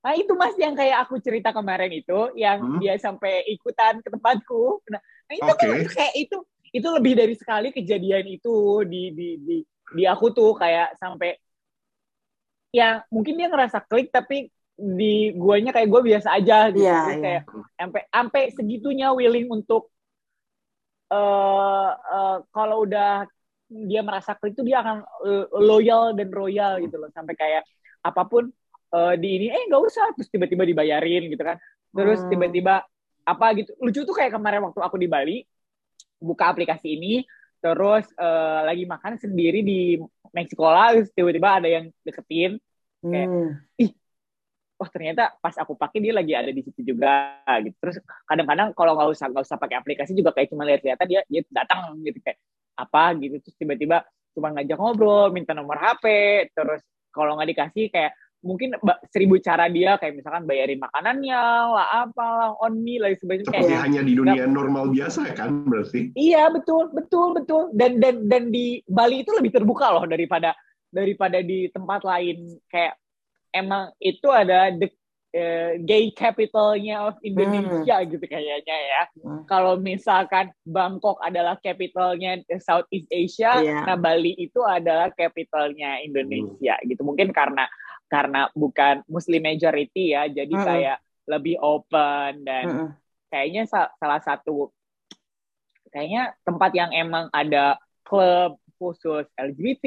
Nah 0.00 0.16
itu 0.16 0.32
mas 0.32 0.56
yang 0.56 0.72
kayak 0.72 1.04
aku 1.06 1.20
cerita 1.20 1.52
kemarin 1.52 1.92
itu, 1.92 2.32
yang 2.34 2.58
hmm? 2.58 2.80
dia 2.80 2.96
sampai 2.96 3.44
ikutan 3.46 4.00
ke 4.00 4.08
tempatku. 4.08 4.80
Nah, 4.88 5.00
nah 5.00 5.34
itu 5.36 5.52
okay. 5.52 5.68
kan 5.86 5.92
kayak 5.92 6.14
itu 6.16 6.36
itu 6.70 6.88
lebih 6.88 7.12
dari 7.14 7.34
sekali 7.36 7.68
kejadian 7.70 8.26
itu 8.26 8.82
di 8.88 9.12
di 9.12 9.28
di 9.44 9.56
di 9.90 10.02
aku 10.08 10.32
tuh 10.32 10.56
kayak 10.56 10.96
sampai 10.96 11.36
ya 12.70 13.02
mungkin 13.10 13.34
dia 13.36 13.50
ngerasa 13.50 13.82
klik 13.84 14.14
tapi 14.14 14.48
di 14.80 15.36
guanya 15.36 15.76
kayak 15.76 15.92
gue 15.92 16.02
biasa 16.08 16.28
aja 16.40 16.72
gitu 16.72 16.88
yeah, 16.88 17.12
yeah. 17.12 17.20
kayak 17.20 17.42
sampai 17.76 18.02
sampai 18.08 18.42
segitunya 18.56 19.12
willing 19.12 19.52
untuk 19.52 19.92
uh, 21.12 21.90
uh, 21.92 22.36
kalau 22.48 22.88
udah 22.88 23.28
dia 23.70 24.00
merasa 24.02 24.34
klik 24.34 24.56
itu 24.56 24.64
dia 24.64 24.80
akan 24.82 25.04
uh, 25.04 25.46
loyal 25.60 26.16
dan 26.16 26.32
royal 26.32 26.80
gitu 26.80 26.96
loh 26.96 27.12
sampai 27.12 27.36
kayak 27.36 27.62
apa 28.00 28.22
pun 28.24 28.48
uh, 28.96 29.14
di 29.14 29.28
ini 29.36 29.46
eh 29.52 29.62
nggak 29.68 29.82
usah 29.84 30.16
terus 30.16 30.32
tiba-tiba 30.32 30.64
dibayarin 30.64 31.28
gitu 31.28 31.42
kan 31.44 31.60
terus 31.92 32.24
hmm. 32.24 32.30
tiba-tiba 32.32 32.82
apa 33.22 33.46
gitu 33.60 33.76
lucu 33.78 34.00
tuh 34.02 34.16
kayak 34.16 34.34
kemarin 34.34 34.64
waktu 34.64 34.80
aku 34.80 34.96
di 34.96 35.06
Bali 35.06 35.38
buka 36.18 36.50
aplikasi 36.50 36.96
ini 36.96 37.22
terus 37.60 38.08
uh, 38.16 38.64
lagi 38.64 38.88
makan 38.88 39.20
sendiri 39.20 39.60
di 39.60 40.00
Meksiko 40.32 40.64
lah 40.64 40.96
terus 40.96 41.12
tiba-tiba 41.12 41.60
ada 41.60 41.68
yang 41.68 41.92
deketin 42.02 42.56
kayak 43.04 43.28
hmm. 43.28 43.50
ih 43.80 43.90
wah 44.80 44.88
ternyata 44.88 45.36
pas 45.44 45.52
aku 45.60 45.76
pakai 45.76 46.00
dia 46.00 46.16
lagi 46.16 46.32
ada 46.32 46.48
di 46.48 46.64
situ 46.64 46.80
juga 46.80 47.36
gitu. 47.60 47.76
Terus 47.76 48.00
kadang-kadang 48.24 48.72
kalau 48.72 48.96
nggak 48.96 49.12
usah 49.12 49.28
nggak 49.28 49.44
usah 49.44 49.60
pakai 49.60 49.76
aplikasi 49.76 50.16
juga 50.16 50.32
kayak 50.32 50.48
cuma 50.48 50.64
lihat-lihatan 50.64 51.04
dia 51.04 51.20
dia 51.28 51.44
datang 51.52 52.00
gitu 52.00 52.16
kayak 52.24 52.40
apa 52.80 53.12
gitu. 53.20 53.36
Terus 53.44 53.56
tiba-tiba 53.60 54.08
cuma 54.32 54.56
ngajak 54.56 54.78
ngobrol 54.80 55.28
minta 55.36 55.52
nomor 55.52 55.76
HP 55.76 56.04
terus 56.56 56.80
kalau 57.12 57.36
nggak 57.36 57.50
dikasih 57.52 57.92
kayak 57.92 58.16
mungkin 58.40 58.72
seribu 59.12 59.36
cara 59.36 59.68
dia 59.68 60.00
kayak 60.00 60.16
misalkan 60.16 60.48
bayarin 60.48 60.80
makanannya 60.80 61.42
lah 61.76 62.08
apalah 62.08 62.56
on 62.64 62.80
me 62.80 62.96
lah 62.96 63.12
sebagainya 63.12 63.52
kayak, 63.52 63.84
hanya 63.84 64.00
di 64.00 64.16
dunia 64.16 64.48
gak, 64.48 64.56
normal 64.56 64.88
biasa 64.88 65.28
kan 65.36 65.68
berarti? 65.68 66.16
Iya 66.16 66.48
betul 66.48 66.88
betul 66.96 67.36
betul. 67.36 67.68
Dan 67.76 68.00
dan 68.00 68.32
dan 68.32 68.48
di 68.48 68.80
Bali 68.88 69.20
itu 69.20 69.36
lebih 69.36 69.52
terbuka 69.52 69.92
loh 69.92 70.08
daripada 70.08 70.56
daripada 70.88 71.44
di 71.44 71.68
tempat 71.68 72.00
lain. 72.00 72.56
Kayak 72.72 72.96
emang 73.50 73.92
itu 73.98 74.26
ada 74.30 74.70
the 74.74 74.88
uh, 75.34 75.72
gay 75.82 76.10
capitalnya 76.14 77.06
of 77.10 77.16
Indonesia 77.22 77.96
hmm. 78.02 78.08
gitu 78.10 78.24
kayaknya 78.26 78.76
ya. 78.76 79.02
Hmm. 79.22 79.42
Kalau 79.46 79.78
misalkan 79.78 80.50
Bangkok 80.66 81.18
adalah 81.22 81.58
capitalnya 81.58 82.42
Southeast 82.62 83.10
Asia, 83.10 83.62
yeah. 83.62 83.86
nah 83.86 83.98
Bali 83.98 84.34
itu 84.38 84.62
adalah 84.62 85.10
capitalnya 85.14 86.02
Indonesia 86.02 86.78
hmm. 86.78 86.86
gitu. 86.90 87.02
Mungkin 87.06 87.30
karena 87.30 87.66
karena 88.10 88.50
bukan 88.58 89.06
Muslim 89.06 89.46
majority 89.46 90.14
ya, 90.14 90.26
jadi 90.26 90.54
hmm. 90.54 90.66
kayak 90.66 90.98
lebih 91.30 91.56
open 91.62 92.42
dan 92.42 92.64
hmm. 92.66 92.88
kayaknya 93.30 93.62
salah 93.70 94.18
satu 94.18 94.74
kayaknya 95.90 96.34
tempat 96.46 96.70
yang 96.74 96.90
emang 96.94 97.26
ada 97.34 97.78
klub 98.06 98.58
khusus 98.80 99.28
LGBT, 99.36 99.84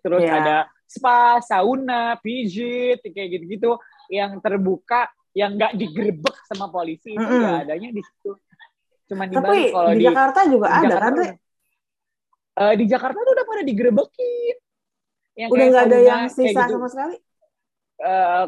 terus 0.00 0.24
yeah. 0.24 0.36
ada 0.40 0.56
spa, 0.88 1.38
sauna, 1.44 2.16
pijit, 2.24 3.04
kayak 3.04 3.28
gitu-gitu 3.36 3.76
yang 4.08 4.40
terbuka, 4.40 5.12
yang 5.36 5.54
nggak 5.60 5.76
digerebek 5.76 6.36
sama 6.48 6.72
polisi 6.72 7.14
itu 7.14 7.20
mm 7.20 7.28
-hmm. 7.28 7.44
ya 7.44 7.50
adanya 7.62 7.88
di 7.92 8.02
situ. 8.02 8.32
Cuman 9.12 9.26
di 9.28 9.34
Tapi 9.36 9.58
kalau 9.70 9.90
di, 9.92 9.98
di 10.00 10.04
Jakarta 10.08 10.40
juga 10.48 10.66
di 10.66 10.72
ada 10.72 10.82
Jakarta 10.88 11.04
kan, 11.04 11.12
udah, 11.14 11.30
uh, 12.58 12.74
di 12.74 12.84
Jakarta 12.88 13.18
tuh 13.20 13.32
udah 13.36 13.46
pada 13.46 13.62
digerebekin. 13.62 14.56
Yang 15.38 15.48
udah 15.52 15.64
nggak 15.70 15.84
ada 15.86 15.98
yang 16.00 16.22
sisa 16.32 16.62
gitu. 16.66 16.72
sama 16.74 16.88
sekali? 16.88 17.16
Uh, 18.00 18.44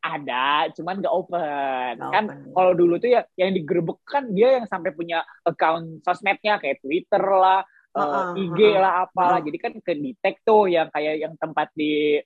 ada, 0.00 0.70
cuman 0.72 0.94
nggak 0.98 1.14
open. 1.14 1.94
Gak 2.00 2.10
kan 2.10 2.24
kalau 2.56 2.72
dulu 2.72 2.96
tuh 2.96 3.10
ya 3.12 3.20
yang 3.36 3.52
digerebek 3.52 3.98
kan 4.02 4.32
dia 4.32 4.60
yang 4.60 4.66
sampai 4.66 4.90
punya 4.96 5.26
account 5.44 6.00
sosmednya 6.02 6.56
kayak 6.56 6.80
Twitter 6.80 7.20
lah, 7.20 7.60
uh, 7.96 8.00
uh, 8.00 8.26
IG 8.38 8.58
uh, 8.58 8.78
lah 8.78 8.92
apalah. 9.06 9.38
Uh. 9.42 9.44
Jadi 9.50 9.58
kan 9.58 9.72
ke 9.80 9.92
detect 9.96 10.44
tuh 10.46 10.70
yang 10.70 10.88
kayak 10.92 11.22
yang 11.22 11.34
tempat 11.38 11.72
di 11.74 12.20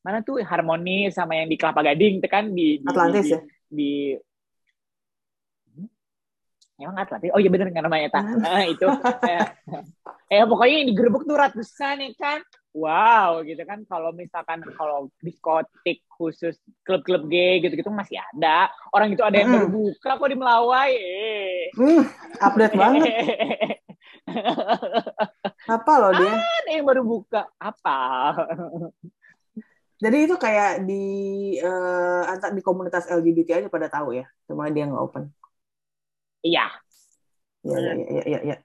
mana 0.00 0.24
tuh 0.24 0.40
Harmoni 0.40 1.12
sama 1.12 1.36
yang 1.36 1.48
di 1.48 1.56
Kelapa 1.60 1.84
Gading 1.84 2.24
itu 2.24 2.28
kan 2.28 2.48
di, 2.48 2.80
di 2.80 2.86
Atlantis 2.88 3.28
di, 3.28 3.32
ya. 3.32 3.40
Di, 3.68 3.92
hmm? 5.76 5.88
Emang 6.80 6.96
Atlantis? 7.04 7.30
Oh 7.36 7.40
iya 7.40 7.50
bener 7.52 7.68
kan 7.68 7.84
namanya 7.84 8.08
tak? 8.08 8.24
Nah, 8.40 8.64
itu. 8.64 8.88
eh, 9.28 9.44
eh 10.32 10.44
pokoknya 10.48 10.76
yang 10.80 10.88
digerebek 10.88 11.22
tuh 11.28 11.36
ratusan 11.36 11.96
ya 12.00 12.10
kan. 12.16 12.40
Wow 12.72 13.44
gitu 13.44 13.60
kan. 13.68 13.84
Kalau 13.84 14.16
misalkan 14.16 14.64
kalau 14.78 15.12
diskotik 15.20 16.00
khusus 16.08 16.56
klub-klub 16.86 17.28
gay 17.28 17.60
gitu-gitu 17.60 17.92
masih 17.92 18.16
ada. 18.32 18.72
Orang 18.96 19.12
itu 19.12 19.20
ada 19.20 19.36
yang 19.36 19.52
hmm. 19.52 19.68
buka 19.68 20.16
kok 20.16 20.30
di 20.32 20.36
Melawai. 20.38 20.92
Eh. 20.96 21.68
Hmm, 21.76 22.02
update 22.40 22.72
banget. 22.78 23.04
apa 25.76 25.92
loh 26.00 26.12
dia? 26.16 26.34
Ada 26.38 26.70
yang 26.76 26.86
baru 26.86 27.02
buka. 27.04 27.48
Apa? 27.56 27.98
Jadi 30.00 30.16
itu 30.24 30.34
kayak 30.40 30.88
di 30.88 31.04
uh, 31.60 32.24
di 32.56 32.62
komunitas 32.64 33.04
LGBT 33.12 33.60
aja 33.60 33.68
pada 33.68 33.92
tahu 33.92 34.16
ya, 34.16 34.24
cuma 34.48 34.72
dia 34.72 34.88
nggak 34.88 35.04
open. 35.04 35.28
Iya. 36.40 36.72
Iya, 37.60 37.78
iya, 37.78 37.92
iya, 37.92 38.22
iya. 38.24 38.38
Ya. 38.40 38.56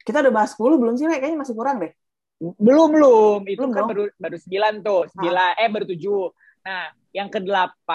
Kita 0.00 0.24
udah 0.24 0.32
bahas 0.32 0.56
10 0.56 0.80
belum 0.80 0.96
sih, 0.96 1.04
Kayaknya 1.04 1.36
masih 1.44 1.52
kurang 1.52 1.84
deh. 1.84 1.92
Belum, 2.40 2.88
belum. 2.88 3.44
Itu 3.44 3.68
belum 3.68 3.70
kan 3.76 3.84
baru 3.92 4.04
baru 4.16 4.36
9 4.40 4.80
tuh. 4.80 5.02
9 5.12 5.28
ah. 5.36 5.52
eh 5.60 5.68
baru 5.68 5.84
7. 5.84 6.64
Nah, 6.64 6.84
yang 7.12 7.28
ke-8 7.28 7.90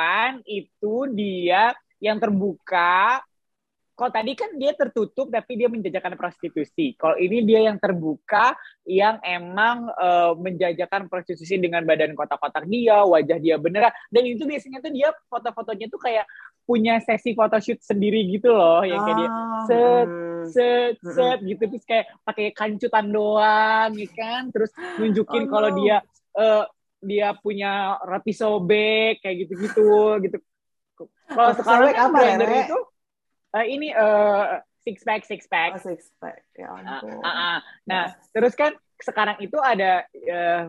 itu 0.45 0.95
dia 1.17 1.73
yang 1.97 2.21
terbuka 2.21 3.23
kalau 3.93 4.09
tadi 4.09 4.33
kan 4.33 4.49
dia 4.57 4.73
tertutup 4.73 5.29
tapi 5.29 5.53
dia 5.53 5.69
menjajakan 5.69 6.17
prostitusi. 6.17 6.97
Kalau 6.97 7.13
ini 7.13 7.45
dia 7.45 7.69
yang 7.69 7.77
terbuka 7.77 8.57
yang 8.89 9.21
emang 9.21 9.85
uh, 9.93 10.33
menjajakan 10.33 11.05
prostitusi 11.05 11.61
dengan 11.61 11.85
badan 11.85 12.17
kotak-kotak 12.17 12.65
dia, 12.65 13.05
wajah 13.05 13.37
dia 13.37 13.61
beneran. 13.61 13.93
Dan 14.09 14.25
itu 14.25 14.49
biasanya 14.49 14.81
tuh 14.81 14.89
dia 14.89 15.13
foto-fotonya 15.29 15.93
tuh 15.93 16.01
kayak 16.01 16.25
punya 16.65 16.97
sesi 17.05 17.37
photoshoot 17.37 17.85
sendiri 17.85 18.25
gitu 18.33 18.49
loh, 18.49 18.81
yang 18.81 19.03
kayak 19.05 19.17
dia 19.19 19.29
ah, 19.29 19.65
set 19.67 20.07
set 20.43 20.95
set 21.03 21.39
gitu 21.43 21.63
terus 21.69 21.85
kayak 21.85 22.05
pakai 22.25 22.49
kancutan 22.49 23.05
doang, 23.13 23.93
ya 23.93 24.09
kan? 24.09 24.49
Terus 24.49 24.73
nunjukin 24.97 25.45
oh, 25.45 25.49
kalau 25.53 25.69
no. 25.69 25.77
dia 25.77 25.97
uh, 26.33 26.65
dia 27.03 27.35
punya 27.37 27.99
roti 28.01 28.33
sobek 28.33 29.21
kayak 29.21 29.45
gitu-gitu 29.45 30.17
gitu. 30.23 30.37
Kalau 31.29 31.51
sekarang 31.55 31.93
kan 31.93 32.09
apa 32.09 32.19
ya, 32.25 32.35
itu 32.41 32.79
uh, 33.53 33.65
ini 33.65 33.93
uh, 33.93 34.59
six 34.83 35.01
pack 35.05 35.23
six 35.23 35.47
pack. 35.47 35.79
Oh, 35.79 35.81
six 35.81 36.11
pack. 36.19 36.43
Ya 36.57 36.73
ampun. 36.73 37.21
Uh, 37.21 37.25
uh, 37.25 37.29
uh. 37.29 37.57
Nah, 37.87 38.03
yes. 38.11 38.29
terus 38.33 38.53
kan 38.57 38.73
sekarang 38.99 39.37
itu 39.39 39.57
ada 39.61 40.05
uh, 40.09 40.63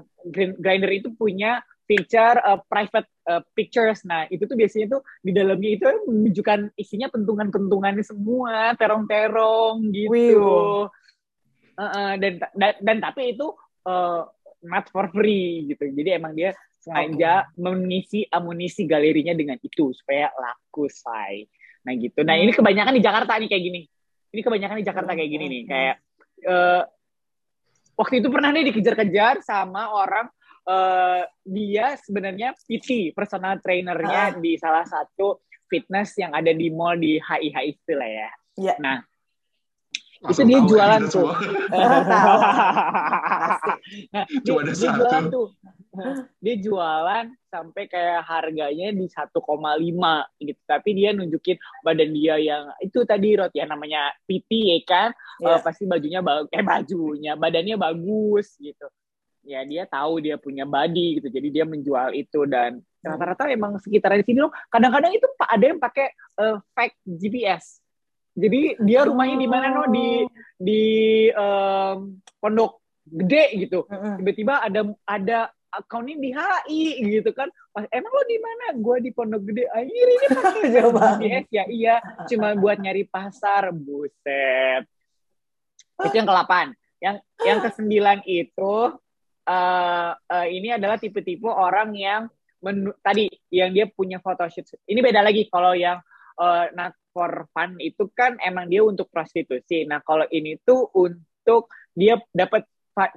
grinder 0.59 0.91
itu 0.93 1.12
punya 1.14 1.62
feature 1.85 2.41
uh, 2.41 2.61
private 2.64 3.09
uh, 3.28 3.43
pictures. 3.53 4.05
Nah, 4.09 4.24
itu 4.32 4.49
tuh 4.49 4.57
biasanya 4.57 4.99
tuh 4.99 5.03
di 5.20 5.32
dalamnya 5.37 5.70
itu 5.76 5.85
menunjukkan 6.09 6.72
isinya 6.80 7.12
pentungan-pentungannya 7.12 8.05
semua, 8.05 8.72
terong-terong 8.80 9.93
gitu. 9.93 10.89
Uh, 11.74 11.82
uh, 11.82 12.12
dan, 12.22 12.39
dan 12.55 12.74
dan 12.78 12.97
tapi 13.03 13.35
itu 13.35 13.51
uh, 13.91 14.22
not 14.64 14.89
for 14.91 15.07
free 15.12 15.68
gitu 15.68 15.93
jadi 15.93 16.16
emang 16.18 16.32
dia 16.32 16.57
sengaja 16.80 17.49
okay. 17.49 17.61
mengisi 17.61 18.20
amunisi 18.28 18.85
galerinya 18.89 19.32
dengan 19.37 19.57
itu 19.61 19.93
supaya 19.93 20.32
laku 20.37 20.89
say 20.89 21.49
nah 21.85 21.93
gitu 21.95 22.20
nah 22.24 22.35
ini 22.35 22.51
hmm. 22.51 22.59
kebanyakan 22.59 22.95
di 22.97 23.03
Jakarta 23.05 23.32
nih 23.37 23.49
kayak 23.49 23.64
gini 23.64 23.80
ini 24.35 24.41
kebanyakan 24.41 24.76
di 24.80 24.87
Jakarta 24.87 25.11
kayak 25.14 25.30
gini 25.30 25.45
nih 25.47 25.62
hmm. 25.62 25.70
kayak 25.70 25.97
uh, 26.49 26.82
waktu 27.95 28.14
itu 28.18 28.28
pernah 28.32 28.51
nih 28.51 28.64
dikejar-kejar 28.72 29.45
sama 29.47 29.95
orang 29.95 30.26
uh, 30.66 31.22
dia 31.45 31.95
sebenarnya 32.01 32.57
PT 32.66 33.14
personal 33.14 33.61
trainernya 33.61 34.35
uh. 34.35 34.41
di 34.41 34.59
salah 34.59 34.85
satu 34.85 35.45
fitness 35.68 36.16
yang 36.20 36.32
ada 36.35 36.53
di 36.53 36.68
mall 36.70 36.97
di 36.99 37.18
HIH 37.18 37.57
itu 37.66 37.93
lah 37.97 38.11
ya. 38.11 38.30
Yeah. 38.55 38.76
Nah, 38.78 38.99
itu 40.30 40.43
dia 40.47 40.61
jualan 40.70 41.03
tuh. 41.11 41.30
nah, 44.12 44.24
dia, 44.28 44.55
dia 44.70 44.91
jualan 44.95 45.24
tuh. 45.32 45.47
Dia 46.45 46.55
jualan 46.59 47.24
sampai 47.49 47.86
kayak 47.86 48.22
harganya 48.26 48.90
di 48.90 49.07
1,5 49.07 49.30
gitu. 50.42 50.61
Tapi 50.66 50.90
dia 50.92 51.11
nunjukin 51.14 51.57
badan 51.86 52.11
dia 52.11 52.34
yang 52.36 52.66
itu 52.82 53.07
tadi 53.07 53.38
roti 53.38 53.62
yang 53.62 53.70
namanya 53.70 54.11
PT 54.26 54.51
ya 54.51 54.78
kan. 54.84 55.09
Yeah. 55.38 55.57
Uh, 55.57 55.61
pasti 55.62 55.86
bajunya 55.86 56.20
bagus 56.20 56.51
eh 56.51 56.64
bajunya, 56.66 57.32
badannya 57.38 57.76
bagus 57.78 58.59
gitu. 58.59 58.90
Ya 59.45 59.62
dia 59.62 59.86
tahu 59.86 60.24
dia 60.24 60.34
punya 60.34 60.66
body 60.66 61.22
gitu. 61.22 61.28
Jadi 61.30 61.49
dia 61.55 61.64
menjual 61.64 62.11
itu 62.16 62.42
dan 62.51 62.82
rata-rata 63.05 63.47
emang 63.53 63.78
sekitaran 63.78 64.24
sini 64.26 64.42
loh. 64.42 64.53
Kadang-kadang 64.72 65.14
itu 65.14 65.26
ada 65.38 65.64
yang 65.64 65.78
pakai 65.78 66.11
uh, 66.42 66.59
fake 66.74 66.99
GPS 67.07 67.84
jadi 68.34 68.74
dia 68.82 69.07
rumahnya 69.07 69.36
di 69.38 69.49
mana 69.49 69.66
no 69.70 69.86
di 69.86 70.26
di 70.59 70.82
um, 71.30 72.18
pondok 72.42 72.82
gede 73.07 73.45
gitu. 73.62 73.86
Tiba-tiba 73.86 74.59
ada 74.59 74.80
ada 75.07 75.38
akunnya 75.76 76.16
di 76.18 76.30
HI 76.30 76.82
gitu 77.18 77.30
kan. 77.34 77.50
Pas 77.74 77.84
emang 77.90 78.12
lo 78.12 78.22
di 78.26 78.38
mana? 78.38 78.64
Gua 78.78 78.96
di 79.02 79.10
pondok 79.10 79.42
gede. 79.50 79.64
Air 79.70 79.90
ini 79.90 80.26
pakai 80.30 80.68
GPS 80.70 81.46
ya. 81.58 81.64
Iya, 81.66 81.94
cuma 82.30 82.54
buat 82.54 82.78
nyari 82.78 83.04
pasar. 83.10 83.74
Buset. 83.74 84.86
Itu 86.00 86.14
yang 86.14 86.26
ke-8. 86.26 86.52
Yang 87.02 87.16
yang 87.44 87.58
ke-9 87.60 87.94
itu 88.24 88.74
uh, 89.46 90.10
uh, 90.14 90.46
ini 90.48 90.74
adalah 90.74 90.96
tipe-tipe 90.96 91.46
orang 91.46 91.92
yang 91.94 92.22
menu, 92.64 92.96
tadi 93.04 93.28
yang 93.52 93.70
dia 93.76 93.86
punya 93.90 94.18
photoshoot. 94.18 94.80
Ini 94.88 95.00
beda 95.04 95.20
lagi 95.20 95.46
kalau 95.52 95.76
yang 95.76 96.00
uh, 96.40 96.64
nah 96.72 96.90
for 97.14 97.46
fun 97.54 97.78
itu 97.78 98.10
kan 98.10 98.34
emang 98.42 98.66
dia 98.66 98.82
untuk 98.82 99.06
prostitusi. 99.12 99.86
Nah, 99.86 100.02
kalau 100.02 100.26
ini 100.32 100.58
tuh 100.64 100.90
untuk 100.96 101.70
dia 101.94 102.18
dapat 102.34 102.66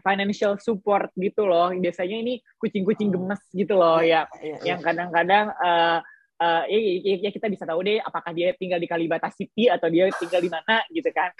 financial 0.01 0.57
support 0.57 1.13
gitu 1.15 1.45
loh. 1.45 1.69
Biasanya 1.71 2.17
ini 2.19 2.33
kucing-kucing 2.57 3.13
gemes 3.13 3.41
gitu 3.53 3.77
loh 3.77 4.01
ya. 4.01 4.25
ya, 4.41 4.57
ya 4.61 4.73
yang 4.73 4.79
kadang-kadang 4.81 5.53
uh, 5.57 5.99
uh, 6.41 6.63
ya, 6.65 6.79
ya, 7.05 7.15
ya 7.27 7.31
kita 7.33 7.47
bisa 7.49 7.63
tahu 7.65 7.81
deh 7.85 8.01
apakah 8.01 8.33
dia 8.33 8.53
tinggal 8.57 8.81
di 8.81 8.87
Kalibata 8.89 9.29
City 9.33 9.69
atau 9.69 9.89
dia 9.89 10.09
tinggal 10.17 10.41
di 10.41 10.49
mana 10.49 10.81
gitu 10.89 11.09
kan. 11.13 11.31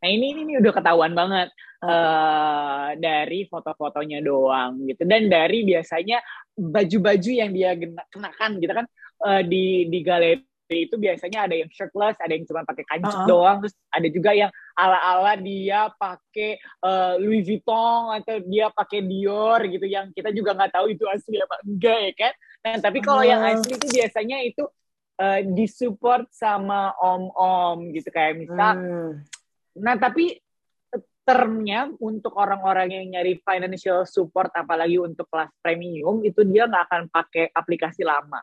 nah 0.00 0.08
ini, 0.08 0.32
ini 0.32 0.40
ini 0.48 0.54
udah 0.64 0.72
ketahuan 0.72 1.12
banget 1.12 1.52
uh, 1.84 2.96
dari 2.96 3.44
foto-fotonya 3.44 4.24
doang 4.24 4.80
gitu 4.88 5.04
dan 5.04 5.28
dari 5.28 5.60
biasanya 5.60 6.24
baju-baju 6.56 7.30
yang 7.30 7.52
dia 7.52 7.76
kenakan 8.08 8.50
gitu 8.58 8.72
kan 8.72 8.86
uh, 9.28 9.42
di 9.44 9.86
di 9.92 9.98
galeri 10.00 10.40
itu 10.74 10.94
biasanya 11.00 11.48
ada 11.48 11.54
yang 11.56 11.70
shirtless, 11.72 12.20
ada 12.20 12.32
yang 12.36 12.44
cuma 12.44 12.66
pakai 12.66 12.84
kancing 12.84 13.08
uh 13.08 13.24
-huh. 13.24 13.30
doang, 13.30 13.56
terus 13.64 13.74
ada 13.88 14.08
juga 14.12 14.30
yang 14.36 14.50
ala-ala 14.76 15.34
dia 15.40 15.88
pakai 15.96 16.60
uh, 16.84 17.16
Louis 17.16 17.46
Vuitton 17.46 18.12
atau 18.20 18.36
dia 18.44 18.68
pakai 18.68 19.00
Dior 19.06 19.60
gitu 19.64 19.86
yang 19.88 20.12
kita 20.12 20.28
juga 20.34 20.52
nggak 20.52 20.72
tahu 20.76 20.92
itu 20.92 21.04
asli 21.08 21.40
apa 21.40 21.56
enggak 21.64 21.98
ya 21.98 22.12
kan. 22.16 22.32
Nah, 22.58 22.76
tapi 22.84 22.98
kalau 23.00 23.22
uh 23.22 23.26
-huh. 23.26 23.32
yang 23.32 23.42
asli 23.48 23.72
itu 23.78 23.86
biasanya 23.88 24.38
itu 24.44 24.64
uh, 25.22 25.40
disupport 25.56 26.28
sama 26.28 26.92
om-om 27.00 27.88
gitu 27.96 28.12
kayak 28.12 28.44
misal. 28.44 28.74
Hmm. 28.76 29.10
Nah, 29.78 29.94
tapi 29.96 30.42
termnya 31.28 31.92
untuk 32.00 32.32
orang-orang 32.40 32.88
yang 32.88 33.04
nyari 33.12 33.36
financial 33.44 34.08
support 34.08 34.48
apalagi 34.56 34.96
untuk 34.96 35.28
kelas 35.28 35.52
premium 35.60 36.24
itu 36.24 36.40
dia 36.48 36.64
nggak 36.64 36.84
akan 36.88 37.02
pakai 37.12 37.52
aplikasi 37.52 38.00
lama 38.00 38.40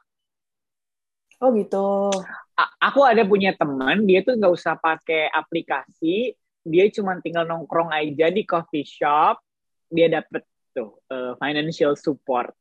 Oh 1.40 1.52
gitu. 1.56 2.12
A 2.56 2.64
aku 2.92 3.04
ada 3.04 3.28
punya 3.28 3.52
teman, 3.52 4.08
dia 4.08 4.24
tuh 4.24 4.40
nggak 4.40 4.54
usah 4.56 4.80
pakai 4.80 5.28
aplikasi, 5.28 6.32
dia 6.64 6.86
cuma 6.92 7.20
tinggal 7.20 7.44
nongkrong 7.44 7.92
aja 7.92 8.32
di 8.32 8.48
coffee 8.48 8.88
shop, 8.88 9.44
dia 9.92 10.08
dapet 10.08 10.48
tuh 10.72 11.04
uh, 11.12 11.36
financial 11.36 12.00
support. 12.00 12.56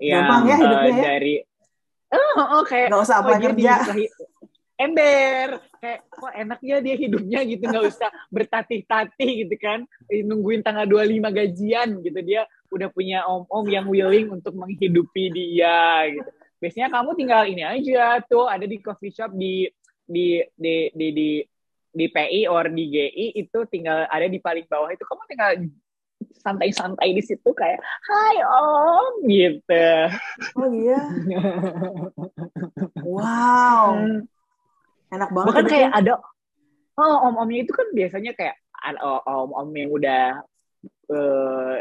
Yang 0.00 0.24
ya 0.44 0.56
uh, 0.60 0.88
ya? 0.88 1.02
dari 1.04 1.34
oh, 2.12 2.60
oh 2.60 2.62
kayak 2.64 2.92
nggak 2.92 3.02
usah 3.04 3.16
apa 3.24 3.30
oh, 3.32 3.40
kerja. 3.40 3.74
ember 4.76 5.48
kayak 5.80 6.00
kok 6.12 6.32
enaknya 6.36 6.76
dia 6.84 6.96
hidupnya 7.00 7.40
gitu 7.48 7.64
nggak 7.64 7.86
usah 7.96 8.12
bertatih-tatih 8.28 9.30
gitu 9.48 9.56
kan 9.56 9.88
nungguin 10.04 10.60
tanggal 10.60 10.84
25 10.84 11.32
gajian 11.32 11.88
gitu 12.04 12.20
dia 12.20 12.44
udah 12.68 12.92
punya 12.92 13.24
om-om 13.24 13.64
yang 13.72 13.88
willing 13.88 14.28
untuk 14.28 14.52
menghidupi 14.52 15.32
dia 15.32 16.12
gitu 16.12 16.28
biasanya 16.56 16.88
kamu 16.88 17.10
tinggal 17.16 17.42
ini 17.44 17.62
aja 17.62 18.20
tuh 18.24 18.48
ada 18.48 18.64
di 18.64 18.80
coffee 18.80 19.12
shop 19.12 19.32
di 19.36 19.68
di 20.06 20.40
di 20.56 20.88
di 20.94 21.06
di, 21.12 21.30
di 21.92 22.06
PI 22.08 22.46
or 22.48 22.70
di 22.70 22.84
GI 22.88 23.26
itu 23.36 23.58
tinggal 23.68 24.06
ada 24.08 24.26
di 24.28 24.38
paling 24.40 24.64
bawah 24.68 24.88
itu 24.92 25.02
kamu 25.04 25.22
tinggal 25.28 25.50
santai-santai 26.40 27.12
di 27.12 27.22
situ 27.24 27.50
kayak 27.52 27.82
Hai 28.06 28.36
Om 28.40 29.14
gitu. 29.28 29.88
Oh 30.56 30.68
iya. 30.70 31.00
wow. 33.16 33.92
Enak 35.12 35.30
banget. 35.34 35.48
Bahkan 35.50 35.66
kayak 35.66 35.90
ada 35.92 36.14
oh 36.96 37.16
om-omnya 37.28 37.60
itu 37.66 37.72
kan 37.76 37.88
biasanya 37.92 38.32
kayak 38.32 38.56
om-om 39.26 39.68
yang 39.76 39.90
udah 39.92 40.24
uh, 41.12 41.78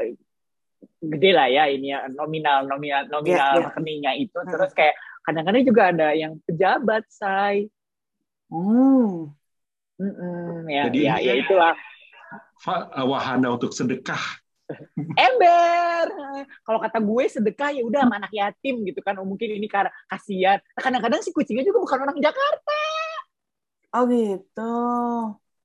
gede 1.12 1.32
lah 1.36 1.48
ya 1.52 1.70
ini 1.70 1.94
ya 1.94 2.10
nominal 2.10 2.66
nominal 2.66 3.06
nominal 3.10 3.52
yeah, 3.54 3.60
yeah. 3.62 3.66
rekeningnya 3.70 4.12
itu. 4.18 4.38
Hmm. 4.38 4.50
terus 4.50 4.72
kayak 4.74 4.96
kadang-kadang 5.26 5.64
juga 5.66 5.82
ada 5.94 6.08
yang 6.14 6.38
pejabat 6.46 7.04
say. 7.10 7.70
Hmm. 8.50 9.34
Mm 9.96 10.12
-mm, 10.12 10.56
ya 10.68 10.84
Jadi, 10.92 11.00
ya, 11.08 11.16
ya 11.24 11.34
itulah. 11.40 11.74
Wahana 13.08 13.56
untuk 13.56 13.72
sedekah. 13.72 14.20
Ember! 15.26 16.06
Kalau 16.66 16.80
kata 16.82 16.98
gue 17.00 17.24
sedekah 17.30 17.70
ya 17.72 17.86
udah 17.86 18.10
anak 18.10 18.34
yatim 18.34 18.82
gitu 18.84 19.00
kan. 19.06 19.16
Oh, 19.22 19.28
mungkin 19.28 19.56
ini 19.56 19.70
karena 19.70 19.94
kasihan. 20.10 20.58
Kadang-kadang 20.76 21.22
si 21.22 21.30
kucingnya 21.32 21.64
juga 21.64 21.80
bukan 21.86 22.00
orang 22.02 22.18
Jakarta. 22.20 22.82
Oh 23.96 24.04
gitu. 24.10 24.76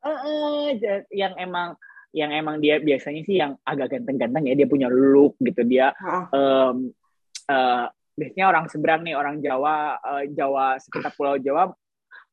Uh, 0.01 0.09
uh, 0.09 0.64
yang 1.12 1.34
emang 1.36 1.76
yang 2.11 2.30
emang 2.34 2.58
dia 2.58 2.82
biasanya 2.82 3.22
sih 3.22 3.38
yang 3.38 3.54
agak 3.62 3.94
ganteng-ganteng 3.98 4.50
ya 4.50 4.54
dia 4.58 4.66
punya 4.66 4.90
look 4.90 5.38
gitu 5.38 5.62
dia 5.62 5.94
uh. 5.94 6.26
um, 6.34 6.90
uh, 7.46 7.86
biasanya 8.18 8.46
orang 8.50 8.64
seberang 8.66 9.00
nih 9.06 9.14
orang 9.14 9.38
Jawa 9.38 9.96
uh, 10.02 10.24
Jawa 10.26 10.76
sekitar 10.82 11.14
Pulau 11.14 11.38
Jawa 11.38 11.70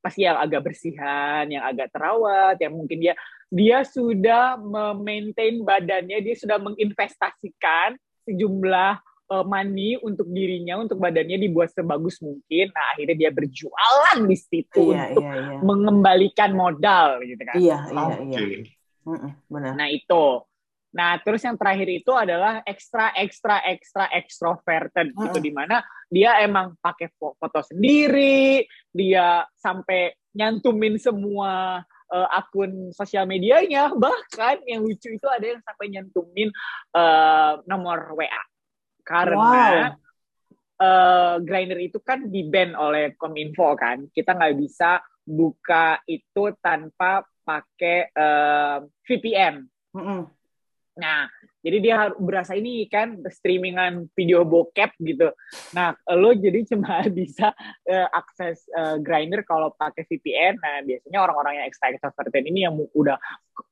pasti 0.01 0.25
yang 0.25 0.37
agak 0.41 0.65
bersihan 0.65 1.45
yang 1.49 1.63
agak 1.65 1.93
terawat 1.93 2.57
yang 2.57 2.73
mungkin 2.73 2.97
dia 2.97 3.13
dia 3.47 3.85
sudah 3.85 4.57
memaintain 4.59 5.61
badannya 5.61 6.19
dia 6.25 6.35
sudah 6.35 6.57
menginvestasikan 6.57 7.95
sejumlah 8.27 8.99
uh, 9.31 9.45
money 9.47 9.95
untuk 10.03 10.27
dirinya, 10.27 10.83
untuk 10.83 10.99
badannya 10.99 11.39
dibuat 11.39 11.71
sebagus 11.71 12.19
mungkin. 12.19 12.75
Nah, 12.75 12.91
akhirnya 12.91 13.15
dia 13.15 13.31
berjualan 13.31 14.19
di 14.19 14.35
situ 14.35 14.91
iya, 14.91 15.15
untuk 15.15 15.23
iya, 15.23 15.35
iya. 15.39 15.59
mengembalikan 15.63 16.51
modal 16.51 17.23
gitu 17.23 17.43
kan. 17.47 17.55
Iya, 17.55 17.77
iya, 17.87 18.03
okay. 18.19 18.43
iya 18.43 18.76
benar. 19.47 19.73
Nah 19.77 19.87
itu. 19.87 20.43
Nah 20.91 21.19
terus 21.21 21.43
yang 21.43 21.55
terakhir 21.55 21.87
itu 21.87 22.11
adalah 22.15 22.63
ekstra 22.63 23.13
ekstra 23.15 23.63
ekstra 23.67 24.05
extroverted 24.11 25.13
mm-hmm. 25.13 25.23
gitu 25.29 25.37
di 25.43 25.51
mana 25.51 25.83
dia 26.07 26.39
emang 26.43 26.75
pakai 26.79 27.11
foto 27.19 27.59
sendiri, 27.63 28.63
dia 28.91 29.43
sampai 29.59 30.15
nyantumin 30.31 30.95
semua 30.95 31.83
uh, 32.11 32.27
akun 32.31 32.91
sosial 32.95 33.27
medianya, 33.27 33.91
bahkan 33.95 34.63
yang 34.63 34.83
lucu 34.83 35.11
itu 35.11 35.27
ada 35.27 35.43
yang 35.43 35.61
sampai 35.63 35.85
nyantumin 35.91 36.49
uh, 36.95 37.59
nomor 37.67 38.15
WA 38.15 38.43
karena 39.07 39.95
wow. 39.95 40.83
uh, 40.83 41.35
Grindr 41.39 41.79
itu 41.79 41.99
kan 42.03 42.27
di 42.27 42.43
ban 42.47 42.75
oleh 42.75 43.15
Kominfo 43.15 43.71
kan, 43.79 44.11
kita 44.11 44.35
nggak 44.35 44.55
bisa 44.59 44.99
buka 45.23 45.99
itu 46.07 46.55
tanpa 46.59 47.23
pakai 47.47 48.11
uh, 48.11 48.83
VPN. 49.07 49.63
Mm 49.95 50.03
-hmm. 50.03 50.21
Nah, 50.97 51.31
Jadi 51.67 51.83
dia 51.83 51.99
harus 51.99 52.15
berasa 52.15 52.55
ini 52.55 52.87
kan 52.87 53.19
streamingan 53.27 54.07
video 54.15 54.47
bokep 54.47 54.95
gitu. 55.03 55.35
Nah, 55.75 55.91
lo 56.15 56.31
jadi 56.31 56.63
cuma 56.63 57.03
bisa 57.11 57.51
uh, 57.91 58.07
akses 58.15 58.63
uh, 58.71 58.95
grinder 59.03 59.43
kalau 59.43 59.75
pakai 59.75 60.07
VPN. 60.07 60.55
Nah, 60.63 60.79
biasanya 60.87 61.19
orang-orang 61.19 61.59
yang 61.59 61.65
extra 61.67 61.91
extroverted 61.91 62.47
ini 62.47 62.63
yang 62.63 62.79
udah 62.95 63.19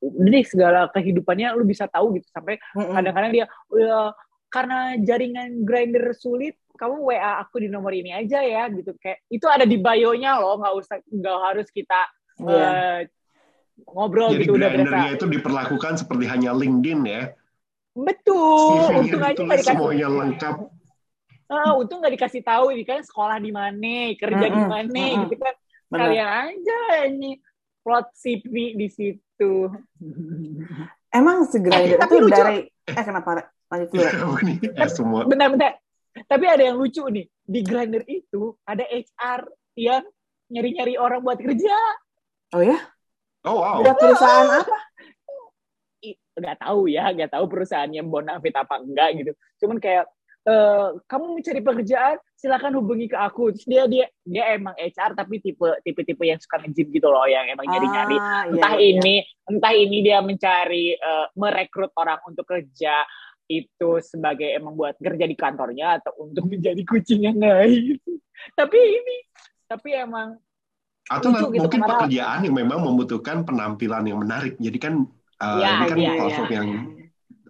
jadi 0.02 0.40
segala 0.44 0.92
kehidupannya 0.92 1.56
lo 1.56 1.64
bisa 1.64 1.88
tahu 1.88 2.20
gitu 2.20 2.28
sampai 2.36 2.60
kadang-kadang 2.76 3.32
dia 3.32 3.46
uh, 3.48 4.12
karena 4.52 5.00
jaringan 5.00 5.64
grinder 5.64 6.12
sulit 6.18 6.60
kamu 6.76 7.00
WA 7.00 7.40
aku 7.40 7.64
di 7.64 7.70
nomor 7.72 7.94
ini 7.96 8.12
aja 8.12 8.44
ya 8.44 8.68
gitu 8.74 8.92
kayak 9.00 9.24
itu 9.32 9.46
ada 9.48 9.64
di 9.64 9.78
bio-nya 9.80 10.42
loh 10.42 10.60
nggak 10.60 10.76
usah 10.76 10.98
nggak 11.06 11.40
harus 11.40 11.68
kita 11.72 12.02
yeah. 12.42 12.50
Iya. 12.50 12.66
uh, 12.66 13.00
ngobrol 13.84 14.32
Jadi 14.32 14.48
gitu 14.48 14.56
udah 14.56 14.70
berasa. 14.72 15.16
itu 15.16 15.26
diperlakukan 15.28 15.94
seperti 16.00 16.26
hanya 16.32 16.52
LinkedIn 16.56 17.02
ya. 17.04 17.24
Betul. 17.96 18.92
untung 19.04 19.24
aja 19.24 19.40
nggak 19.40 19.60
dikasih. 19.60 19.76
Semuanya 19.76 20.08
lengkap. 20.12 20.56
Ah, 21.48 21.72
untung 21.78 22.00
nggak 22.04 22.14
dikasih 22.20 22.42
tahu 22.44 22.76
ini 22.76 22.84
kan 22.84 23.00
sekolah 23.04 23.38
di 23.40 23.52
mana, 23.56 24.12
kerja 24.20 24.48
di 24.52 24.64
mana, 24.66 24.92
mm 24.92 25.12
-hmm. 25.12 25.22
gitu 25.28 25.36
kan. 25.40 25.56
Kalian 25.96 26.28
aja 26.28 26.80
ini 27.08 27.40
plot 27.86 28.12
CV 28.18 28.76
di 28.76 28.88
situ. 28.90 29.54
Emang 31.14 31.48
segera 31.48 31.80
eh, 31.80 31.96
itu 31.96 32.16
lucu. 32.20 32.34
dari 32.34 32.68
eh 32.68 33.04
kenapa 33.06 33.48
lanjut 33.72 33.90
dulu. 33.94 34.04
eh, 34.82 34.90
semua. 34.92 35.22
Bentar-bentar. 35.24 35.80
Tapi 36.26 36.46
ada 36.48 36.64
yang 36.66 36.76
lucu 36.76 37.06
nih. 37.08 37.30
Di 37.46 37.62
Grindr 37.62 38.04
itu 38.10 38.58
ada 38.66 38.84
HR 38.84 39.46
yang 39.78 40.04
nyari-nyari 40.50 40.98
orang 40.98 41.22
buat 41.22 41.38
kerja. 41.40 41.76
Oh 42.58 42.64
ya? 42.66 42.80
Oh 43.46 43.62
wow. 43.62 43.78
Udah 43.86 43.94
perusahaan 43.94 44.48
apa? 44.62 44.78
Nggak 46.36 46.58
tahu 46.60 46.82
ya, 46.92 47.04
nggak 47.14 47.32
tahu 47.32 47.46
perusahaannya 47.48 48.02
bonafit 48.04 48.56
apa 48.58 48.82
enggak 48.82 49.10
gitu. 49.22 49.32
Cuman 49.64 49.80
kayak 49.80 50.10
Uh, 50.46 51.02
kamu 51.10 51.42
mencari 51.42 51.58
pekerjaan 51.58 52.22
silakan 52.38 52.78
hubungi 52.78 53.10
ke 53.10 53.18
aku 53.18 53.50
terus 53.50 53.66
dia 53.66 53.90
dia 53.90 54.06
dia 54.22 54.54
emang 54.54 54.78
HR 54.78 55.18
tapi 55.18 55.42
tipe 55.42 55.66
tipe 55.82 56.06
tipe 56.06 56.22
yang 56.22 56.38
suka 56.38 56.62
ngejim 56.62 56.94
gitu 56.94 57.10
loh 57.10 57.26
yang 57.26 57.50
emang 57.50 57.66
nyari 57.66 57.88
nyari 57.90 58.18
ah, 58.22 58.46
entah 58.54 58.78
iya, 58.78 58.86
iya. 58.86 58.94
ini 58.94 59.16
entah 59.50 59.74
ini 59.74 59.98
dia 60.06 60.22
mencari 60.22 60.94
uh, 61.02 61.34
merekrut 61.34 61.90
orang 61.98 62.22
untuk 62.30 62.46
kerja 62.46 63.02
itu 63.50 63.90
sebagai 64.06 64.54
emang 64.54 64.78
buat 64.78 64.94
kerja 65.02 65.26
di 65.26 65.34
kantornya 65.34 65.98
atau 65.98 66.14
untuk 66.30 66.46
menjadi 66.54 66.82
kucing 66.86 67.26
yang 67.26 67.42
naik 67.42 67.98
tapi 68.54 68.78
ini 68.78 69.18
tapi 69.66 69.98
emang 69.98 70.38
atau 71.06 71.30
lucu, 71.30 71.54
gitu, 71.54 71.62
mungkin 71.70 71.82
pekerjaan 71.86 72.40
yang 72.50 72.56
memang 72.56 72.80
membutuhkan 72.82 73.46
penampilan 73.46 74.10
yang 74.10 74.20
menarik. 74.26 74.58
Jadi 74.58 74.78
kan 74.82 75.06
uh, 75.42 75.60
ya, 75.62 75.70
ini 75.70 75.86
kan 75.86 75.98
ya, 76.02 76.12
platform 76.18 76.48
ya. 76.50 76.56
yang 76.58 76.70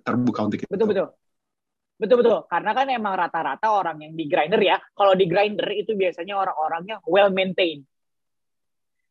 terbuka 0.04 0.40
untuk 0.44 0.60
itu. 0.60 0.68
Betul 0.68 0.88
betul. 0.92 1.08
Betul 1.96 2.18
betul. 2.20 2.40
Karena 2.52 2.72
kan 2.76 2.88
emang 2.92 3.16
rata-rata 3.16 3.68
orang 3.72 4.04
yang 4.04 4.14
di 4.20 4.28
grinder 4.28 4.60
ya, 4.60 4.76
kalau 4.92 5.16
di 5.16 5.32
grinder 5.32 5.72
itu 5.72 5.96
biasanya 5.96 6.36
orang-orangnya 6.36 7.00
well 7.08 7.32
maintained. 7.32 7.88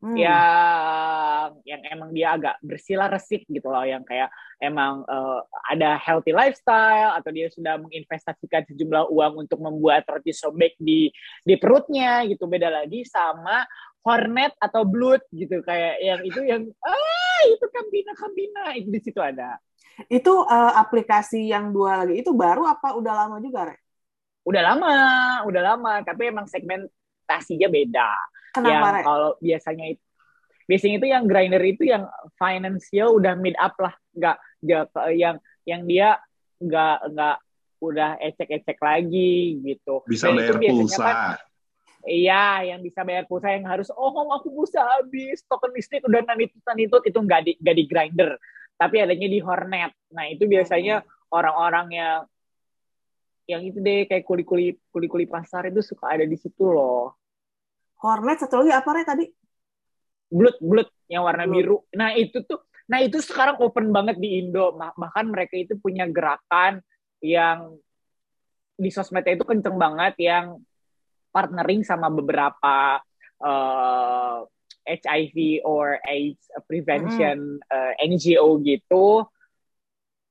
Hmm. 0.05 0.13
Yang 0.13 1.49
yang 1.65 1.81
emang 1.89 2.09
dia 2.13 2.37
agak 2.37 2.61
bersilah 2.61 3.09
resik 3.09 3.49
gitu 3.49 3.65
loh, 3.73 3.81
yang 3.81 4.05
kayak 4.05 4.29
emang 4.61 5.01
uh, 5.09 5.41
ada 5.65 5.97
healthy 5.97 6.29
lifestyle 6.29 7.17
atau 7.17 7.33
dia 7.33 7.49
sudah 7.49 7.81
menginvestasikan 7.81 8.69
sejumlah 8.69 9.09
uang 9.09 9.49
untuk 9.49 9.65
membuat 9.65 10.05
roti 10.05 10.29
sobek 10.29 10.77
di 10.77 11.09
di 11.41 11.57
perutnya 11.57 12.21
gitu. 12.29 12.45
Beda 12.45 12.69
lagi 12.69 13.01
sama 13.01 13.65
Hornet 14.05 14.53
atau 14.61 14.85
Blood 14.85 15.25
gitu 15.33 15.65
kayak 15.65 15.97
yang 15.97 16.21
itu 16.21 16.39
yang 16.45 16.61
ah 16.85 17.41
itu 17.49 17.65
Kambina 17.73 18.13
Kambina 18.13 18.63
itu 18.77 18.89
di 18.93 18.99
situ 19.01 19.17
ada. 19.17 19.57
Itu 20.05 20.45
uh, 20.45 20.73
aplikasi 20.77 21.49
yang 21.49 21.73
dua 21.73 22.05
lagi 22.05 22.21
itu 22.21 22.29
baru 22.29 22.69
apa 22.69 22.93
udah 22.93 23.13
lama 23.25 23.41
juga, 23.41 23.73
Re? 23.73 23.81
Udah 24.45 24.61
lama, 24.61 24.93
udah 25.49 25.61
lama, 25.73 25.93
tapi 26.05 26.29
emang 26.29 26.45
segmentasinya 26.45 27.65
beda. 27.65 28.09
Kenapa, 28.53 28.69
yang 28.69 28.95
kalau 29.01 29.31
biasanya 29.41 29.85
itu 29.97 30.03
biasanya 30.65 30.95
itu 31.01 31.07
yang 31.09 31.23
grinder 31.25 31.63
itu 31.65 31.83
yang 31.89 32.05
financial 32.37 33.17
udah 33.17 33.33
mid 33.33 33.57
up 33.57 33.73
lah, 33.81 33.93
nggak 34.13 34.37
yang 35.17 35.41
yang 35.65 35.81
dia 35.89 36.21
nggak 36.61 36.97
nggak 37.09 37.37
udah 37.81 38.09
ecek-ecek 38.21 38.77
lagi 38.81 39.61
gitu. 39.65 40.05
Bisa 40.05 40.29
Dan 40.29 40.37
bayar 40.37 40.55
pulsa. 40.61 41.05
Kan, 41.05 41.17
Iya, 42.05 42.69
yang 42.69 42.85
bisa 42.85 43.01
bayar 43.01 43.25
pulsa 43.25 43.49
yang 43.49 43.65
harus, 43.65 43.89
oh 43.89 44.13
aku 44.29 44.53
pulsa 44.53 44.85
habis, 44.85 45.41
token 45.49 45.73
listrik 45.73 46.05
udah 46.05 46.21
nanitut 46.21 46.61
nanitut 46.61 47.01
itu 47.01 47.17
nggak 47.17 47.41
di 47.41 47.51
nggak 47.57 47.75
di 47.75 47.83
grinder, 47.89 48.37
tapi 48.77 49.01
adanya 49.01 49.25
di 49.25 49.41
Hornet. 49.41 49.91
Nah 50.13 50.29
itu 50.29 50.45
biasanya 50.45 51.01
orang-orang 51.33 51.87
yang 51.97 52.19
yang 53.45 53.61
itu 53.65 53.81
deh 53.81 54.05
kayak 54.05 54.21
kuli-kuli 54.21 54.77
kuli-kuli 54.93 55.25
pasar 55.25 55.69
itu 55.69 55.81
suka 55.81 56.13
ada 56.13 56.25
di 56.29 56.37
situ 56.37 56.69
loh. 56.69 57.17
Hornet 58.05 58.45
satu 58.45 58.61
lagi 58.61 58.73
apa 58.73 58.89
nih 58.93 59.05
tadi? 59.05 59.25
Blood 60.29 60.57
blood 60.61 60.89
yang 61.09 61.25
warna 61.25 61.49
blood. 61.49 61.57
biru. 61.57 61.77
Nah 61.97 62.13
itu 62.13 62.45
tuh, 62.45 62.69
nah 62.85 63.01
itu 63.01 63.17
sekarang 63.17 63.57
open 63.65 63.89
banget 63.89 64.21
di 64.21 64.45
Indo. 64.45 64.77
Bahkan 64.77 65.25
mereka 65.25 65.57
itu 65.57 65.73
punya 65.81 66.05
gerakan 66.05 66.85
yang 67.17 67.73
di 68.77 68.89
sosmednya 68.93 69.41
itu 69.41 69.45
kenceng 69.47 69.77
banget 69.79 70.13
yang 70.21 70.61
partnering 71.35 71.83
sama 71.83 72.07
beberapa 72.07 73.03
uh, 73.43 74.47
eh, 74.87 74.95
HIV 74.95 75.67
or 75.67 75.99
AIDS 76.07 76.47
prevention 76.63 77.59
mm. 77.59 77.67
uh, 77.67 77.93
eh, 77.99 78.07
NGO 78.07 78.63
gitu. 78.63 79.27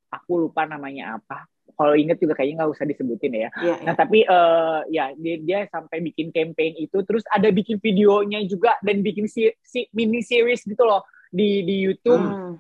Aku 0.09 0.49
lupa 0.49 0.65
namanya 0.65 1.21
apa. 1.21 1.45
Kalau 1.75 1.99
inget 1.99 2.23
juga 2.23 2.39
kayaknya 2.39 2.63
nggak 2.65 2.73
usah 2.73 2.87
disebutin 2.87 3.35
ya. 3.35 3.51
Yeah, 3.59 3.83
nah 3.83 3.93
yeah. 3.93 3.97
tapi 3.99 4.19
uh, 4.25 4.81
ya 4.89 5.11
dia, 5.19 5.37
dia 5.43 5.59
sampai 5.67 6.07
bikin 6.07 6.31
campaign 6.31 6.79
itu, 6.79 7.03
terus 7.03 7.27
ada 7.35 7.51
bikin 7.51 7.83
videonya 7.83 8.47
juga 8.47 8.79
dan 8.79 9.03
bikin 9.03 9.27
si, 9.27 9.51
si 9.59 9.91
mini 9.91 10.23
series 10.23 10.63
gitu 10.63 10.87
loh 10.87 11.03
di 11.35 11.67
di 11.67 11.77
YouTube. 11.83 12.23
Mm. 12.23 12.55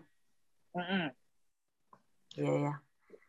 Mm 0.74 0.84
-hmm. 0.84 1.06
Iya 2.42 2.54
ya. 2.58 2.74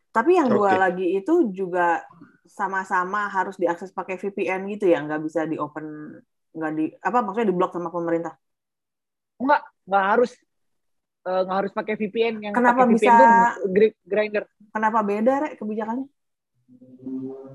Tapi 0.10 0.32
yang 0.42 0.50
okay. 0.50 0.58
dua 0.58 0.72
lagi 0.74 1.08
itu 1.22 1.34
juga 1.54 2.02
sama-sama 2.46 3.28
harus 3.28 3.58
diakses 3.58 3.90
pakai 3.90 4.22
VPN 4.22 4.70
gitu 4.78 4.90
ya, 4.90 5.02
nggak 5.02 5.22
bisa 5.26 5.44
di 5.50 5.58
open, 5.58 6.18
nggak 6.54 6.72
di 6.78 6.86
apa 7.02 7.18
maksudnya 7.26 7.50
di 7.50 7.56
blok 7.58 7.74
sama 7.74 7.90
pemerintah? 7.90 8.34
Nggak, 9.42 9.62
nggak 9.90 10.06
harus 10.06 10.32
eh, 11.26 11.42
nggak 11.46 11.58
harus 11.66 11.72
pakai 11.74 11.94
VPN 11.98 12.36
yang 12.46 12.54
kenapa 12.54 12.86
pakai 12.86 12.94
bisa 12.94 13.14
VPN 13.66 13.94
grinder. 14.06 14.44
Kenapa 14.70 15.00
beda 15.02 15.34
rek 15.48 15.54
kebijakannya? 15.58 16.08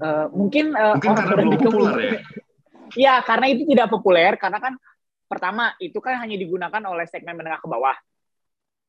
Uh, 0.01 0.26
mungkin 0.32 0.72
uh, 0.72 0.95
mungkin 0.97 1.11
karena 1.12 1.34
belum 1.34 1.59
populer 1.59 1.99
ya. 1.99 2.20
Ya 2.99 3.22
karena 3.22 3.47
itu 3.47 3.62
tidak 3.70 3.86
populer 3.86 4.34
karena 4.34 4.59
kan 4.59 4.74
pertama 5.30 5.70
itu 5.78 5.95
kan 6.03 6.18
hanya 6.18 6.34
digunakan 6.34 6.82
oleh 6.91 7.07
segmen 7.07 7.38
menengah 7.38 7.62
ke 7.62 7.70
bawah. 7.70 7.95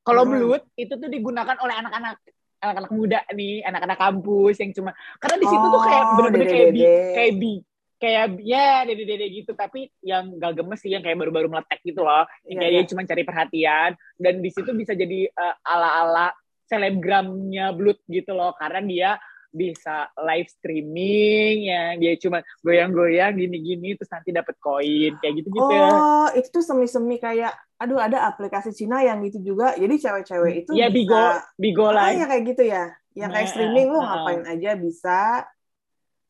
Kalau 0.02 0.26
hmm. 0.26 0.32
Bluet 0.34 0.64
itu 0.74 0.94
tuh 0.98 1.06
digunakan 1.06 1.54
oleh 1.62 1.76
anak-anak 1.78 2.18
anak-anak 2.62 2.92
muda 2.94 3.20
nih, 3.34 3.66
anak-anak 3.66 3.98
kampus 3.98 4.56
yang 4.62 4.72
cuma 4.72 4.92
karena 5.18 5.38
di 5.42 5.48
situ 5.50 5.66
oh, 5.66 5.72
tuh 5.74 5.82
kayak 5.82 6.04
oh, 6.06 6.14
bener-bener 6.16 6.48
kayak 6.48 6.70
bi, 6.72 6.82
kayak 7.18 7.34
bi 7.42 7.54
kayak 8.02 8.42
ya 8.42 8.82
dede-dede 8.82 9.28
gitu. 9.30 9.54
Tapi 9.54 9.86
yang 10.02 10.42
gak 10.42 10.58
gemes 10.58 10.82
sih 10.82 10.90
yang 10.90 11.06
kayak 11.06 11.22
baru-baru 11.22 11.48
meletek 11.54 11.86
gitu 11.86 12.02
loh. 12.02 12.26
Yang 12.46 12.50
yeah, 12.50 12.58
kayak 12.58 12.72
yeah. 12.74 12.82
dia 12.82 12.90
cuma 12.90 13.02
cari 13.06 13.24
perhatian. 13.24 13.92
Dan 14.18 14.34
di 14.42 14.50
situ 14.50 14.74
bisa 14.74 14.98
jadi 14.98 15.30
uh, 15.30 15.56
ala-ala 15.62 16.34
selebgramnya 16.66 17.78
blood 17.78 18.02
gitu 18.10 18.34
loh. 18.34 18.58
Karena 18.58 18.82
dia 18.82 19.10
bisa 19.52 20.10
live 20.16 20.50
streaming 20.50 21.68
ya. 21.68 21.96
Dia 22.00 22.14
cuma 22.18 22.40
goyang-goyang 22.64 23.36
gini-gini 23.38 24.00
terus 24.00 24.10
nanti 24.10 24.32
dapat 24.32 24.56
koin 24.58 25.20
kayak 25.20 25.34
gitu-gitu. 25.44 25.64
Oh 25.64 26.28
itu 26.34 26.48
tuh 26.50 26.64
semi-semi 26.64 27.20
kayak 27.20 27.54
aduh 27.78 28.00
ada 28.00 28.26
aplikasi 28.32 28.72
Cina 28.72 29.04
yang 29.04 29.22
gitu 29.28 29.54
juga. 29.54 29.76
Jadi 29.76 29.96
cewek-cewek 30.00 30.54
itu 30.66 30.72
ya 30.74 30.88
bigo 30.88 31.20
bigo 31.60 31.92
lah 31.92 32.10
ah, 32.10 32.16
ya 32.16 32.26
kayak 32.26 32.44
gitu 32.56 32.64
ya. 32.66 32.96
Yang 33.12 33.30
kayak 33.36 33.48
nah, 33.48 33.52
streaming 33.52 33.88
lo 33.92 34.00
uh, 34.00 34.04
ngapain 34.08 34.44
aja 34.48 34.72
bisa. 34.80 35.20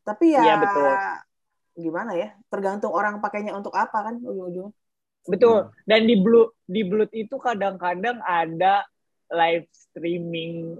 Tapi 0.02 0.34
ya, 0.34 0.42
ya 0.42 0.54
betul. 0.58 0.90
gimana 1.78 2.12
ya? 2.18 2.34
Tergantung 2.50 2.90
orang 2.90 3.22
pakainya 3.22 3.54
untuk 3.54 3.72
apa 3.78 4.10
kan 4.10 4.18
ujung-ujungnya 4.18 4.74
betul. 5.28 5.70
Dan 5.86 6.10
di 6.10 6.18
blue 6.18 6.50
di 6.66 6.82
blue 6.82 7.06
itu 7.14 7.36
kadang-kadang 7.38 8.18
ada 8.26 8.82
live 9.30 9.66
streaming 9.70 10.78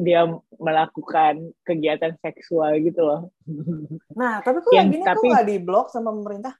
dia 0.00 0.24
melakukan 0.56 1.52
kegiatan 1.62 2.16
seksual 2.18 2.80
gitu 2.80 3.04
loh. 3.04 3.20
Nah, 4.16 4.40
tapi 4.40 4.64
kok 4.64 4.72
yang 4.72 4.88
gini 4.88 5.04
tapi, 5.04 5.28
kok 5.28 5.32
nggak 5.36 5.48
di 5.48 5.56
blok 5.60 5.86
sama 5.92 6.10
pemerintah? 6.10 6.54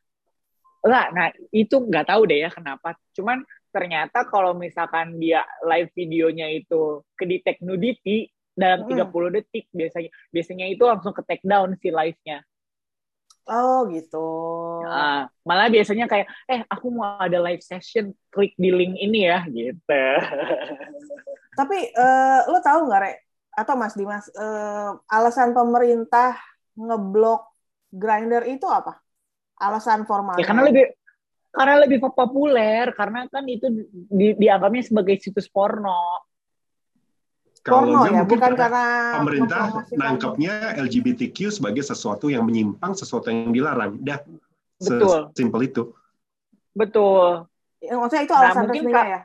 Enggak, 0.83 1.07
nah 1.14 1.26
itu 1.55 1.76
nggak 1.78 2.07
tahu 2.11 2.22
deh 2.26 2.39
ya 2.43 2.51
kenapa. 2.51 2.99
Cuman 3.14 3.41
ternyata 3.72 4.28
kalau 4.28 4.53
misalkan 4.53 5.16
dia 5.16 5.47
live 5.64 5.89
videonya 5.97 6.51
itu 6.53 7.01
kedetek 7.16 7.62
nudity 7.64 8.28
dalam 8.53 8.85
hmm. 8.85 9.09
30 9.09 9.37
detik 9.41 9.64
biasanya 9.72 10.11
biasanya 10.28 10.66
itu 10.68 10.85
langsung 10.85 11.16
ke 11.16 11.22
take 11.24 11.47
down 11.47 11.72
si 11.80 11.89
live-nya. 11.89 12.45
Oh 13.43 13.91
gitu. 13.91 14.28
Nah, 14.87 15.26
malah 15.43 15.66
biasanya 15.66 16.07
kayak, 16.07 16.30
eh 16.47 16.62
aku 16.70 16.95
mau 16.95 17.18
ada 17.18 17.43
live 17.43 17.59
session, 17.59 18.14
klik 18.30 18.55
di 18.55 18.70
link 18.70 18.95
ini 19.03 19.26
ya, 19.26 19.43
gitu. 19.51 19.83
Tapi 21.53 21.92
uh, 21.92 22.48
lo 22.48 22.59
tahu 22.64 22.88
nggak, 22.88 23.00
Rek? 23.00 23.16
atau 23.53 23.74
Mas 23.76 23.92
Dimas 23.92 24.32
uh, 24.32 24.96
alasan 25.12 25.53
pemerintah 25.53 26.40
ngeblok 26.72 27.53
grinder 27.92 28.48
itu 28.48 28.64
apa? 28.64 28.96
Alasan 29.61 30.09
formal? 30.09 30.40
Ya 30.40 30.48
karena 30.48 30.64
lebih 30.64 30.96
karena 31.53 31.76
lebih 31.84 32.00
populer 32.00 32.88
karena 32.96 33.28
kan 33.28 33.44
itu 33.44 33.68
di, 33.92 34.32
dianggapnya 34.40 34.82
sebagai 34.88 35.20
situs 35.20 35.53
porno. 35.53 36.24
Kalau 37.62 37.86
porno 37.86 38.00
ya, 38.11 38.24
bukan 38.24 38.53
karena 38.57 38.84
pemerintah 39.20 39.62
nangkepnya 39.92 40.74
LGBTQ 40.82 41.62
sebagai 41.62 41.84
sesuatu 41.84 42.32
yang 42.32 42.48
menyimpang, 42.48 42.96
sesuatu 42.96 43.28
yang 43.28 43.53
dilarang. 43.53 44.00
Dah, 44.00 44.18
Betul. 44.80 45.30
Simpel 45.36 45.61
itu. 45.68 45.82
Betul. 46.72 47.46
Ya, 47.78 48.00
maksudnya 48.00 48.24
itu 48.24 48.34
alasan 48.34 48.64
nah, 48.66 48.72
resminya 48.72 49.05
ya? 49.07 49.20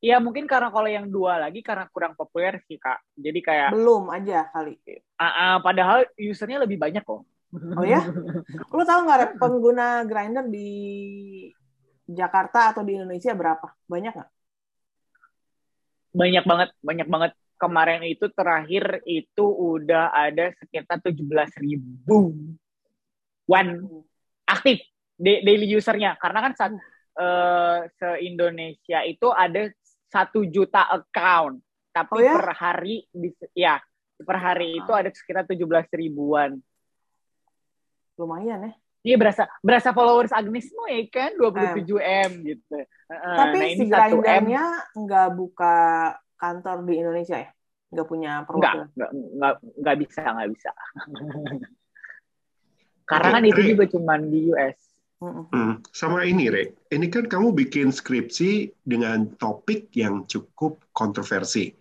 Iya 0.00 0.16
mungkin 0.16 0.48
karena 0.48 0.72
kalau 0.72 0.88
yang 0.88 1.12
dua 1.12 1.36
lagi 1.36 1.60
karena 1.60 1.84
kurang 1.92 2.16
populer 2.16 2.56
sih 2.64 2.80
kak. 2.80 3.04
Jadi 3.12 3.40
kayak 3.44 3.76
belum 3.76 4.08
aja 4.08 4.48
kali. 4.48 4.80
Uh, 4.80 5.24
uh, 5.24 5.54
padahal 5.60 6.08
usernya 6.16 6.64
lebih 6.64 6.80
banyak 6.80 7.04
kok. 7.04 7.20
Oh 7.52 7.84
ya? 7.84 8.00
Lu 8.76 8.82
tahu 8.88 9.00
nggak 9.04 9.36
pengguna 9.36 10.08
grinder 10.08 10.48
di 10.48 10.72
Jakarta 12.08 12.72
atau 12.72 12.80
di 12.80 12.96
Indonesia 12.96 13.36
berapa? 13.36 13.76
Banyak 13.84 14.12
nggak? 14.16 14.30
Banyak 16.16 16.44
banget, 16.48 16.68
banyak 16.80 17.08
banget. 17.12 17.32
Kemarin 17.60 18.00
itu 18.08 18.24
terakhir 18.32 19.04
itu 19.04 19.44
udah 19.44 20.16
ada 20.16 20.48
sekitar 20.56 20.96
17 21.04 21.20
ribu 21.60 22.32
one 23.44 24.00
aktif 24.48 24.80
daily 25.20 25.68
usernya. 25.76 26.16
Karena 26.16 26.40
kan 26.48 26.52
saat 26.56 26.72
uh, 27.20 27.84
se-Indonesia 28.00 29.04
itu 29.04 29.28
ada 29.28 29.68
satu 30.10 30.42
juta 30.44 30.90
account, 30.90 31.62
tapi 31.94 32.18
oh 32.18 32.20
ya? 32.20 32.34
per 32.34 32.50
hari 32.58 33.06
ya 33.54 33.78
per 34.20 34.36
hari 34.36 34.82
itu 34.82 34.90
ada 34.92 35.08
sekitar 35.08 35.46
17 35.46 35.64
ribuan. 35.96 36.58
Lumayan 38.18 38.68
ya. 38.68 38.72
Iya 39.00 39.16
berasa 39.16 39.48
berasa 39.64 39.96
followers 39.96 40.28
Agnes 40.28 40.68
mo 40.76 40.84
ya 40.84 41.00
kan 41.08 41.32
27 41.32 41.88
m 42.04 42.30
gitu. 42.44 42.76
Tapi 43.08 43.56
nah, 43.56 43.68
si 43.72 43.84
grindernya 43.88 44.64
nggak 44.92 45.28
buka 45.32 45.76
kantor 46.36 46.84
di 46.84 46.94
Indonesia 47.00 47.40
ya? 47.40 47.50
Nggak 47.88 48.06
punya 48.06 48.44
perwakilan? 48.44 48.92
Nggak, 48.92 49.10
nggak, 49.16 49.54
nggak 49.80 49.96
bisa, 50.04 50.20
nggak 50.20 50.50
bisa. 50.52 50.70
Karena 53.10 53.28
kan 53.40 53.44
itu 53.48 53.60
juga 53.74 53.84
cuma 53.88 54.14
di 54.20 54.52
US. 54.52 54.89
Hmm, 55.20 55.84
sama 55.92 56.24
ini, 56.24 56.48
Re. 56.48 56.72
Ini 56.88 57.12
kan 57.12 57.28
kamu 57.28 57.52
bikin 57.52 57.92
skripsi 57.92 58.72
dengan 58.80 59.28
topik 59.36 59.92
yang 59.92 60.24
cukup 60.24 60.80
kontroversi. 60.96 61.76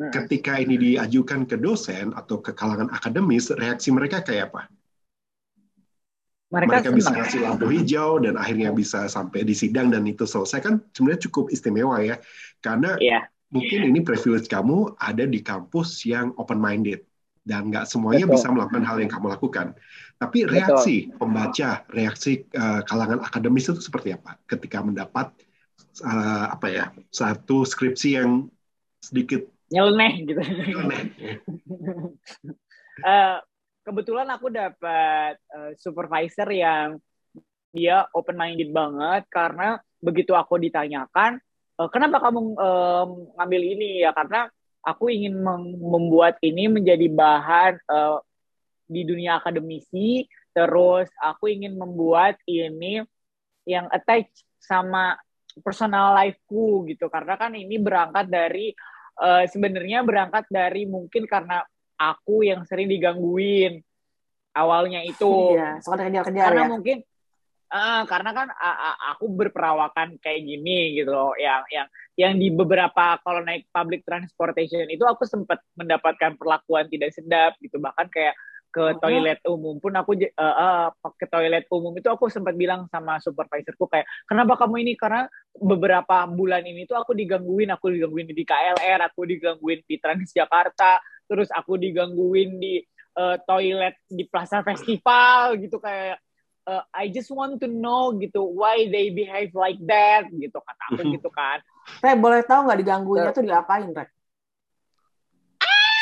Ketika 0.00 0.58
ini 0.58 0.74
diajukan 0.74 1.46
ke 1.46 1.54
dosen 1.54 2.10
atau 2.10 2.42
ke 2.42 2.50
kalangan 2.50 2.90
akademis, 2.90 3.54
reaksi 3.54 3.94
mereka 3.94 4.26
kayak 4.26 4.50
apa? 4.50 4.66
Mereka, 6.50 6.82
mereka 6.82 6.90
bisa 6.90 7.10
kasih 7.14 7.46
lampu 7.46 7.70
hijau 7.70 8.18
dan 8.18 8.34
akhirnya 8.34 8.74
bisa 8.74 9.06
sampai 9.06 9.46
di 9.46 9.54
sidang 9.54 9.94
dan 9.94 10.02
itu 10.02 10.26
selesai 10.26 10.58
kan 10.58 10.82
sebenarnya 10.90 11.30
cukup 11.30 11.54
istimewa 11.54 12.02
ya. 12.02 12.18
Karena 12.58 12.98
yeah. 12.98 13.30
mungkin 13.54 13.86
ini 13.86 14.02
privilege 14.02 14.50
kamu 14.50 14.98
ada 14.98 15.22
di 15.22 15.38
kampus 15.46 16.02
yang 16.02 16.34
open 16.34 16.58
minded 16.58 17.06
dan 17.46 17.70
nggak 17.70 17.86
semuanya 17.86 18.26
Betul. 18.26 18.34
bisa 18.34 18.48
melakukan 18.50 18.82
hal 18.82 18.96
yang 18.98 19.10
kamu 19.14 19.26
lakukan. 19.30 19.78
Tapi 20.20 20.44
reaksi 20.44 21.08
Betul. 21.08 21.16
pembaca, 21.16 21.70
reaksi 21.88 22.44
uh, 22.52 22.84
kalangan 22.84 23.24
akademis 23.24 23.72
itu 23.72 23.80
seperti 23.80 24.12
apa 24.12 24.36
ketika 24.44 24.84
mendapat 24.84 25.32
uh, 26.04 26.46
apa 26.52 26.66
ya 26.68 26.84
satu 27.08 27.64
skripsi 27.64 28.20
yang 28.20 28.52
sedikit 29.00 29.48
nyeleneh 29.72 30.12
gitu. 30.28 30.40
Nyeleneh. 30.44 31.02
uh, 33.00 33.40
kebetulan 33.88 34.28
aku 34.28 34.52
dapat 34.52 35.40
uh, 35.56 35.72
supervisor 35.80 36.52
yang 36.52 37.00
dia 37.72 38.04
open 38.12 38.36
minded 38.36 38.76
banget 38.76 39.24
karena 39.32 39.80
begitu 40.04 40.36
aku 40.36 40.60
ditanyakan 40.60 41.40
uh, 41.80 41.88
kenapa 41.88 42.20
kamu 42.20 42.60
um, 42.60 43.10
ngambil 43.40 43.62
ini 43.62 44.04
ya 44.04 44.12
karena 44.12 44.52
aku 44.84 45.08
ingin 45.08 45.38
membuat 45.80 46.36
ini 46.44 46.68
menjadi 46.68 47.08
bahan 47.08 47.80
uh, 47.88 48.20
di 48.90 49.06
dunia 49.06 49.38
akademisi 49.38 50.26
terus 50.50 51.06
aku 51.22 51.46
ingin 51.46 51.78
membuat 51.78 52.42
ini 52.50 53.06
yang 53.62 53.86
attach 53.94 54.26
sama 54.58 55.14
personal 55.58 56.14
lifeku 56.14 56.86
gitu. 56.86 57.10
Karena 57.10 57.34
kan 57.34 57.54
ini 57.54 57.78
berangkat 57.78 58.30
dari 58.30 58.70
uh, 59.18 59.46
sebenarnya 59.46 60.06
berangkat 60.06 60.46
dari 60.50 60.86
mungkin 60.86 61.26
karena 61.26 61.62
aku 61.98 62.46
yang 62.46 62.62
sering 62.66 62.86
digangguin 62.86 63.82
awalnya 64.54 65.02
itu. 65.02 65.58
Iya, 65.58 65.82
soal 65.82 65.98
kejar-kejar 65.98 66.46
karena 66.50 66.64
ya. 66.66 66.70
mungkin 66.70 66.96
uh, 67.70 68.02
karena 68.06 68.30
kan 68.34 68.48
uh, 68.50 68.96
aku 69.14 69.26
berperawakan 69.30 70.18
kayak 70.18 70.40
gini 70.42 70.98
gitu 70.98 71.10
loh. 71.10 71.34
Yang 71.38 71.62
yang 71.70 71.88
yang 72.18 72.32
di 72.36 72.48
beberapa 72.52 73.16
kalau 73.22 73.40
naik 73.42 73.66
public 73.70 74.04
transportation 74.04 74.86
itu 74.90 75.02
aku 75.06 75.24
sempat 75.26 75.62
mendapatkan 75.74 76.34
perlakuan 76.38 76.86
tidak 76.86 77.14
sedap 77.14 77.54
gitu. 77.58 77.78
Bahkan 77.78 78.06
kayak 78.10 78.34
ke 78.70 78.84
toilet 79.02 79.42
umum 79.50 79.82
pun 79.82 79.90
aku 79.98 80.14
uh, 80.14 80.38
uh, 80.38 81.12
ke 81.18 81.26
toilet 81.26 81.66
umum 81.74 81.90
itu 81.98 82.06
aku 82.06 82.30
sempat 82.30 82.54
bilang 82.54 82.86
sama 82.86 83.18
supervisorku 83.18 83.90
kayak 83.90 84.06
kenapa 84.30 84.54
kamu 84.54 84.86
ini 84.86 84.92
karena 84.94 85.26
beberapa 85.58 86.24
bulan 86.30 86.62
ini 86.62 86.86
tuh 86.86 86.94
aku 86.94 87.12
digangguin 87.18 87.74
aku 87.74 87.90
digangguin 87.90 88.30
di 88.30 88.46
KLR 88.46 89.10
aku 89.10 89.26
digangguin 89.26 89.82
di 89.82 89.98
Transjakarta 89.98 91.02
terus 91.26 91.50
aku 91.50 91.82
digangguin 91.82 92.62
di 92.62 92.78
uh, 93.18 93.36
toilet 93.42 93.98
di 94.06 94.22
Plaza 94.30 94.62
Festival 94.62 95.58
gitu 95.58 95.82
kayak 95.82 96.22
uh, 96.70 96.82
I 96.94 97.10
just 97.10 97.30
want 97.34 97.58
to 97.62 97.68
know 97.68 98.14
gitu 98.14 98.46
why 98.46 98.86
they 98.86 99.10
behave 99.10 99.50
like 99.58 99.82
that 99.90 100.30
gitu 100.30 100.58
kata 100.62 100.82
aku 100.94 101.02
mm-hmm. 101.02 101.14
gitu 101.18 101.30
kan. 101.34 101.58
Re, 101.98 102.14
boleh 102.14 102.46
tahu 102.46 102.70
nggak 102.70 102.78
digangguinnya 102.86 103.32
tuh 103.34 103.44
diapain, 103.46 103.90
Re? 103.90 104.06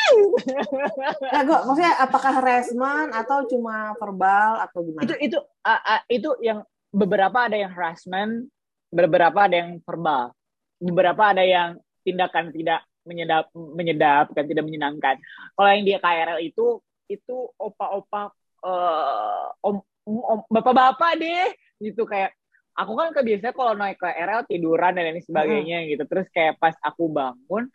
ya, 1.33 1.39
gue 1.45 1.57
maksudnya 1.65 1.93
apakah 2.01 2.31
harassment 2.41 3.09
atau 3.13 3.45
cuma 3.49 3.93
verbal 3.97 4.63
atau 4.65 4.79
gimana? 4.85 5.03
Itu 5.05 5.15
itu 5.19 5.37
uh, 5.39 5.81
uh, 5.81 6.01
itu 6.09 6.29
yang 6.41 6.65
beberapa 6.89 7.45
ada 7.49 7.57
yang 7.57 7.71
harassment, 7.73 8.49
beberapa 8.89 9.45
ada 9.45 9.55
yang 9.55 9.81
verbal, 9.85 10.33
beberapa 10.81 11.23
ada 11.35 11.43
yang 11.45 11.77
tindakan 12.01 12.49
tidak 12.53 12.85
menyedap 13.05 13.49
menyedapkan 13.53 14.45
tidak 14.45 14.63
menyenangkan. 14.65 15.15
Kalau 15.57 15.69
yang 15.69 15.85
dia 15.85 15.97
KRL 16.01 16.39
itu 16.45 16.81
itu 17.09 17.35
opa-opa 17.57 18.29
uh, 18.63 19.49
om, 19.65 19.81
om 20.05 20.39
bapak-bapak 20.49 21.17
deh 21.17 21.49
gitu 21.81 22.05
kayak 22.05 22.37
aku 22.77 22.93
kan 22.95 23.09
kebiasaan 23.11 23.55
kalau 23.55 23.73
naik 23.75 23.97
ke 23.99 24.07
KRL 24.07 24.47
tiduran 24.47 24.93
dan 24.95 25.11
ini 25.11 25.21
sebagainya 25.25 25.77
hmm. 25.83 25.87
gitu 25.95 26.03
terus 26.07 26.27
kayak 26.31 26.55
pas 26.61 26.75
aku 26.79 27.11
bangun 27.11 27.67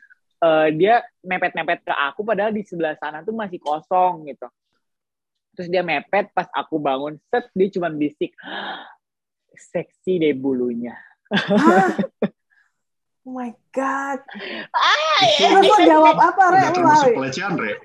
uh, 0.45 0.68
dia 0.76 1.01
mepet-mepet 1.24 1.80
ke 1.88 1.95
aku 1.97 2.20
padahal 2.20 2.53
di 2.53 2.61
sebelah 2.61 2.92
sana 3.01 3.24
tuh 3.24 3.32
masih 3.32 3.57
kosong 3.57 4.28
gitu. 4.28 4.45
Terus 5.57 5.68
dia 5.72 5.80
mepet 5.80 6.28
pas 6.36 6.51
aku 6.53 6.76
bangun 6.76 7.16
set 7.32 7.49
dia 7.57 7.72
cuma 7.72 7.88
bisik 7.88 8.36
seksi 9.57 10.20
deh 10.20 10.36
bulunya. 10.36 10.92
Oh 13.24 13.32
my 13.32 13.57
god. 13.72 14.20
Ah, 14.68 15.20
ya, 15.40 15.57
itu 15.64 15.88
jawab 15.88 16.12
apa 16.20 16.45
re? 16.53 16.61
Termasuk 16.76 17.09
pelecehan 17.16 17.57
re? 17.57 17.80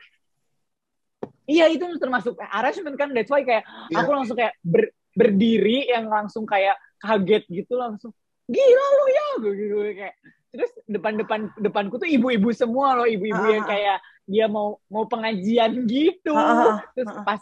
Iya 1.47 1.71
itu 1.71 1.87
termasuk 1.95 2.35
harassment 2.43 2.99
kan 2.99 3.15
that's 3.15 3.31
why 3.31 3.41
kayak 3.41 3.63
yeah. 3.87 4.03
aku 4.03 4.11
langsung 4.11 4.35
kayak 4.35 4.53
ber, 4.61 4.91
berdiri 5.15 5.87
yang 5.87 6.11
langsung 6.11 6.43
kayak 6.43 6.75
kaget 6.99 7.47
gitu 7.47 7.73
langsung 7.79 8.13
gila 8.45 8.85
lu 8.99 9.05
ya 9.09 9.25
gitu 9.41 9.75
kayak 9.97 10.15
terus 10.49 10.71
depan-depan 10.89 11.53
depanku 11.61 12.01
tuh 12.01 12.09
ibu-ibu 12.09 12.49
semua 12.49 12.97
loh 12.97 13.05
ibu-ibu 13.05 13.37
uh, 13.37 13.51
yang 13.53 13.65
kayak 13.69 14.01
dia 14.25 14.45
mau 14.49 14.77
mau 14.89 15.05
pengajian 15.05 15.85
gitu. 15.85 16.33
Uh, 16.33 16.81
terus 16.97 17.09
pas 17.25 17.41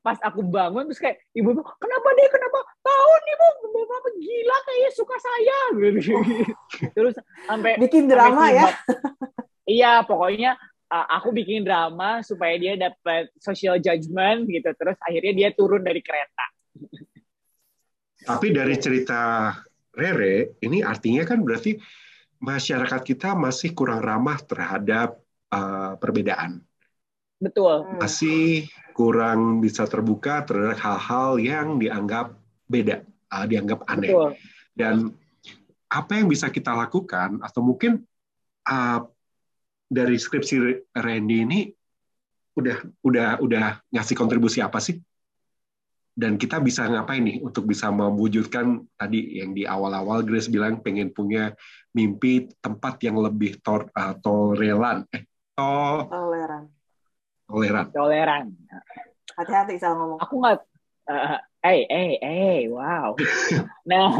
pas 0.00 0.18
aku 0.24 0.40
bangun 0.46 0.88
terus 0.88 1.02
kayak 1.02 1.18
ibu 1.34 1.54
ibu 1.54 1.62
kenapa 1.62 2.08
deh 2.14 2.28
kenapa? 2.30 2.58
Tahu 2.82 3.12
nih 3.26 3.34
bu 3.38 3.80
bapak 3.86 4.14
gila 4.18 4.56
kayak 4.66 4.90
suka 4.94 5.16
saya. 5.18 5.58
Gitu 5.78 6.14
terus 6.96 7.14
sampai 7.46 7.78
bikin 7.78 8.06
drama 8.06 8.46
sampai 8.46 8.58
ya 8.58 8.68
iya 9.66 9.92
pokoknya 10.02 10.58
uh, 10.90 11.06
aku 11.18 11.30
bikin 11.34 11.62
drama 11.62 12.22
supaya 12.26 12.58
dia 12.58 12.74
dapat 12.78 13.30
social 13.38 13.78
judgment 13.82 14.46
gitu. 14.46 14.70
Terus 14.74 14.98
akhirnya 15.02 15.32
dia 15.34 15.48
turun 15.54 15.82
dari 15.82 16.02
kereta. 16.02 16.46
Tapi 18.20 18.46
dari 18.52 18.76
cerita 18.76 19.50
Rere 19.90 20.54
ini 20.62 20.86
artinya 20.86 21.26
kan 21.26 21.42
berarti 21.42 21.74
masyarakat 22.40 23.04
kita 23.04 23.36
masih 23.36 23.76
kurang 23.76 24.00
ramah 24.00 24.40
terhadap 24.40 25.20
uh, 25.52 25.94
perbedaan. 26.00 26.64
Betul. 27.40 27.84
Masih 28.00 28.68
kurang 28.96 29.60
bisa 29.60 29.84
terbuka 29.84 30.44
terhadap 30.44 30.80
hal-hal 30.80 31.30
yang 31.40 31.66
dianggap 31.76 32.36
beda, 32.68 33.04
uh, 33.32 33.44
dianggap 33.44 33.84
aneh. 33.88 34.12
Betul. 34.12 34.30
Dan 34.72 35.12
apa 35.92 36.12
yang 36.16 36.28
bisa 36.28 36.48
kita 36.48 36.72
lakukan 36.72 37.40
atau 37.44 37.60
mungkin 37.60 38.00
uh, 38.68 39.00
dari 39.90 40.16
skripsi 40.16 40.86
Randy 40.96 41.38
ini 41.44 41.60
udah 42.56 42.78
udah 43.02 43.28
udah 43.40 43.64
ngasih 43.92 44.16
kontribusi 44.16 44.64
apa 44.64 44.80
sih? 44.80 44.96
Dan 46.20 46.36
kita 46.36 46.60
bisa 46.60 46.84
ngapain 46.84 47.24
nih 47.24 47.40
untuk 47.40 47.64
bisa 47.64 47.88
mewujudkan 47.88 48.84
tadi 49.00 49.40
yang 49.40 49.56
di 49.56 49.64
awal-awal 49.64 50.20
Grace 50.20 50.52
bilang 50.52 50.84
pengen 50.84 51.16
punya 51.16 51.56
mimpi 51.96 52.52
tempat 52.60 53.00
yang 53.00 53.16
lebih 53.16 53.56
tor, 53.64 53.88
uh, 53.96 54.12
toleran, 54.20 55.08
eh 55.16 55.24
to 55.56 55.72
toleran, 56.12 56.68
toleran, 57.48 57.86
toleran. 57.88 58.44
Hati-hati 59.32 59.80
salah 59.80 59.96
ngomong. 59.96 60.20
Aku 60.20 60.34
nggak, 60.44 60.60
uh, 61.08 61.40
eh 61.64 61.88
eh 61.88 62.12
eh 62.20 62.60
wow. 62.68 63.16
nah, 63.88 64.12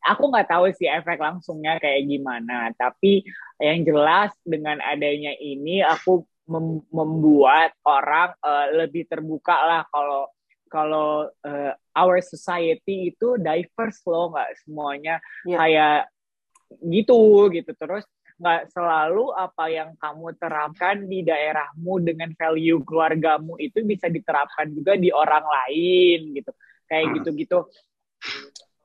aku 0.00 0.22
nggak 0.32 0.48
tahu 0.48 0.72
sih 0.72 0.88
efek 0.88 1.20
langsungnya 1.20 1.76
kayak 1.76 2.08
gimana. 2.08 2.72
Tapi 2.72 3.20
yang 3.60 3.84
jelas 3.84 4.32
dengan 4.48 4.80
adanya 4.80 5.36
ini 5.36 5.84
aku 5.84 6.24
mem 6.48 6.80
membuat 6.88 7.76
orang 7.84 8.32
uh, 8.40 8.72
lebih 8.72 9.04
terbuka 9.04 9.52
lah 9.52 9.84
kalau 9.92 10.32
kalau 10.70 11.26
uh, 11.26 11.72
our 11.96 12.22
society 12.22 13.10
itu 13.10 13.40
diverse 13.40 14.04
loh 14.06 14.30
nggak 14.30 14.50
semuanya 14.62 15.16
yeah. 15.42 15.58
kayak 15.58 16.00
gitu 16.84 17.48
gitu. 17.50 17.72
Terus 17.74 18.04
nggak 18.38 18.70
selalu 18.70 19.34
apa 19.34 19.64
yang 19.66 19.90
kamu 19.98 20.30
terapkan 20.38 21.02
di 21.10 21.26
daerahmu 21.26 21.98
dengan 22.06 22.30
value 22.38 22.86
keluargamu 22.86 23.58
itu 23.58 23.82
bisa 23.82 24.06
diterapkan 24.06 24.70
juga 24.70 24.94
di 24.94 25.10
orang 25.10 25.42
lain 25.42 26.38
gitu. 26.38 26.52
Kayak 26.86 27.04
hmm. 27.04 27.14
gitu-gitu. 27.18 27.58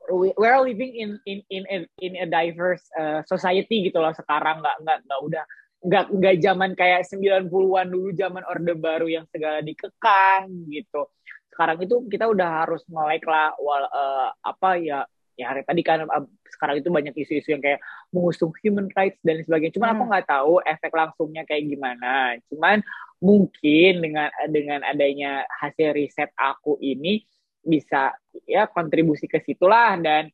We, 0.04 0.36
we're 0.36 0.60
living 0.60 0.92
in 1.00 1.10
in 1.24 1.40
in 1.48 1.62
a, 1.70 1.76
in 2.04 2.12
a 2.20 2.26
diverse 2.28 2.84
uh, 2.92 3.24
society 3.24 3.88
gitu 3.88 4.02
loh 4.02 4.12
sekarang. 4.12 4.60
Nggak 4.60 4.76
nggak 4.84 4.98
nggak 5.06 5.20
udah 5.22 5.44
nggak 5.84 6.04
nggak 6.16 6.36
zaman 6.40 6.70
kayak 6.72 7.04
90-an 7.04 7.86
dulu 7.92 8.08
zaman 8.16 8.42
orde 8.48 8.72
baru 8.72 9.04
yang 9.04 9.28
segala 9.28 9.60
dikekang 9.60 10.48
gitu 10.72 11.12
sekarang 11.54 11.78
itu 11.86 12.02
kita 12.10 12.26
udah 12.26 12.66
harus 12.66 12.82
melek 12.90 13.22
lah 13.30 13.54
wal, 13.62 13.86
uh, 13.86 14.34
apa 14.42 14.74
ya 14.82 15.06
ya 15.34 15.50
hari 15.50 15.62
tadi 15.66 15.82
kan 15.86 16.06
uh, 16.06 16.26
sekarang 16.50 16.78
itu 16.82 16.90
banyak 16.90 17.14
isu-isu 17.14 17.54
yang 17.54 17.62
kayak 17.62 17.82
mengusung 18.10 18.54
human 18.62 18.90
rights 18.94 19.18
dan 19.22 19.42
sebagainya. 19.42 19.74
Cuman 19.74 19.88
hmm. 19.90 19.94
aku 19.98 20.02
nggak 20.10 20.28
tahu 20.30 20.54
efek 20.62 20.92
langsungnya 20.94 21.42
kayak 21.46 21.66
gimana. 21.66 22.38
Cuman 22.50 22.82
mungkin 23.18 23.92
dengan 24.02 24.28
dengan 24.50 24.80
adanya 24.86 25.46
hasil 25.62 25.94
riset 25.94 26.30
aku 26.34 26.78
ini 26.82 27.22
bisa 27.62 28.14
ya 28.46 28.66
kontribusi 28.70 29.26
ke 29.26 29.42
situlah. 29.42 29.98
Dan 29.98 30.30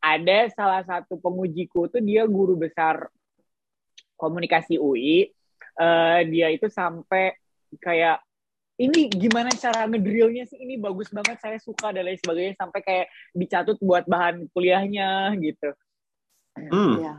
ada 0.00 0.38
salah 0.52 0.84
satu 0.86 1.20
pengujiku 1.20 1.90
tuh 1.90 2.00
dia 2.00 2.24
guru 2.24 2.56
besar 2.56 3.10
komunikasi 4.18 4.78
UI 4.78 5.30
uh, 5.78 6.20
dia 6.26 6.50
itu 6.50 6.66
sampai 6.66 7.34
kayak 7.78 8.22
ini 8.78 9.10
gimana 9.10 9.50
cara 9.58 9.90
ngedrillnya 9.90 10.46
sih 10.46 10.62
ini 10.62 10.78
bagus 10.78 11.10
banget 11.10 11.42
saya 11.42 11.58
suka 11.58 11.90
dan 11.90 12.06
lain 12.06 12.18
sebagainya 12.22 12.54
sampai 12.54 12.80
kayak 12.80 13.06
dicatut 13.34 13.76
buat 13.82 14.06
bahan 14.06 14.46
kuliahnya 14.54 15.34
gitu 15.42 15.74
hmm. 16.54 16.94
ya. 17.02 17.14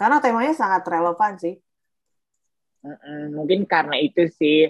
karena 0.00 0.16
temanya 0.24 0.54
sangat 0.56 0.82
relevan 0.88 1.36
sih 1.36 1.60
mungkin 3.30 3.62
karena 3.68 3.94
itu 4.00 4.26
sih 4.32 4.66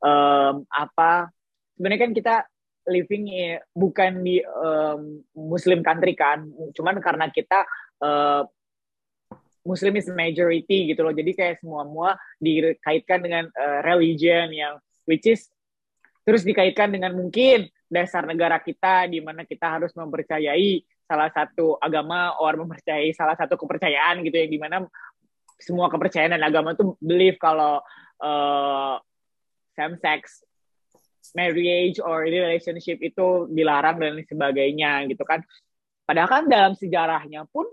um, 0.00 0.64
apa 0.72 1.28
sebenarnya 1.76 2.00
kan 2.08 2.12
kita 2.16 2.34
living 2.88 3.28
bukan 3.76 4.24
di 4.24 4.40
um, 4.40 5.20
Muslim 5.36 5.84
country 5.84 6.16
kan 6.16 6.48
cuman 6.72 7.02
karena 7.02 7.28
kita 7.28 7.68
uh, 8.00 8.48
Muslim 9.64 9.96
is 9.96 10.06
majority 10.12 10.92
gitu 10.92 11.00
loh. 11.00 11.16
Jadi 11.16 11.32
kayak 11.32 11.64
semua-mua 11.64 12.20
dikaitkan 12.36 13.24
dengan 13.24 13.48
uh, 13.48 13.80
religion 13.80 14.52
yang 14.52 14.76
which 15.08 15.24
is 15.24 15.48
terus 16.24 16.42
dikaitkan 16.42 16.90
dengan 16.90 17.12
mungkin 17.14 17.68
dasar 17.86 18.24
negara 18.24 18.58
kita 18.58 19.06
di 19.06 19.20
mana 19.20 19.44
kita 19.44 19.78
harus 19.78 19.92
mempercayai 19.92 20.82
salah 21.04 21.28
satu 21.28 21.76
agama 21.78 22.34
or 22.40 22.56
mempercayai 22.56 23.12
salah 23.12 23.36
satu 23.36 23.60
kepercayaan 23.60 24.24
gitu 24.24 24.36
yang 24.40 24.50
di 24.50 24.60
mana 24.60 24.76
semua 25.60 25.92
kepercayaan 25.92 26.34
dan 26.34 26.42
agama 26.42 26.72
tuh 26.74 26.96
believe 26.98 27.36
kalau 27.36 27.78
uh, 28.24 28.96
same 29.76 30.00
sex 30.00 30.42
marriage 31.32 31.98
or 32.00 32.24
relationship 32.24 33.00
itu 33.00 33.48
dilarang 33.48 33.96
dan 33.96 34.20
sebagainya 34.24 35.08
gitu 35.08 35.24
kan. 35.24 35.40
Padahal 36.04 36.28
kan 36.28 36.44
dalam 36.46 36.72
sejarahnya 36.76 37.48
pun 37.48 37.64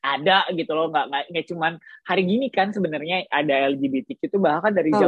ada 0.00 0.48
gitu 0.56 0.72
loh 0.72 0.88
nggak 0.88 1.28
nggak, 1.28 1.44
cuman 1.52 1.76
hari 2.08 2.24
gini 2.24 2.48
kan 2.48 2.72
sebenarnya 2.72 3.28
ada 3.28 3.68
LGBT 3.68 4.16
itu 4.16 4.36
bahkan 4.40 4.72
dari 4.72 4.88
oh. 4.96 5.00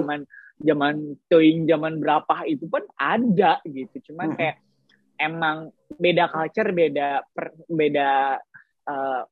Zaman 0.63 1.19
toing 1.27 1.67
zaman 1.67 1.99
berapa 1.99 2.47
itu 2.47 2.67
pun 2.71 2.83
ada 2.97 3.59
gitu 3.67 4.13
cuman 4.13 4.33
hmm. 4.33 4.39
kayak 4.39 4.57
emang 5.21 5.71
beda 5.99 6.31
culture 6.33 6.71
beda 6.73 7.23
per, 7.31 7.55
beda 7.69 8.39
uh, 8.89 9.23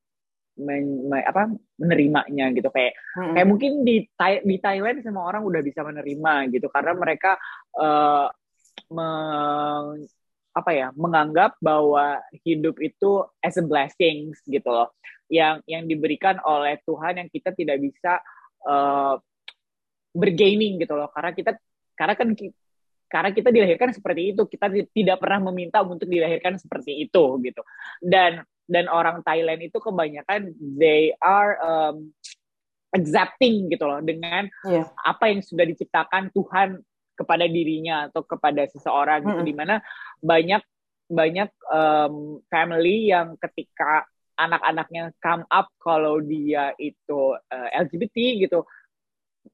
men, 0.61 1.09
me, 1.09 1.19
apa 1.25 1.51
menerimanya 1.81 2.53
gitu 2.53 2.69
kayak 2.69 2.95
hmm. 3.17 3.35
kayak 3.35 3.49
mungkin 3.49 3.73
di 3.83 4.05
di 4.45 4.57
Thailand 4.61 5.01
semua 5.01 5.31
orang 5.31 5.43
udah 5.47 5.63
bisa 5.65 5.81
menerima 5.81 6.53
gitu 6.53 6.69
karena 6.69 6.93
mereka 6.95 7.41
uh, 7.79 8.29
meng, 8.91 10.05
apa 10.51 10.71
ya 10.75 10.89
menganggap 10.99 11.55
bahwa 11.63 12.19
hidup 12.43 12.77
itu 12.83 13.23
as 13.41 13.55
a 13.57 13.65
blessing 13.65 14.35
gitu 14.51 14.69
loh 14.69 14.91
yang 15.31 15.63
yang 15.71 15.87
diberikan 15.87 16.43
oleh 16.43 16.83
Tuhan 16.83 17.23
yang 17.23 17.29
kita 17.31 17.55
tidak 17.55 17.79
bisa 17.79 18.19
uh, 18.67 19.15
bergaining 20.11 20.83
gitu 20.83 20.95
loh 20.99 21.11
karena 21.15 21.31
kita 21.35 21.57
karena 21.95 22.15
kan 22.19 22.29
karena 23.11 23.31
kita 23.35 23.51
dilahirkan 23.51 23.91
seperti 23.91 24.35
itu 24.35 24.43
kita 24.47 24.67
tidak 24.95 25.19
pernah 25.19 25.51
meminta 25.51 25.83
untuk 25.83 26.07
dilahirkan 26.07 26.59
seperti 26.59 27.07
itu 27.07 27.39
gitu 27.43 27.63
dan 28.03 28.47
dan 28.71 28.87
orang 28.87 29.27
Thailand 29.27 29.67
itu 29.67 29.83
kebanyakan 29.83 30.55
they 30.79 31.11
are 31.19 31.59
um, 31.59 32.15
accepting 32.95 33.71
gitu 33.71 33.87
loh 33.87 33.99
dengan 34.03 34.47
yeah. 34.67 34.87
apa 35.03 35.31
yang 35.31 35.43
sudah 35.43 35.67
diciptakan 35.67 36.31
Tuhan 36.31 36.79
kepada 37.19 37.45
dirinya 37.51 38.09
atau 38.09 38.23
kepada 38.25 38.67
seseorang 38.71 39.27
gitu 39.27 39.31
mm 39.31 39.43
-hmm. 39.43 39.51
di 39.51 39.55
mana 39.55 39.75
banyak 40.23 40.63
banyak 41.11 41.51
um, 41.67 42.39
family 42.47 43.11
yang 43.11 43.35
ketika 43.43 44.07
anak-anaknya 44.39 45.13
come 45.21 45.45
up 45.51 45.69
kalau 45.83 46.23
dia 46.23 46.73
itu 46.79 47.35
uh, 47.35 47.69
LGBT 47.75 48.47
gitu 48.47 48.65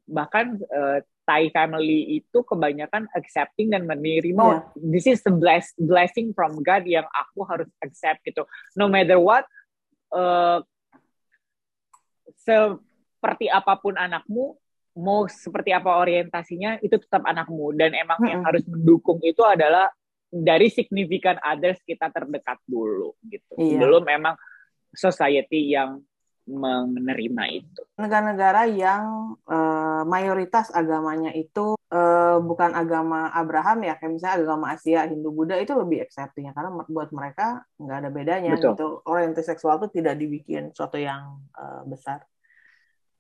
bahkan 0.06 0.58
uh, 0.70 0.98
Thai 1.26 1.50
family 1.50 2.22
itu 2.22 2.38
kebanyakan 2.46 3.10
accepting 3.18 3.74
dan 3.74 3.82
menerima 3.82 4.38
yeah. 4.38 4.62
this 4.78 5.10
is 5.10 5.18
the 5.26 5.34
bless, 5.34 5.74
blessing 5.74 6.30
from 6.30 6.62
God 6.62 6.86
yang 6.86 7.06
aku 7.10 7.42
harus 7.42 7.66
accept 7.82 8.22
gitu 8.22 8.46
no 8.78 8.86
matter 8.86 9.18
what 9.18 9.42
uh, 10.14 10.62
seperti 12.46 13.50
apa 13.50 13.74
pun 13.82 13.98
anakmu 13.98 14.54
mau 14.96 15.26
seperti 15.26 15.74
apa 15.74 15.98
orientasinya 15.98 16.78
itu 16.80 16.96
tetap 16.96 17.26
anakmu 17.26 17.74
dan 17.74 17.92
emang 17.92 18.16
mm 18.16 18.22
-hmm. 18.22 18.32
yang 18.32 18.42
harus 18.46 18.64
mendukung 18.64 19.18
itu 19.26 19.42
adalah 19.42 19.90
dari 20.30 20.70
signifikan 20.70 21.36
others 21.42 21.82
kita 21.82 22.08
terdekat 22.14 22.62
dulu 22.64 23.18
gitu 23.26 23.54
yeah. 23.58 23.82
belum 23.82 24.06
emang 24.06 24.38
society 24.94 25.74
yang 25.74 26.00
menerima 26.46 27.42
itu. 27.50 27.82
Negara-negara 27.98 28.70
yang 28.70 29.34
uh, 29.50 30.06
mayoritas 30.06 30.70
agamanya 30.70 31.34
itu 31.34 31.74
uh, 31.90 32.38
bukan 32.38 32.70
agama 32.72 33.34
Abraham 33.34 33.82
ya, 33.82 33.98
kayak 33.98 34.12
misalnya 34.14 34.36
agama 34.46 34.72
Asia, 34.72 35.10
Hindu, 35.10 35.34
Buddha 35.34 35.58
itu 35.58 35.74
lebih 35.74 36.06
accepting 36.06 36.46
ya, 36.48 36.54
karena 36.54 36.70
buat 36.86 37.10
mereka 37.10 37.66
nggak 37.82 37.98
ada 38.00 38.10
bedanya 38.14 38.54
Betul. 38.54 38.72
gitu. 38.78 38.86
Orientasi 39.04 39.46
seksual 39.52 39.82
itu 39.82 40.00
tidak 40.00 40.14
dibikin 40.16 40.70
suatu 40.70 40.96
yang 40.96 41.42
uh, 41.58 41.82
besar. 41.84 42.22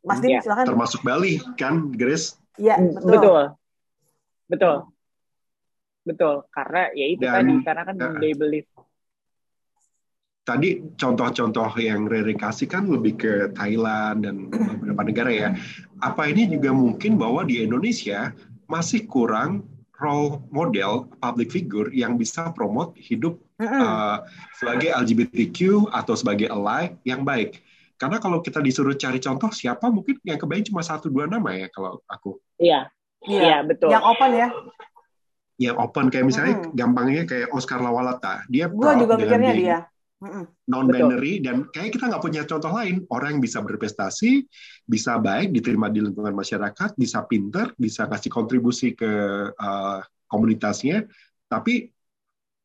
Mas 0.06 0.22
Dim, 0.22 0.38
ya. 0.38 0.40
silakan. 0.40 0.70
Termasuk 0.70 1.02
Bali 1.02 1.42
kan, 1.58 1.90
Grace? 1.90 2.38
Iya, 2.56 2.78
betul. 2.78 3.10
Betul. 3.10 3.44
Betul. 4.46 4.76
Betul, 6.06 6.46
karena 6.54 6.94
ya 6.94 7.06
itu 7.10 7.26
Dan, 7.26 7.34
tadi 7.34 7.54
karena 7.66 7.82
kan 7.82 7.96
uh, 7.98 8.22
they 8.22 8.30
believe 8.30 8.70
tadi 10.46 10.78
contoh-contoh 10.94 11.74
yang 11.82 12.06
Rere 12.06 12.38
kasih 12.38 12.70
kan 12.70 12.86
lebih 12.86 13.18
ke 13.18 13.32
Thailand 13.58 14.22
dan 14.22 14.46
beberapa 14.80 15.02
negara 15.02 15.30
ya. 15.34 15.48
Apa 15.98 16.30
ini 16.30 16.46
juga 16.46 16.70
mungkin 16.70 17.18
bahwa 17.18 17.42
di 17.42 17.66
Indonesia 17.66 18.30
masih 18.70 19.10
kurang 19.10 19.66
role 19.98 20.44
model 20.54 21.10
public 21.18 21.50
figure 21.50 21.90
yang 21.90 22.14
bisa 22.14 22.54
promote 22.54 22.94
hidup 23.00 23.40
uh, 23.58 24.22
sebagai 24.54 24.94
LGBTQ 24.94 25.90
atau 25.90 26.14
sebagai 26.14 26.46
ally 26.46 26.94
yang 27.02 27.26
baik. 27.26 27.58
Karena 27.96 28.20
kalau 28.20 28.44
kita 28.44 28.60
disuruh 28.60 28.92
cari 28.94 29.18
contoh 29.18 29.48
siapa 29.50 29.88
mungkin 29.88 30.20
yang 30.20 30.36
kebayang 30.36 30.68
cuma 30.68 30.84
satu 30.84 31.08
dua 31.08 31.26
nama 31.26 31.48
ya 31.56 31.66
kalau 31.72 31.98
aku. 32.06 32.38
Iya. 32.60 32.86
Iya, 33.26 33.40
iya 33.42 33.58
betul. 33.64 33.88
Yang 33.90 34.04
open 34.04 34.30
ya. 34.36 34.48
Yang 35.56 35.76
open 35.80 36.06
kayak 36.12 36.26
misalnya 36.28 36.54
hmm. 36.60 36.70
gampangnya 36.76 37.24
kayak 37.24 37.48
Oscar 37.56 37.80
Lawalata. 37.80 38.44
Dia 38.52 38.68
Gua 38.68 38.94
juga 39.00 39.16
mikirnya 39.16 39.52
dia 39.56 39.78
non 40.72 40.88
binary 40.88 41.44
dan 41.44 41.68
kayak 41.68 41.92
kita 41.92 42.08
nggak 42.08 42.24
punya 42.24 42.42
contoh 42.48 42.72
lain. 42.72 43.04
Orang 43.12 43.36
yang 43.36 43.42
bisa 43.44 43.60
berprestasi 43.60 44.48
bisa 44.88 45.20
baik 45.20 45.52
diterima 45.52 45.92
di 45.92 46.00
lingkungan 46.00 46.32
masyarakat 46.32 46.96
bisa 46.96 47.20
pinter 47.28 47.76
bisa 47.76 48.08
kasih 48.08 48.32
kontribusi 48.32 48.96
ke 48.96 49.12
uh, 49.52 50.00
komunitasnya 50.26 51.04
tapi 51.52 51.92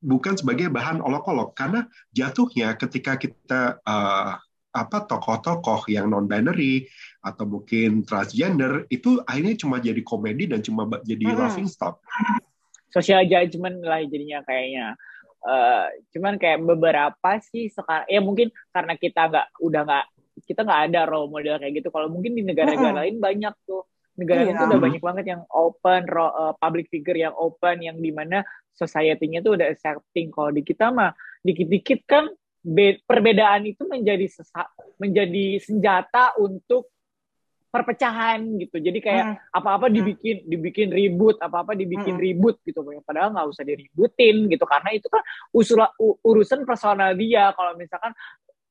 bukan 0.02 0.40
sebagai 0.40 0.72
bahan 0.72 1.04
olok-olok. 1.04 1.52
Karena 1.54 1.84
jatuhnya 2.16 2.80
ketika 2.80 3.20
kita 3.20 3.84
uh, 3.84 4.40
apa 4.72 4.98
tokoh-tokoh 5.04 5.92
yang 5.92 6.08
non 6.08 6.32
binary 6.32 6.88
atau 7.20 7.44
mungkin 7.44 8.08
transgender 8.08 8.88
itu 8.88 9.20
akhirnya 9.28 9.60
cuma 9.60 9.84
jadi 9.84 10.00
komedi 10.00 10.48
dan 10.48 10.64
cuma 10.64 10.88
jadi 11.04 11.26
hmm. 11.28 11.36
laughing 11.36 11.68
stock. 11.68 12.00
Social 12.92 13.28
judgment 13.28 13.84
lah 13.84 14.04
jadinya 14.08 14.40
kayaknya 14.48 14.96
Uh, 15.42 15.90
cuman 16.14 16.38
kayak 16.38 16.62
beberapa 16.62 17.32
sih 17.42 17.74
sekarang 17.74 18.06
ya 18.06 18.22
mungkin 18.22 18.54
karena 18.70 18.94
kita 18.94 19.26
nggak 19.26 19.48
udah 19.58 19.82
nggak 19.90 20.06
kita 20.46 20.62
nggak 20.62 20.82
ada 20.90 21.00
role 21.10 21.34
model 21.34 21.58
kayak 21.58 21.82
gitu. 21.82 21.90
Kalau 21.90 22.08
mungkin 22.08 22.38
di 22.38 22.46
negara-negara 22.46 23.06
lain 23.06 23.18
banyak 23.18 23.56
tuh. 23.66 23.86
Negara 24.12 24.44
iya. 24.44 24.54
itu 24.54 24.64
udah 24.68 24.80
banyak 24.80 25.02
banget 25.02 25.26
yang 25.34 25.42
open 25.50 26.06
uh, 26.14 26.54
public 26.60 26.92
figure 26.92 27.16
yang 27.16 27.34
open 27.34 27.80
yang 27.82 27.98
di 27.98 28.12
mana 28.12 28.44
society-nya 28.76 29.42
tuh 29.42 29.58
udah 29.58 29.72
accepting. 29.72 30.30
Kalau 30.30 30.52
di 30.52 30.62
kita 30.62 30.94
mah 30.94 31.16
dikit-dikit 31.42 32.06
kan 32.06 32.30
be 32.62 33.02
perbedaan 33.02 33.66
itu 33.66 33.90
menjadi 33.90 34.30
sesa 34.30 34.70
menjadi 35.02 35.58
senjata 35.58 36.38
untuk 36.38 36.94
perpecahan 37.72 38.44
gitu. 38.60 38.78
Jadi 38.84 39.00
kayak 39.00 39.26
hmm. 39.26 39.58
apa-apa 39.58 39.88
hmm. 39.88 39.96
dibikin 39.96 40.38
dibikin 40.44 40.90
ribut, 40.92 41.40
apa-apa 41.40 41.72
dibikin 41.74 42.20
hmm. 42.20 42.24
ribut 42.24 42.60
gitu. 42.68 42.84
Padahal 43.08 43.32
nggak 43.32 43.48
usah 43.48 43.64
diributin 43.64 44.52
gitu 44.52 44.68
karena 44.68 44.92
itu 44.92 45.08
kan 45.08 45.24
usul 45.56 45.80
urusan 46.22 46.68
personal 46.68 47.16
dia. 47.16 47.56
Kalau 47.56 47.80
misalkan 47.80 48.12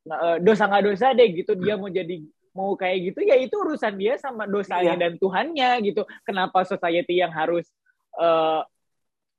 eh, 0.05 0.37
dosa 0.45 0.69
nggak 0.69 0.85
dosa 0.85 1.17
deh 1.17 1.29
gitu 1.33 1.57
dia 1.57 1.81
mau 1.81 1.89
jadi 1.89 2.21
mau 2.53 2.77
kayak 2.77 3.15
gitu 3.15 3.21
ya 3.25 3.39
itu 3.39 3.55
urusan 3.57 3.95
dia 3.95 4.19
sama 4.21 4.45
dosanya 4.45 4.95
yeah. 4.95 5.01
dan 5.01 5.13
Tuhannya 5.17 5.71
gitu. 5.81 6.05
Kenapa 6.29 6.63
society 6.69 7.25
yang 7.25 7.33
harus 7.33 7.65
uh, 8.21 8.61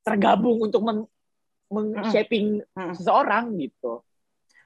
tergabung 0.01 0.57
untuk 0.57 0.81
men, 0.81 1.05
men 1.69 2.01
shaping 2.09 2.65
hmm. 2.73 2.97
seseorang 2.97 3.53
gitu. 3.61 4.01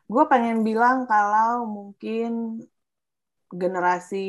Gue 0.06 0.24
pengen 0.30 0.62
bilang 0.62 1.10
kalau 1.10 1.66
mungkin 1.66 2.62
generasi 3.52 4.26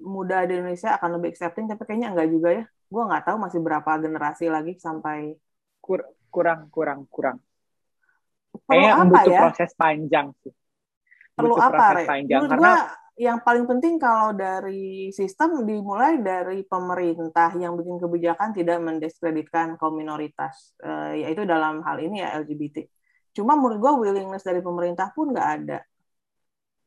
muda 0.00 0.48
di 0.48 0.56
Indonesia 0.56 0.96
akan 0.96 1.20
lebih 1.20 1.36
accepting 1.36 1.68
tapi 1.68 1.82
kayaknya 1.84 2.12
enggak 2.14 2.28
juga 2.32 2.48
ya. 2.52 2.64
Gue 2.86 3.02
nggak 3.02 3.24
tahu 3.26 3.36
masih 3.42 3.60
berapa 3.60 3.90
generasi 3.98 4.46
lagi 4.48 4.78
sampai 4.78 5.34
Kur 5.80 6.02
kurang 6.30 6.66
kurang 6.74 7.06
kurang. 7.06 7.38
Perlu 8.66 8.88
apa 8.90 9.04
butuh 9.06 9.30
ya? 9.30 9.40
proses 9.46 9.70
panjang 9.78 10.34
sih. 10.42 10.50
Perlu 11.38 11.54
butuh 11.54 11.70
apa 11.70 11.84
proses 11.94 12.10
panjang. 12.10 12.40
Menurut 12.42 12.52
karena 12.58 12.72
gua, 12.74 12.82
yang 13.16 13.38
paling 13.40 13.64
penting 13.64 13.96
kalau 13.96 14.36
dari 14.36 15.08
sistem 15.08 15.64
dimulai 15.64 16.20
dari 16.20 16.60
pemerintah 16.68 17.48
yang 17.56 17.72
bikin 17.72 17.96
kebijakan 17.96 18.52
tidak 18.52 18.76
mendiskreditkan 18.84 19.80
kaum 19.80 19.96
minoritas 19.96 20.76
uh, 20.84 21.16
yaitu 21.16 21.48
dalam 21.48 21.80
hal 21.80 21.96
ini 21.96 22.20
ya 22.20 22.36
LGBT 22.44 22.84
cuma 23.32 23.56
menurut 23.56 23.80
gue 23.80 23.92
willingness 24.04 24.44
dari 24.44 24.60
pemerintah 24.60 25.16
pun 25.16 25.32
nggak 25.32 25.48
ada 25.48 25.80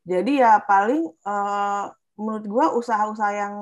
jadi 0.04 0.32
ya 0.32 0.52
paling 0.64 1.08
uh, 1.24 1.92
menurut 2.16 2.44
gue 2.46 2.66
usaha-usaha 2.80 3.32
yang 3.32 3.54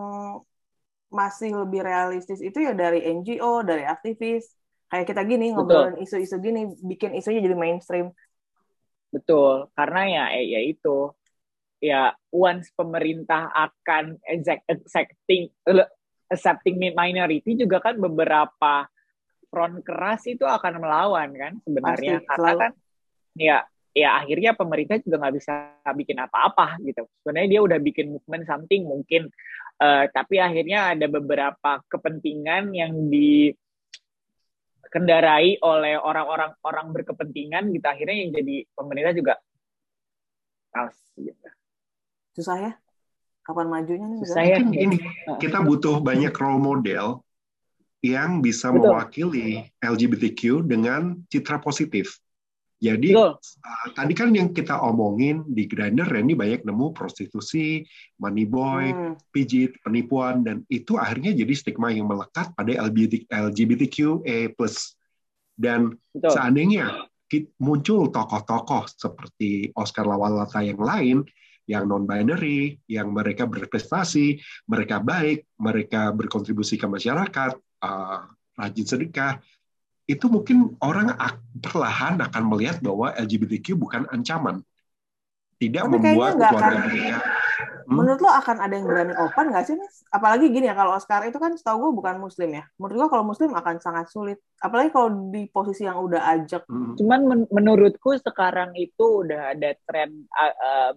masih 1.08 1.56
lebih 1.56 1.80
realistis 1.82 2.38
itu 2.44 2.58
ya 2.60 2.76
dari 2.76 3.02
NGO, 3.06 3.64
dari 3.64 3.88
aktivis. 3.88 4.52
Kayak 4.88 5.06
kita 5.12 5.22
gini 5.28 5.52
ngobrolin 5.52 6.00
isu-isu 6.00 6.40
gini, 6.40 6.68
bikin 6.80 7.12
isunya 7.16 7.44
jadi 7.44 7.56
mainstream. 7.56 8.12
Betul, 9.08 9.68
karena 9.72 10.02
ya 10.04 10.24
eh, 10.36 10.46
ya 10.52 10.60
itu 10.64 11.12
ya 11.78 12.12
once 12.34 12.74
pemerintah 12.74 13.48
akan 13.54 14.18
accepting 14.66 15.48
accepting 16.28 16.76
minority 16.92 17.54
juga 17.54 17.78
kan 17.80 17.96
beberapa 17.96 18.90
front 19.48 19.80
keras 19.80 20.28
itu 20.28 20.44
akan 20.44 20.82
melawan 20.82 21.30
kan 21.32 21.52
sebenarnya 21.64 22.20
Pasti, 22.20 22.28
karena 22.28 22.50
selalu. 22.52 22.60
kan 22.60 22.72
ya 23.38 23.58
ya 23.98 24.22
akhirnya 24.22 24.54
pemerintah 24.54 25.02
juga 25.02 25.18
nggak 25.26 25.34
bisa 25.42 25.74
bikin 25.90 26.22
apa-apa 26.22 26.78
gitu. 26.86 27.02
Sebenarnya 27.22 27.48
dia 27.58 27.60
udah 27.66 27.78
bikin 27.82 28.14
movement 28.14 28.46
something 28.46 28.86
mungkin, 28.86 29.26
uh, 29.82 30.06
tapi 30.14 30.38
akhirnya 30.38 30.94
ada 30.94 31.10
beberapa 31.10 31.82
kepentingan 31.90 32.70
yang 32.70 33.10
dikendarai 34.86 35.58
oleh 35.58 35.98
orang-orang 35.98 36.54
orang 36.62 36.94
berkepentingan 36.94 37.74
gitu. 37.74 37.86
Akhirnya 37.90 38.16
yang 38.22 38.30
jadi 38.30 38.62
pemerintah 38.78 39.14
juga 39.18 39.34
males 40.70 40.98
gitu. 41.18 41.48
Susah 42.38 42.56
ya? 42.62 42.72
Kapan 43.42 43.66
majunya 43.66 44.06
nih? 44.06 44.18
Susah 44.22 44.44
ya. 44.46 44.56
Ini, 44.62 44.96
kita 45.42 45.58
butuh 45.64 45.98
banyak 45.98 46.30
role 46.36 46.62
model 46.62 47.26
yang 48.04 48.38
bisa 48.38 48.70
Betul. 48.70 48.94
mewakili 48.94 49.66
LGBTQ 49.82 50.62
dengan 50.70 51.18
citra 51.26 51.58
positif 51.58 52.22
jadi 52.78 53.10
uh, 53.10 53.34
tadi 53.90 54.14
kan 54.14 54.30
yang 54.30 54.54
kita 54.54 54.78
omongin 54.78 55.42
di 55.50 55.66
Grindr, 55.66 56.06
Randy 56.06 56.38
banyak 56.38 56.62
nemu 56.62 56.94
prostitusi, 56.94 57.82
money 58.22 58.46
boy, 58.46 58.86
hmm. 58.94 59.14
pijit, 59.34 59.82
penipuan, 59.82 60.46
dan 60.46 60.62
itu 60.70 60.94
akhirnya 60.94 61.34
jadi 61.34 61.52
stigma 61.58 61.90
yang 61.90 62.06
melekat 62.06 62.54
pada 62.54 62.70
LGBT, 62.70 63.26
LGBTQA+. 63.26 64.54
Dan 65.58 65.90
Betul. 66.14 66.30
seandainya 66.30 67.10
muncul 67.58 68.14
tokoh-tokoh 68.14 68.86
seperti 68.86 69.74
Oscar 69.74 70.06
Lawalata 70.06 70.62
yang 70.62 70.78
lain, 70.78 71.26
yang 71.66 71.84
non-binary, 71.90 72.78
yang 72.86 73.10
mereka 73.10 73.50
berprestasi, 73.50 74.38
mereka 74.70 75.02
baik, 75.02 75.50
mereka 75.58 76.14
berkontribusi 76.14 76.78
ke 76.78 76.86
masyarakat, 76.86 77.58
uh, 77.82 78.22
rajin 78.54 78.86
sedekah, 78.86 79.42
itu 80.08 80.24
mungkin 80.32 80.72
orang 80.80 81.12
perlahan 81.60 82.16
akan 82.16 82.42
melihat 82.48 82.80
bahwa 82.80 83.12
LGBTQ 83.12 83.76
bukan 83.76 84.08
ancaman. 84.08 84.64
Tidak 85.60 85.84
Tapi 85.84 85.92
membuat 85.92 86.32
keluarga 86.40 86.48
akan, 86.48 86.72
mereka. 86.88 87.18
Hmm? 87.18 87.96
Menurut 87.98 88.20
lo 88.24 88.30
akan 88.30 88.56
ada 88.62 88.72
yang 88.72 88.86
berani 88.88 89.14
open 89.20 89.46
nggak 89.52 89.64
sih, 89.68 89.76
Mas? 89.76 90.06
Apalagi 90.08 90.48
gini 90.48 90.70
ya, 90.70 90.74
kalau 90.78 90.96
Oscar 90.96 91.28
itu 91.28 91.36
kan 91.36 91.52
setahu 91.60 91.88
gue 91.88 91.92
bukan 92.00 92.16
Muslim 92.24 92.56
ya. 92.56 92.64
Menurut 92.80 92.96
gue 93.04 93.08
kalau 93.12 93.24
Muslim 93.26 93.52
akan 93.52 93.76
sangat 93.84 94.06
sulit. 94.08 94.38
Apalagi 94.64 94.88
kalau 94.94 95.28
di 95.28 95.44
posisi 95.50 95.84
yang 95.84 96.00
udah 96.00 96.24
ajak. 96.40 96.64
Hmm. 96.64 96.96
Cuman 96.96 97.20
men 97.28 97.40
menurutku 97.52 98.16
sekarang 98.16 98.72
itu 98.80 99.28
udah 99.28 99.52
ada 99.52 99.76
tren 99.84 100.24
uh, 100.30 100.54
uh, 100.56 100.92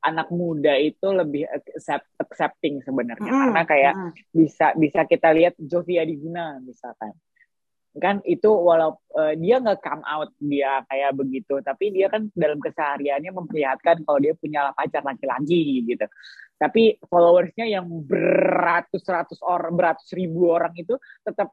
anak 0.00 0.32
muda 0.32 0.80
itu 0.80 1.12
lebih 1.12 1.44
accept, 1.44 2.08
accepting 2.16 2.80
sebenarnya 2.80 3.28
mm, 3.28 3.40
karena 3.44 3.62
kayak 3.68 3.92
mm. 3.92 4.12
bisa 4.32 4.72
bisa 4.72 5.04
kita 5.04 5.28
lihat 5.28 5.52
Jovi 5.60 6.00
Adiguna 6.00 6.56
misalkan 6.64 7.12
kan 8.00 8.24
itu 8.24 8.48
walau 8.48 8.96
uh, 9.14 9.34
dia 9.36 9.60
nggak 9.60 9.84
come 9.84 10.04
out 10.08 10.32
dia 10.40 10.80
kayak 10.88 11.12
begitu 11.14 11.60
tapi 11.60 11.92
dia 11.92 12.08
kan 12.08 12.26
dalam 12.32 12.56
kesehariannya 12.58 13.30
memperlihatkan 13.30 14.02
kalau 14.02 14.18
dia 14.18 14.32
punya 14.34 14.72
pacar 14.72 15.04
laki-laki 15.04 15.84
gitu. 15.84 16.06
Tapi 16.56 16.96
followersnya 17.04 17.68
yang 17.68 17.88
beratus-ratus 17.88 19.40
orang 19.44 19.76
beratus 19.76 20.08
ribu 20.12 20.48
orang 20.48 20.72
itu 20.76 20.96
tetap 21.24 21.52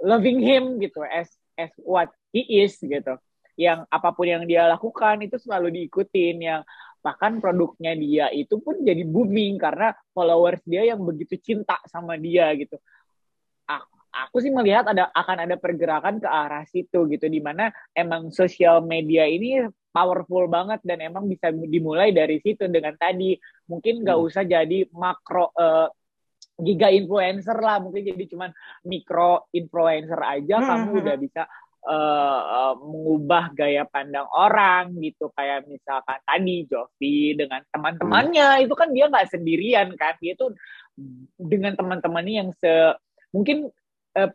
loving 0.00 0.40
him 0.40 0.80
gitu 0.80 1.04
as 1.04 1.28
as 1.60 1.72
what 1.84 2.08
he 2.32 2.64
is 2.64 2.80
gitu. 2.80 3.20
Yang 3.60 3.84
apa 3.92 4.08
pun 4.16 4.26
yang 4.26 4.44
dia 4.48 4.64
lakukan 4.66 5.20
itu 5.20 5.36
selalu 5.36 5.68
diikutin 5.76 6.36
yang 6.40 6.60
bahkan 7.02 7.42
produknya 7.42 7.92
dia 7.98 8.26
itu 8.30 8.62
pun 8.62 8.80
jadi 8.80 9.02
booming 9.02 9.58
karena 9.58 9.90
followers 10.14 10.62
dia 10.62 10.86
yang 10.86 11.02
begitu 11.02 11.34
cinta 11.42 11.74
sama 11.90 12.14
dia 12.14 12.46
gitu 12.54 12.78
aku 14.12 14.44
sih 14.44 14.52
melihat 14.52 14.84
ada 14.92 15.08
akan 15.16 15.48
ada 15.48 15.56
pergerakan 15.56 16.20
ke 16.20 16.28
arah 16.28 16.68
situ 16.68 17.08
gitu 17.08 17.26
di 17.26 17.40
mana 17.40 17.72
emang 17.96 18.28
sosial 18.28 18.84
media 18.84 19.24
ini 19.24 19.64
powerful 19.92 20.48
banget 20.48 20.80
dan 20.84 21.00
emang 21.00 21.28
bisa 21.28 21.48
dimulai 21.52 22.12
dari 22.12 22.40
situ 22.40 22.68
dengan 22.68 22.96
tadi 22.96 23.36
mungkin 23.68 24.04
nggak 24.04 24.18
hmm. 24.20 24.28
usah 24.28 24.44
jadi 24.44 24.88
makro 24.92 25.52
uh, 25.56 25.88
giga 26.60 26.92
influencer 26.92 27.56
lah 27.56 27.80
mungkin 27.80 28.04
jadi 28.04 28.24
cuman 28.28 28.50
mikro 28.84 29.48
influencer 29.52 30.20
aja 30.20 30.56
hmm. 30.60 30.66
kamu 30.68 30.88
udah 31.04 31.16
hmm. 31.16 31.24
bisa 31.24 31.42
uh, 31.88 32.40
uh, 32.44 32.74
mengubah 32.80 33.44
gaya 33.56 33.84
pandang 33.88 34.28
orang 34.32 34.96
gitu 35.00 35.32
kayak 35.32 35.64
misalkan 35.68 36.20
tadi 36.24 36.68
Jovi 36.68 37.36
dengan 37.36 37.60
teman-temannya 37.72 38.48
hmm. 38.60 38.64
itu 38.68 38.74
kan 38.76 38.88
dia 38.92 39.08
nggak 39.08 39.28
sendirian 39.28 39.88
kan 39.96 40.16
dia 40.20 40.36
tuh 40.36 40.52
dengan 41.40 41.72
teman-temannya 41.72 42.34
yang 42.44 42.50
se 42.52 42.96
mungkin 43.32 43.72
eh, 44.16 44.30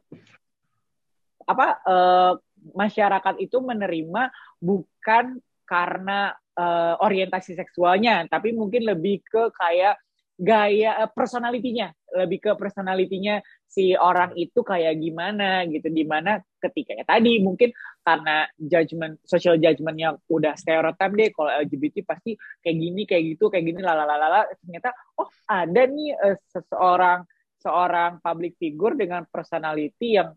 apa 1.48 1.68
eh, 1.86 2.34
masyarakat 2.76 3.36
itu 3.40 3.58
menerima 3.64 4.30
bukan 4.60 5.40
karena 5.68 6.34
eh, 6.58 6.96
orientasi 7.02 7.56
seksualnya, 7.56 8.26
tapi 8.28 8.54
mungkin 8.54 8.88
lebih 8.88 9.24
ke 9.24 9.54
kayak 9.56 9.98
gaya 10.38 11.02
uh, 11.02 11.10
personalitinya 11.10 11.90
lebih 12.14 12.40
ke 12.40 12.52
personalitinya 12.54 13.42
si 13.66 13.98
orang 13.98 14.38
itu 14.38 14.62
kayak 14.62 14.96
gimana 15.02 15.66
gitu. 15.66 15.90
Di 15.90 16.06
mana 16.06 16.38
ketika 16.62 16.94
ya 16.94 17.04
tadi 17.04 17.42
mungkin 17.42 17.74
karena 18.06 18.46
judgment 18.56 19.18
social 19.26 19.58
judgment 19.58 19.98
yang 19.98 20.16
udah 20.30 20.54
stereotip 20.54 21.12
deh 21.18 21.30
kalau 21.34 21.52
LGBT 21.66 22.06
pasti 22.06 22.38
kayak 22.62 22.78
gini 22.78 23.02
kayak 23.10 23.24
gitu 23.36 23.50
kayak 23.50 23.66
gini 23.66 23.82
lalalala 23.82 24.46
ternyata 24.62 24.94
oh 25.18 25.28
ada 25.50 25.84
nih 25.90 26.16
uh, 26.16 26.38
seseorang 26.54 27.26
seorang 27.62 28.22
public 28.22 28.56
figure 28.58 28.94
dengan 28.94 29.26
personality 29.28 30.18
yang 30.18 30.34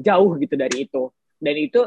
jauh 0.00 0.38
gitu 0.38 0.54
dari 0.54 0.86
itu. 0.86 1.10
Dan 1.38 1.54
itu 1.58 1.82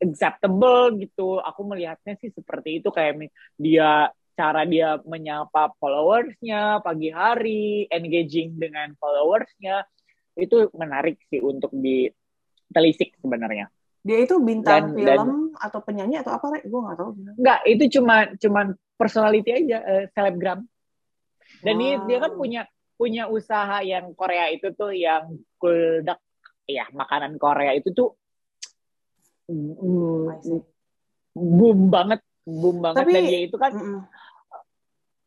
acceptable 0.00 0.96
gitu. 1.00 1.40
Aku 1.40 1.64
melihatnya 1.64 2.16
sih 2.20 2.32
seperti 2.32 2.80
itu 2.80 2.88
kayak 2.92 3.28
dia 3.56 4.10
cara 4.36 4.68
dia 4.68 5.00
menyapa 5.00 5.72
followersnya 5.80 6.84
pagi 6.84 7.08
hari 7.08 7.88
engaging 7.88 8.60
dengan 8.60 8.92
followersnya 9.00 9.88
itu 10.36 10.68
menarik 10.76 11.16
sih 11.32 11.40
untuk 11.40 11.72
ditelisik 11.72 13.16
sebenarnya. 13.16 13.72
Dia 14.04 14.22
itu 14.22 14.36
bintang 14.38 14.92
dan, 14.92 14.94
film 14.94 15.28
dan, 15.56 15.56
atau 15.56 15.80
penyanyi 15.82 16.20
atau 16.20 16.36
apa 16.36 16.62
gue 16.62 16.80
nggak 16.84 16.96
tahu 17.00 17.10
nggak 17.40 17.60
itu 17.66 17.84
cuma 17.98 18.28
cuma 18.38 18.60
personality 19.00 19.50
aja 19.50 19.78
uh, 19.82 20.04
selebgram. 20.12 20.68
Dan 21.64 21.74
wow. 21.74 21.80
dia 21.80 21.94
dia 22.04 22.18
kan 22.20 22.32
punya 22.36 22.62
punya 22.96 23.28
usaha 23.28 23.84
yang 23.84 24.16
Korea 24.16 24.48
itu 24.48 24.72
tuh 24.72 24.92
yang 24.96 25.36
kuldak 25.60 26.18
ya 26.66 26.88
makanan 26.90 27.36
Korea 27.36 27.76
itu 27.76 27.92
tuh 27.92 28.16
mm, 29.52 30.42
boom 31.36 31.92
banget 31.92 32.20
boom 32.42 32.82
banget 32.82 33.04
Tapi, 33.06 33.12
dan 33.14 33.22
dia 33.28 33.40
itu 33.44 33.56
kan 33.56 33.72
mm 33.72 33.84
-mm. 33.84 34.00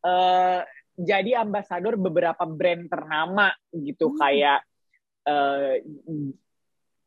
Uh, 0.00 0.64
jadi 0.96 1.44
ambasador 1.44 2.00
beberapa 2.00 2.40
brand 2.48 2.88
ternama 2.88 3.52
gitu 3.68 4.08
mm. 4.08 4.16
kayak 4.16 4.64
uh, 5.28 5.76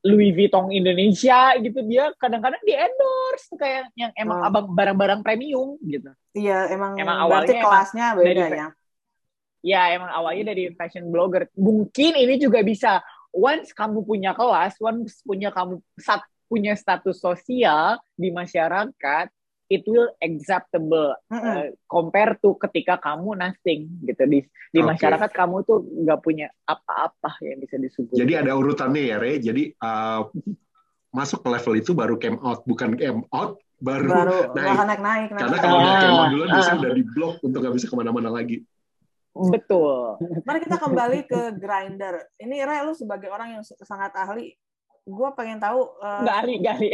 Louis 0.03 0.35
Vuitton 0.35 0.67
Indonesia 0.69 1.55
gitu 1.63 1.79
dia 1.87 2.11
kadang-kadang 2.19 2.59
di 2.67 2.75
endorse 2.75 3.49
kayak 3.55 3.87
yang 3.95 4.11
emang 4.19 4.39
oh. 4.43 4.47
abang 4.51 4.67
barang-barang 4.75 5.23
premium 5.23 5.79
gitu. 5.79 6.11
Iya 6.35 6.67
emang, 6.75 6.99
emang 6.99 7.17
awalnya 7.23 7.55
kelasnya 7.63 8.07
beda 8.19 8.45
dari, 8.45 8.59
ya. 8.59 8.67
Ya 9.63 9.95
emang 9.95 10.11
awalnya 10.11 10.51
dari 10.51 10.75
fashion 10.75 11.07
blogger. 11.07 11.47
Mungkin 11.55 12.19
ini 12.19 12.35
juga 12.35 12.59
bisa 12.61 12.99
once 13.31 13.71
kamu 13.71 14.03
punya 14.03 14.35
kelas, 14.35 14.77
once 14.83 15.23
punya 15.23 15.49
kamu 15.49 15.79
sat, 15.95 16.21
punya 16.51 16.75
status 16.75 17.17
sosial 17.17 17.97
di 18.13 18.29
masyarakat, 18.29 19.25
it 19.73 19.81
will 19.89 20.11
acceptable 20.21 21.17
mm 21.31 21.33
-hmm. 21.33 21.43
uh, 21.49 21.67
compare 21.89 22.37
to 22.37 22.53
ketika 22.61 23.01
kamu 23.01 23.33
nothing 23.33 23.89
gitu 24.05 24.23
di 24.29 24.39
di 24.69 24.79
okay. 24.81 24.89
masyarakat 24.93 25.29
kamu 25.33 25.65
tuh 25.65 25.81
nggak 25.81 26.19
punya 26.21 26.47
apa-apa 26.69 27.41
yang 27.41 27.57
bisa 27.57 27.81
disebut. 27.81 28.13
Jadi 28.13 28.33
ada 28.37 28.53
urutannya 28.53 29.03
ya, 29.09 29.17
Re. 29.17 29.41
Jadi 29.41 29.73
uh, 29.81 30.29
masuk 31.17 31.45
ke 31.45 31.49
level 31.49 31.73
itu 31.77 31.91
baru 31.97 32.15
came 32.21 32.37
out, 32.41 32.61
bukan 32.69 32.97
came 32.97 33.25
out 33.33 33.57
baru, 33.83 34.09
baru 34.09 34.37
naik. 34.55 34.77
naik 34.77 35.01
naik. 35.01 35.27
Karena 35.35 35.57
kalau 35.57 35.77
udah 35.81 35.95
came 36.01 36.17
out 36.17 36.29
duluan 36.33 36.49
uh, 36.49 36.53
biasanya 36.57 36.79
udah 36.79 36.93
di 36.93 37.03
blok 37.05 37.35
untuk 37.41 37.59
nggak 37.61 37.75
bisa 37.75 37.85
ke 37.89 37.95
mana-mana 37.97 38.29
lagi. 38.29 38.57
Betul. 39.33 40.21
Mari 40.45 40.59
kita 40.61 40.77
kembali 40.83 41.19
ke 41.25 41.57
grinder. 41.57 42.21
Ini 42.37 42.63
Re, 42.63 42.85
lu 42.85 42.93
sebagai 42.93 43.33
orang 43.33 43.57
yang 43.57 43.63
sangat 43.65 44.13
ahli, 44.13 44.53
gue 45.03 45.29
pengen 45.33 45.57
tahu. 45.57 45.81
Uh, 45.97 46.21
gari, 46.21 46.61
gari. 46.61 46.89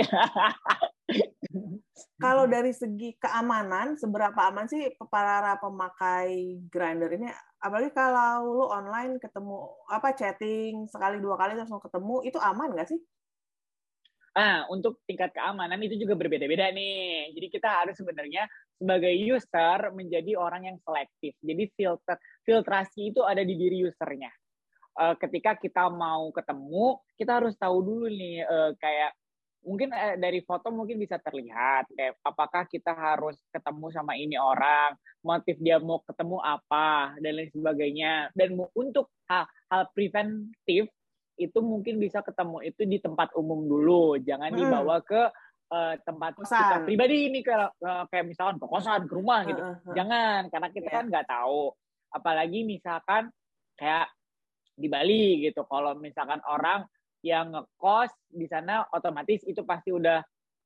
kalau 2.24 2.48
dari 2.48 2.72
segi 2.72 3.20
keamanan, 3.20 4.00
seberapa 4.00 4.40
aman 4.48 4.72
sih 4.72 4.88
para 5.12 5.60
pemakai 5.60 6.64
grinder 6.72 7.12
ini? 7.12 7.28
Apalagi 7.60 7.92
kalau 7.92 8.56
lu 8.56 8.66
online 8.72 9.20
ketemu 9.20 9.68
apa 9.92 10.16
chatting 10.16 10.88
sekali 10.88 11.20
dua 11.20 11.36
kali 11.36 11.60
langsung 11.60 11.84
ketemu, 11.84 12.24
itu 12.24 12.40
aman 12.40 12.72
nggak 12.72 12.88
sih? 12.88 13.00
Nah, 14.36 14.70
untuk 14.70 15.02
tingkat 15.10 15.34
keamanan 15.34 15.82
itu 15.82 15.98
juga 15.98 16.14
berbeda-beda 16.14 16.70
nih. 16.70 17.34
Jadi 17.34 17.48
kita 17.50 17.70
harus 17.82 17.96
sebenarnya 17.98 18.46
sebagai 18.78 19.12
user 19.12 19.92
menjadi 19.92 20.32
orang 20.38 20.70
yang 20.70 20.78
selektif. 20.86 21.34
Jadi 21.42 21.64
filter 21.74 22.18
filtrasi 22.46 23.12
itu 23.12 23.26
ada 23.26 23.42
di 23.42 23.56
diri 23.58 23.84
usernya. 23.86 24.30
Uh, 25.00 25.16
ketika 25.16 25.56
kita 25.56 25.88
mau 25.88 26.28
ketemu, 26.36 27.00
kita 27.16 27.40
harus 27.40 27.56
tahu 27.56 27.78
dulu 27.82 28.08
nih 28.12 28.44
uh, 28.44 28.72
kayak 28.76 29.16
mungkin 29.64 29.92
uh, 29.92 30.16
dari 30.16 30.40
foto 30.44 30.72
mungkin 30.72 31.00
bisa 31.00 31.20
terlihat 31.20 31.88
kayak 31.92 32.20
apakah 32.24 32.64
kita 32.68 32.92
harus 32.96 33.40
ketemu 33.52 33.88
sama 33.92 34.16
ini 34.16 34.36
orang, 34.36 34.96
motif 35.24 35.56
dia 35.60 35.80
mau 35.80 36.04
ketemu 36.04 36.40
apa 36.44 37.16
dan 37.20 37.32
lain 37.32 37.52
sebagainya. 37.52 38.14
Dan 38.36 38.60
untuk 38.76 39.12
hal, 39.28 39.48
hal 39.72 39.84
preventif 39.96 40.92
itu 41.40 41.60
mungkin 41.64 42.04
bisa 42.04 42.20
ketemu 42.20 42.60
itu 42.68 42.84
di 42.84 43.00
tempat 43.00 43.32
umum 43.40 43.64
dulu, 43.64 44.20
jangan 44.20 44.52
hmm. 44.52 44.60
dibawa 44.60 45.00
ke 45.00 45.32
uh, 45.72 45.96
tempat 46.04 46.36
kosan. 46.36 46.60
kita 46.60 46.78
pribadi 46.84 47.18
ini 47.32 47.40
kayak 47.40 47.72
uh, 47.80 48.04
kayak 48.12 48.26
misalkan 48.28 48.58
ke 48.60 48.68
kosan, 48.68 49.08
ke 49.08 49.14
rumah 49.16 49.48
gitu. 49.48 49.62
Uh, 49.62 49.80
uh, 49.80 49.96
Jangan 49.96 50.52
karena 50.52 50.70
kita 50.76 50.90
yeah. 50.92 50.96
kan 51.00 51.06
nggak 51.08 51.28
tahu. 51.32 51.64
Apalagi 52.10 52.60
misalkan 52.66 53.24
kayak 53.78 54.12
di 54.76 54.88
Bali 54.92 55.46
gitu. 55.48 55.64
Kalau 55.64 55.96
misalkan 55.96 56.42
orang 56.50 56.84
yang 57.24 57.52
ngekos 57.52 58.12
di 58.32 58.48
sana 58.48 58.88
otomatis 58.92 59.44
itu 59.44 59.64
pasti 59.68 59.96
udah 59.96 60.24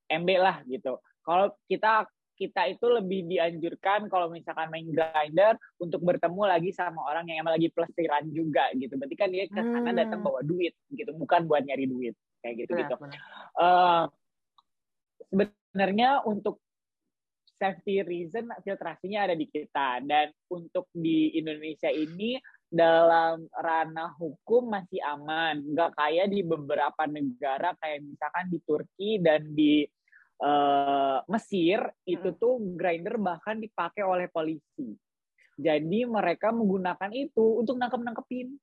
MB 0.09 0.29
lah 0.37 0.61
gitu. 0.65 1.01
Kalau 1.25 1.53
kita 1.65 2.05
kita 2.33 2.65
itu 2.69 2.85
lebih 2.89 3.29
dianjurkan 3.29 4.09
kalau 4.09 4.29
misalkan 4.33 4.69
main 4.73 4.89
grinder 4.89 5.55
untuk 5.77 6.01
bertemu 6.01 6.43
lagi 6.49 6.71
sama 6.73 7.01
orang 7.05 7.29
yang 7.29 7.45
emang 7.45 7.55
lagi 7.55 7.69
plesiran 7.69 8.25
juga 8.33 8.69
gitu. 8.75 8.97
Berarti 8.97 9.15
kan 9.15 9.29
dia 9.29 9.45
ke 9.47 9.61
sana 9.61 9.89
hmm. 9.93 9.99
datang 9.99 10.19
bawa 10.25 10.41
duit 10.41 10.73
gitu, 10.91 11.11
bukan 11.13 11.45
buat 11.45 11.63
nyari 11.63 11.85
duit 11.85 12.15
kayak 12.43 12.67
gitu 12.67 12.71
gitu. 12.75 12.95
Uh, 13.55 14.09
sebenarnya 15.31 16.21
untuk 16.27 16.59
safety 17.57 18.03
reason 18.03 18.51
filtrasinya 18.65 19.29
ada 19.29 19.35
di 19.39 19.47
kita 19.47 20.03
dan 20.03 20.33
untuk 20.51 20.91
di 20.91 21.31
Indonesia 21.39 21.87
ini 21.87 22.35
dalam 22.73 23.45
ranah 23.53 24.17
hukum 24.17 24.67
masih 24.73 24.97
aman, 25.05 25.61
nggak 25.61 25.93
kayak 25.93 26.27
di 26.33 26.41
beberapa 26.41 27.05
negara 27.05 27.77
kayak 27.77 28.01
misalkan 28.01 28.49
di 28.49 28.59
Turki 28.65 29.21
dan 29.21 29.53
di 29.53 29.85
uh, 30.41 31.19
Mesir 31.29 31.83
itu 32.07 32.29
hmm. 32.33 32.39
tuh 32.39 32.53
grinder 32.73 33.19
bahkan 33.21 33.59
dipakai 33.59 34.01
oleh 34.01 34.31
polisi. 34.31 34.95
Jadi 35.53 36.09
mereka 36.09 36.49
menggunakan 36.49 37.13
itu 37.13 37.61
untuk 37.61 37.77
nangkep 37.77 38.01
nangkepin. 38.01 38.57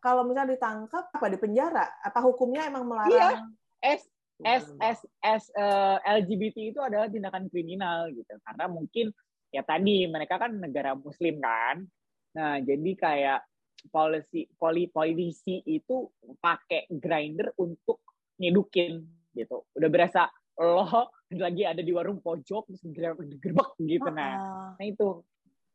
Kalau 0.00 0.24
misalnya 0.24 0.56
ditangkap 0.56 1.12
apa 1.12 1.26
di 1.28 1.38
penjara? 1.40 1.84
Apa 2.04 2.20
hukumnya 2.24 2.68
emang 2.68 2.84
melarang? 2.84 3.52
Iya. 3.80 4.00
S 4.00 4.02
S 4.44 4.64
S 4.80 5.00
S 5.20 5.44
uh, 5.56 6.00
eh, 6.00 6.20
LGBT 6.24 6.56
itu 6.72 6.80
adalah 6.80 7.08
tindakan 7.08 7.48
kriminal 7.48 8.08
gitu. 8.12 8.36
Karena 8.44 8.68
mungkin 8.68 9.12
ya 9.52 9.62
tadi 9.64 10.08
mereka 10.08 10.40
kan 10.40 10.56
negara 10.56 10.96
Muslim 10.96 11.40
kan. 11.40 11.84
Nah 12.36 12.60
jadi 12.60 12.90
kayak 12.96 13.40
polisi 13.92 14.48
poli 14.56 14.88
polisi 14.88 15.60
itu 15.68 16.08
pakai 16.40 16.88
grinder 16.88 17.52
untuk 17.60 18.00
nyedukin 18.40 19.04
gitu. 19.36 19.68
Udah 19.76 19.88
berasa 19.92 20.28
lo 20.58 20.86
lagi 21.44 21.62
ada 21.66 21.82
di 21.82 21.90
warung 21.90 22.22
pojok 22.22 22.70
terus 22.70 22.82
gerbek 22.94 23.74
gitu 23.82 24.08
nah. 24.10 24.74
Nah 24.78 24.86
itu. 24.86 25.22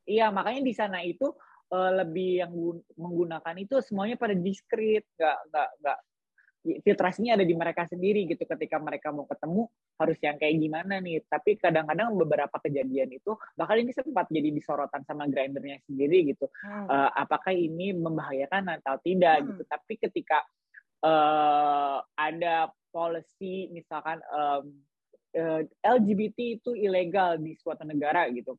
Iya 0.08 0.32
makanya 0.32 0.64
di 0.64 0.72
sana 0.72 1.04
itu 1.04 1.28
uh, 1.70 1.90
lebih 2.02 2.30
yang 2.42 2.52
menggunakan 2.96 3.54
itu 3.60 3.78
semuanya 3.84 4.16
pada 4.16 4.32
diskret 4.32 5.04
nggak 5.16 5.38
nggak 5.52 5.70
nggak. 5.84 5.98
Filtrasinya 6.60 7.40
ada 7.40 7.44
di 7.48 7.56
mereka 7.56 7.88
sendiri 7.88 8.28
gitu 8.28 8.44
ketika 8.44 8.76
mereka 8.76 9.08
mau 9.08 9.24
ketemu 9.24 9.64
harus 9.96 10.18
yang 10.20 10.36
kayak 10.36 10.60
gimana 10.60 11.00
nih. 11.00 11.24
Tapi 11.24 11.56
kadang-kadang 11.56 12.12
beberapa 12.20 12.52
kejadian 12.60 13.16
itu 13.16 13.32
bahkan 13.56 13.80
ini 13.80 13.96
sempat 13.96 14.28
jadi 14.28 14.52
disorotan 14.52 15.00
sama 15.08 15.24
grindernya 15.24 15.80
sendiri 15.88 16.36
gitu. 16.36 16.52
Hmm. 16.60 16.84
uh, 16.84 17.10
apakah 17.16 17.56
ini 17.56 17.96
membahayakan 17.96 18.76
atau 18.80 19.00
tidak 19.00 19.40
hmm. 19.40 19.46
gitu. 19.56 19.62
Tapi 19.68 19.92
ketika 20.04 20.44
uh, 21.04 21.98
ada 22.16 22.72
policy 22.90 23.70
misalkan 23.70 24.18
um, 24.32 24.64
uh, 25.36 25.62
LGBT 25.84 26.60
itu 26.60 26.74
ilegal 26.74 27.38
di 27.38 27.54
suatu 27.56 27.86
negara 27.86 28.26
gitu 28.32 28.58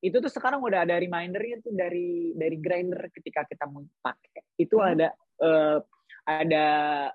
itu 0.00 0.16
tuh 0.16 0.32
sekarang 0.32 0.64
udah 0.64 0.88
ada 0.88 0.96
remindernya 0.96 1.60
tuh 1.60 1.76
dari 1.76 2.32
dari 2.32 2.56
grinder 2.56 3.12
ketika 3.12 3.44
kita 3.44 3.68
mau 3.68 3.84
pakai 4.00 4.56
itu 4.56 4.80
hmm. 4.80 4.90
ada 4.96 5.08
uh, 5.44 5.78
ada 6.24 6.68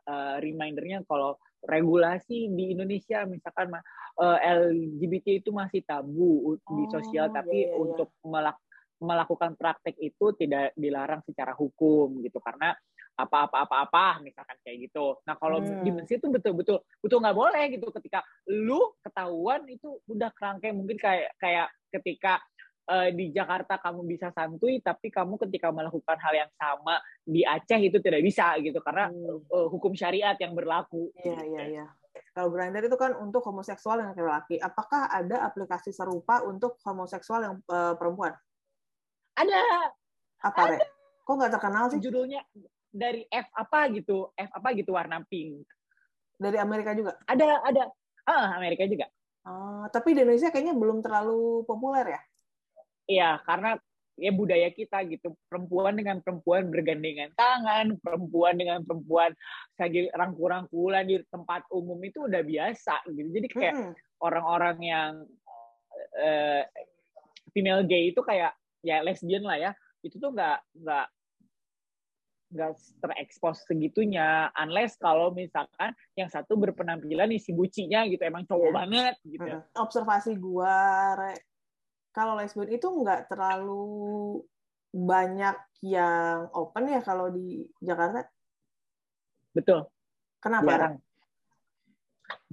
uh, 0.05 0.35
remindernya 0.37 1.01
kalau 1.09 1.37
regulasi 1.65 2.53
di 2.53 2.77
Indonesia 2.77 3.25
misalkan 3.25 3.73
uh, 4.21 4.37
LGBT 4.37 5.41
itu 5.41 5.49
masih 5.49 5.81
tabu 5.81 6.53
oh, 6.53 6.57
di 6.61 6.85
sosial 6.93 7.33
tapi 7.33 7.65
iya, 7.65 7.73
iya. 7.73 7.77
untuk 7.77 8.13
melak 8.21 8.57
melakukan 9.01 9.59
praktek 9.59 9.97
itu 9.99 10.31
tidak 10.39 10.71
dilarang 10.77 11.19
secara 11.25 11.51
hukum 11.51 12.23
gitu 12.23 12.39
karena 12.39 12.71
apa-apa-apa-apa 13.15 14.19
misalkan 14.21 14.59
kayak 14.61 14.91
gitu. 14.91 15.15
Nah 15.23 15.39
kalau 15.39 15.63
hmm. 15.63 15.87
di 15.87 15.91
itu 16.11 16.27
betul-betul 16.27 16.83
betul 16.99 17.17
nggak 17.23 17.37
boleh 17.37 17.63
gitu 17.71 17.87
ketika 17.95 18.21
lu 18.51 18.91
ketahuan 18.99 19.63
itu 19.71 19.99
udah 20.11 20.29
kerangkai 20.35 20.75
mungkin 20.75 20.99
kayak 20.99 21.31
kayak 21.39 21.71
ketika 21.95 22.43
uh, 22.91 23.09
di 23.09 23.31
Jakarta 23.31 23.79
kamu 23.79 24.05
bisa 24.05 24.29
santuy, 24.35 24.83
tapi 24.83 25.09
kamu 25.09 25.39
ketika 25.47 25.71
melakukan 25.71 26.17
hal 26.19 26.33
yang 26.45 26.51
sama 26.59 26.99
di 27.23 27.41
Aceh 27.47 27.79
itu 27.79 27.97
tidak 28.03 28.21
bisa 28.21 28.55
gitu 28.61 28.77
karena 28.83 29.09
hmm. 29.09 29.49
uh, 29.49 29.67
hukum 29.71 29.95
syariat 29.95 30.37
yang 30.37 30.53
berlaku. 30.53 31.09
Iya 31.23 31.39
iya 31.41 31.63
iya. 31.71 31.85
Kalau 32.35 32.51
Grindr 32.51 32.83
itu 32.83 32.99
kan 32.99 33.15
untuk 33.15 33.43
homoseksual 33.47 34.03
yang 34.03 34.11
laki-laki. 34.11 34.59
Apakah 34.59 35.07
ada 35.07 35.47
aplikasi 35.47 35.95
serupa 35.95 36.43
untuk 36.43 36.75
homoseksual 36.83 37.39
yang 37.43 37.55
uh, 37.71 37.95
perempuan? 37.95 38.35
Ada. 39.39 39.91
Apa, 40.43 40.59
ada. 40.67 40.75
Re? 40.75 40.87
Kok 41.23 41.31
nggak 41.31 41.53
terkenal 41.55 41.85
sih? 41.91 41.99
Judulnya 42.03 42.43
dari 42.95 43.27
F 43.27 43.51
apa 43.51 43.91
gitu, 43.91 44.31
F 44.31 44.49
apa 44.55 44.71
gitu 44.71 44.95
warna 44.95 45.19
pink. 45.27 45.67
Dari 46.39 46.55
Amerika 46.55 46.95
juga? 46.95 47.19
Ada, 47.27 47.59
ada. 47.67 47.83
Ah, 48.23 48.55
Amerika 48.55 48.87
juga. 48.87 49.11
Uh, 49.45 49.85
tapi 49.93 50.17
di 50.17 50.25
Indonesia 50.25 50.49
kayaknya 50.49 50.73
belum 50.73 51.03
terlalu 51.03 51.67
populer 51.67 52.17
ya? 52.17 52.21
Iya, 53.05 53.29
karena 53.45 53.77
ya 54.15 54.31
budaya 54.31 54.71
kita 54.71 55.03
gitu 55.11 55.35
perempuan 55.51 55.99
dengan 55.99 56.23
perempuan 56.23 56.71
bergandengan 56.71 57.35
tangan 57.35 57.99
perempuan 57.99 58.55
dengan 58.55 58.79
perempuan 58.87 59.35
lagi 59.75 60.07
rangkul-rangkulan 60.15 61.03
di 61.03 61.19
tempat 61.27 61.67
umum 61.67 61.99
itu 61.99 62.23
udah 62.23 62.39
biasa 62.39 63.03
gitu 63.11 63.27
jadi 63.35 63.47
kayak 63.51 63.75
orang-orang 64.23 64.77
hmm. 64.79 64.87
yang 64.87 65.11
uh, 66.15 66.63
female 67.51 67.83
gay 67.83 68.15
itu 68.15 68.23
kayak 68.23 68.55
ya 68.87 69.03
lesbian 69.03 69.43
lah 69.43 69.59
ya 69.59 69.71
itu 69.99 70.15
tuh 70.15 70.31
nggak 70.31 70.63
nggak 70.79 71.05
nggak 72.53 72.77
terekspos 73.01 73.65
segitunya 73.65 74.53
unless 74.61 74.95
kalau 75.01 75.33
misalkan 75.33 75.91
yang 76.13 76.29
satu 76.29 76.53
berpenampilan 76.55 77.33
isi 77.33 77.51
bucinya 77.51 78.05
gitu 78.05 78.21
emang 78.21 78.45
cowok 78.45 78.69
yeah. 78.69 78.77
banget 78.77 79.15
gitu. 79.25 79.49
Observasi 79.75 80.37
gua 80.37 80.77
Re, 81.17 81.33
kalau 82.13 82.37
lesbian 82.37 82.69
itu 82.69 82.85
nggak 82.85 83.27
terlalu 83.33 84.39
banyak 84.95 85.57
yang 85.83 86.47
open 86.55 86.87
ya 86.87 87.01
kalau 87.03 87.33
di 87.33 87.65
Jakarta? 87.81 88.23
Betul. 89.51 89.89
Kenapa 90.39 90.69
Jarang. 90.69 90.95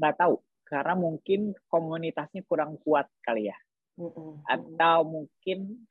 nggak 0.00 0.14
tahu 0.16 0.34
karena 0.64 0.94
mungkin 0.96 1.40
komunitasnya 1.68 2.42
kurang 2.48 2.80
kuat 2.80 3.06
kali 3.20 3.52
ya. 3.52 3.58
Mm 3.92 4.08
-mm. 4.08 4.32
atau 4.48 5.04
mungkin 5.04 5.84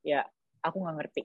ya 0.00 0.24
aku 0.64 0.80
nggak 0.80 0.96
ngerti 0.96 1.22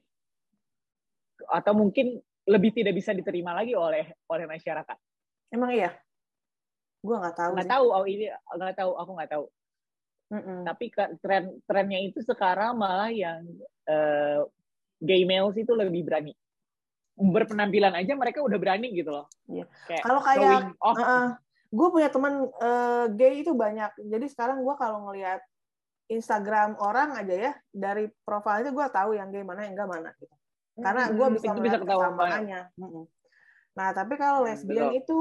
atau 1.49 1.73
mungkin 1.75 2.21
lebih 2.43 2.75
tidak 2.75 2.93
bisa 2.99 3.15
diterima 3.15 3.55
lagi 3.55 3.73
oleh 3.73 4.11
oleh 4.27 4.45
masyarakat. 4.45 4.97
Emang 5.53 5.71
iya? 5.71 5.95
Gue 6.99 7.15
nggak 7.19 7.35
tahu. 7.35 7.51
Nggak 7.55 7.71
tahu. 7.71 7.85
Oh 7.91 8.05
ini 8.07 8.27
nggak 8.31 8.77
tahu. 8.77 8.91
Aku 8.99 9.11
nggak 9.15 9.31
tahu. 9.31 9.45
Mm-mm. 10.33 10.59
Tapi 10.65 10.85
tren 11.21 11.43
trennya 11.67 11.99
itu 12.01 12.19
sekarang 12.25 12.75
malah 12.75 13.13
yang 13.13 13.45
uh, 13.87 14.43
gay 14.99 15.23
males 15.23 15.55
itu 15.55 15.71
lebih 15.71 16.03
berani. 16.03 16.33
Berpenampilan 17.13 17.93
aja 17.93 18.17
mereka 18.17 18.41
udah 18.41 18.57
berani 18.57 18.89
gitu 18.91 19.13
loh. 19.13 19.29
Iya. 19.45 19.69
Kalau 20.01 20.19
kayak, 20.25 20.73
uh, 20.81 20.89
uh, 20.97 21.27
gue 21.69 21.87
punya 21.93 22.09
teman 22.09 22.49
uh, 22.49 23.05
gay 23.13 23.45
itu 23.45 23.53
banyak. 23.53 23.93
Jadi 24.09 24.25
sekarang 24.33 24.65
gue 24.65 24.75
kalau 24.75 25.05
ngelihat 25.11 25.39
Instagram 26.11 26.75
orang 26.81 27.15
aja 27.15 27.35
ya 27.49 27.51
dari 27.71 28.11
profilnya 28.27 28.75
gue 28.75 28.87
tahu 28.91 29.15
yang 29.15 29.31
gay 29.31 29.45
mana 29.45 29.63
yang 29.63 29.73
enggak 29.77 29.89
mana 29.89 30.09
gitu 30.19 30.35
karena 30.77 31.03
gue 31.13 31.27
bisa 31.37 31.45
itu 31.53 31.61
bisa 31.61 31.77
kesamaannya 31.81 32.61
nah 33.73 33.89
tapi 33.93 34.13
kalau 34.17 34.45
lesbian 34.45 34.93
Betul. 34.93 35.01
itu 35.01 35.19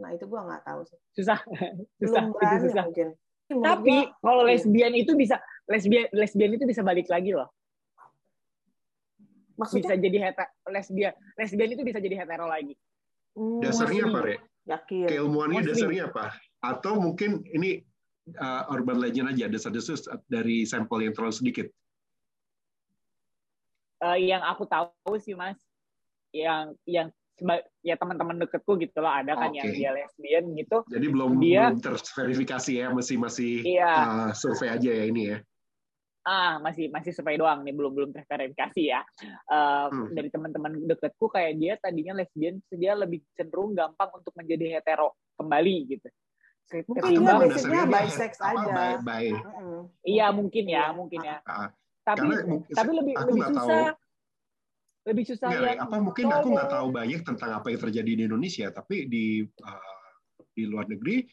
nah 0.00 0.10
itu 0.16 0.24
gue 0.24 0.40
nggak 0.40 0.62
tahu 0.64 0.80
sih. 0.88 0.98
Susah. 1.12 1.38
Susah 2.00 2.22
Belum 2.32 2.40
itu 2.40 2.66
susah. 2.72 2.84
mungkin. 2.88 3.08
Tapi 3.50 3.96
gua, 4.06 4.22
kalau 4.22 4.42
iya. 4.46 4.50
lesbian 4.56 4.92
itu 4.96 5.12
bisa 5.18 5.36
lesbian 5.68 6.06
lesbian 6.14 6.50
itu 6.56 6.64
bisa 6.64 6.80
balik 6.80 7.10
lagi 7.12 7.36
loh. 7.36 7.50
Maksudnya? 9.60 9.92
bisa 9.92 9.94
jadi 10.00 10.18
hetero 10.24 10.48
lesbian 10.72 11.12
lesbian 11.36 11.70
itu 11.76 11.82
bisa 11.84 11.98
jadi 12.00 12.16
hetero 12.24 12.46
lagi. 12.48 12.74
Hmm, 13.36 13.60
dasarnya 13.60 14.08
apa 14.08 14.20
re? 14.24 14.36
yakin. 14.64 15.06
Keilmuannya 15.10 15.60
dasarnya 15.66 16.02
apa? 16.08 16.32
Atau 16.62 16.96
mungkin 16.96 17.42
ini 17.50 17.82
uh, 18.38 18.70
urban 18.70 19.02
legend 19.02 19.34
aja 19.34 19.50
desas-desus 19.50 20.06
dari 20.30 20.64
sampel 20.64 21.10
yang 21.10 21.12
terlalu 21.12 21.34
sedikit 21.34 21.66
uh, 24.04 24.18
yang 24.18 24.42
aku 24.44 24.64
tahu 24.66 25.14
sih 25.20 25.36
mas 25.36 25.56
yang 26.32 26.74
yang 26.84 27.08
ya 27.80 27.96
teman-teman 27.96 28.36
deketku 28.44 28.76
gitu 28.76 29.00
loh 29.00 29.08
ada 29.08 29.32
kan 29.32 29.48
okay. 29.50 29.64
yang 29.64 29.72
dia 29.72 29.90
lesbian 29.96 30.44
gitu 30.56 30.84
jadi 30.92 31.06
belum 31.08 31.30
dia 31.40 31.72
belum 31.72 31.80
terverifikasi 31.80 32.72
ya 32.84 32.86
masih 32.92 33.16
masih 33.16 33.64
iya. 33.64 33.92
uh, 33.96 34.30
survei 34.36 34.68
aja 34.68 34.90
ya 34.92 35.04
ini 35.08 35.22
ya 35.32 35.38
ah 36.28 36.60
masih 36.60 36.92
masih 36.92 37.16
survei 37.16 37.40
doang 37.40 37.64
nih 37.64 37.72
belum 37.72 37.96
belum 37.96 38.10
terverifikasi 38.12 38.82
ya 38.92 39.00
uh, 39.48 39.88
hmm. 39.88 40.12
dari 40.12 40.28
teman-teman 40.28 40.84
deketku 40.84 41.32
kayak 41.32 41.56
dia 41.56 41.74
tadinya 41.80 42.20
lesbian 42.20 42.60
dia 42.68 42.92
lebih 42.92 43.24
cenderung 43.32 43.72
gampang 43.72 44.12
untuk 44.12 44.36
menjadi 44.36 44.78
hetero 44.78 45.16
kembali 45.40 45.76
gitu 45.96 46.08
mungkin 46.86 47.24
dia 47.24 47.34
basicnya 47.34 47.82
bisex 47.88 48.32
aja 48.38 48.70
by, 48.70 48.94
by. 49.02 49.26
iya 50.06 50.30
mungkin 50.30 50.64
ya 50.70 50.92
mungkin 50.92 51.24
ya 51.24 51.42
uh, 51.48 51.72
tapi 52.16 52.34
Karena, 52.34 52.56
tapi 52.74 52.90
lebih 52.96 53.14
lebih 53.14 53.42
susah. 53.50 53.56
tahu, 53.58 53.78
lebih 55.10 55.24
susah 55.26 55.48
ya, 55.50 55.60
yang 55.74 55.80
apa 55.84 55.96
mungkin 55.98 56.26
aku 56.30 56.48
nggak 56.54 56.70
tahu 56.70 56.88
banyak 56.92 57.20
tentang 57.24 57.50
apa 57.56 57.66
yang 57.72 57.80
terjadi 57.80 58.10
di 58.14 58.22
Indonesia 58.28 58.66
tapi 58.70 58.96
di 59.08 59.42
uh, 59.42 60.06
di 60.54 60.64
luar 60.68 60.86
negeri 60.90 61.24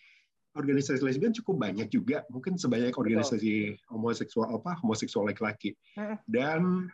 organisasi 0.58 1.06
lesbian 1.06 1.30
cukup 1.38 1.70
banyak 1.70 1.88
juga. 1.94 2.26
Mungkin 2.34 2.58
sebanyak 2.58 2.98
organisasi 2.98 3.78
Betul. 3.78 3.94
homoseksual 3.94 4.48
apa 4.58 4.82
homoseksual 4.82 5.30
laki-laki. 5.30 5.78
Dan 6.26 6.90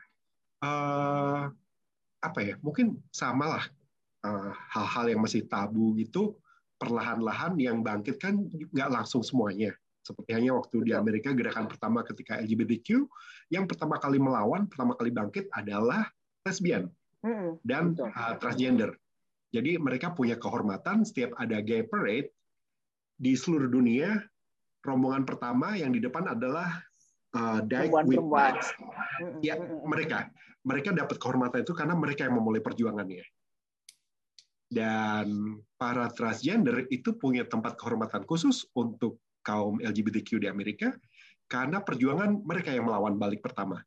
uh, 0.60 1.48
apa 2.24 2.40
ya 2.44 2.56
mungkin 2.60 3.00
samalah 3.12 3.64
uh, 4.24 4.52
hal-hal 4.72 5.16
yang 5.16 5.22
masih 5.24 5.48
tabu 5.48 5.96
gitu 6.00 6.36
perlahan-lahan 6.80 7.56
yang 7.60 7.80
bangkit 7.80 8.20
kan 8.20 8.44
nggak 8.48 8.92
langsung 8.92 9.24
semuanya 9.24 9.76
seperti 10.04 10.36
hanya 10.36 10.60
waktu 10.60 10.84
di 10.84 10.92
Amerika 10.92 11.32
gerakan 11.32 11.72
pertama 11.72 12.04
ketika 12.04 12.44
LGBTQ, 12.44 13.08
yang 13.56 13.64
pertama 13.66 13.96
kali 13.96 14.20
melawan, 14.20 14.68
pertama 14.68 15.00
kali 15.00 15.16
bangkit 15.16 15.48
adalah 15.56 16.04
lesbian 16.44 16.92
dan 17.64 17.96
uh, 17.96 18.36
transgender. 18.36 19.00
Jadi 19.56 19.80
mereka 19.80 20.12
punya 20.12 20.36
kehormatan 20.36 21.08
setiap 21.08 21.40
ada 21.40 21.64
gay 21.64 21.88
parade 21.88 22.36
di 23.16 23.34
seluruh 23.34 23.72
dunia. 23.72 24.20
Rombongan 24.84 25.24
pertama 25.24 25.80
yang 25.80 25.96
di 25.96 26.04
depan 26.04 26.28
adalah 26.28 26.84
uh, 27.32 27.64
dyke 27.64 28.04
with 28.04 28.20
Ya 29.40 29.56
mereka, 29.88 30.28
mereka 30.68 30.92
dapat 30.92 31.16
kehormatan 31.16 31.64
itu 31.64 31.72
karena 31.72 31.96
mereka 31.96 32.28
yang 32.28 32.36
memulai 32.36 32.60
perjuangannya. 32.60 33.24
Dan 34.68 35.56
para 35.80 36.12
transgender 36.12 36.84
itu 36.92 37.16
punya 37.16 37.48
tempat 37.48 37.80
kehormatan 37.80 38.28
khusus 38.28 38.68
untuk 38.76 39.23
kaum 39.44 39.80
LGBTQ 39.84 40.44
di 40.44 40.48
Amerika 40.50 40.96
karena 41.52 41.84
perjuangan 41.84 42.42
mereka 42.42 42.74
yang 42.74 42.90
melawan 42.90 43.20
balik 43.20 43.44
pertama. 43.46 43.84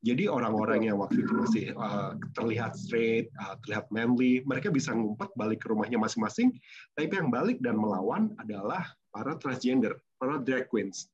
Jadi 0.00 0.32
orang-orang 0.32 0.88
yang 0.88 0.96
waktu 0.96 1.20
itu 1.20 1.32
masih 1.36 1.64
uh, 1.76 2.16
terlihat 2.32 2.72
straight, 2.72 3.28
uh, 3.36 3.60
terlihat 3.60 3.92
manly, 3.92 4.40
mereka 4.48 4.72
bisa 4.72 4.96
ngumpet 4.96 5.28
balik 5.36 5.60
ke 5.60 5.68
rumahnya 5.68 6.00
masing-masing. 6.00 6.56
Tapi 6.96 7.12
yang 7.12 7.28
balik 7.28 7.60
dan 7.60 7.76
melawan 7.76 8.32
adalah 8.40 8.88
para 9.12 9.36
transgender, 9.36 10.00
para 10.16 10.40
drag 10.40 10.72
queens. 10.72 11.12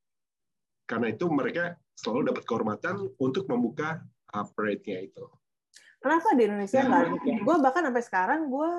Karena 0.87 1.11
itu 1.11 1.27
mereka 1.27 1.75
selalu 1.99 2.31
dapat 2.31 2.47
kehormatan 2.47 3.11
untuk 3.19 3.51
membuka 3.51 4.07
uh, 4.31 4.47
parade-nya 4.55 5.11
itu. 5.11 5.27
Kenapa 5.99 6.39
di 6.39 6.47
Indonesia 6.47 6.79
nggak? 6.87 7.05
Ya. 7.27 7.39
Gue 7.43 7.57
bahkan 7.59 7.83
sampai 7.91 8.05
sekarang 8.07 8.41
gue 8.47 8.73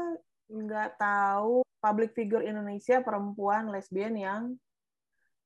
nggak 0.47 0.95
tahu 0.95 1.67
public 1.83 2.15
figure 2.15 2.47
Indonesia 2.47 3.03
perempuan 3.03 3.67
lesbian 3.67 4.15
yang 4.15 4.41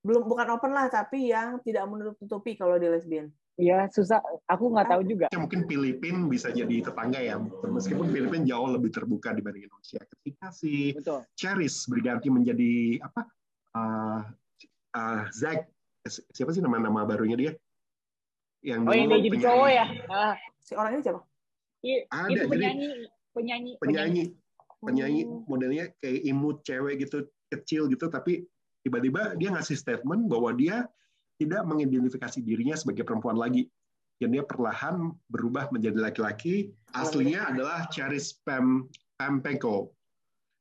belum 0.02 0.26
bukan 0.26 0.48
open 0.58 0.72
lah 0.74 0.90
tapi 0.90 1.30
yang 1.30 1.62
tidak 1.62 1.86
menutup 1.86 2.18
tutupi 2.18 2.58
kalau 2.58 2.78
di 2.82 2.90
lesbian 2.90 3.30
Iya 3.60 3.92
susah, 3.92 4.24
aku 4.48 4.72
nggak 4.72 4.90
tahu 4.90 5.02
juga. 5.04 5.26
Ya, 5.30 5.38
mungkin 5.38 5.68
Filipin 5.68 6.32
bisa 6.32 6.50
jadi 6.56 6.82
tetangga 6.82 7.20
ya, 7.20 7.36
meskipun 7.68 8.08
Filipin 8.10 8.48
jauh 8.48 8.72
lebih 8.72 8.90
terbuka 8.96 9.36
dibanding 9.36 9.68
Indonesia. 9.68 10.02
Ketika 10.02 10.50
si 10.56 10.96
Betul. 10.96 11.28
Charis 11.36 11.86
berganti 11.86 12.32
menjadi 12.32 13.04
apa? 13.04 13.22
Uh, 13.76 14.20
uh, 14.96 15.22
Zack, 15.36 15.68
siapa 16.08 16.56
sih 16.56 16.64
nama-nama 16.64 17.04
barunya 17.04 17.36
dia? 17.36 17.52
Yang 18.64 18.82
oh, 18.88 18.94
dia 18.96 19.20
jadi 19.20 19.38
cowok 19.44 19.70
ya? 19.70 19.86
Uh, 20.08 20.34
si 20.64 20.72
orang 20.74 20.92
ini 20.96 21.04
siapa? 21.04 21.22
I, 21.82 21.92
Ada, 22.08 22.30
itu 22.30 22.48
penyanyi, 22.50 22.88
jadi, 22.88 23.06
penyanyi, 23.34 23.72
penyanyi, 23.82 24.24
penyanyi, 24.80 25.22
hmm. 25.26 25.42
modelnya 25.50 25.86
kayak 25.98 26.22
imut 26.30 26.62
cewek 26.62 27.04
gitu, 27.04 27.26
kecil 27.50 27.90
gitu, 27.90 28.06
tapi 28.10 28.46
tiba-tiba 28.86 29.38
dia 29.38 29.50
ngasih 29.54 29.78
statement 29.78 30.28
bahwa 30.30 30.54
dia 30.54 30.86
tidak 31.42 31.66
mengidentifikasi 31.66 32.40
dirinya 32.46 32.78
sebagai 32.78 33.02
perempuan 33.02 33.38
lagi. 33.38 33.66
Dan 34.22 34.38
dia 34.38 34.46
perlahan 34.46 35.10
berubah 35.34 35.74
menjadi 35.74 35.98
laki-laki. 35.98 36.70
Aslinya 36.94 37.50
adalah 37.50 37.90
Charis 37.90 38.38
Pam 38.46 38.86
Pampenko. 39.18 39.90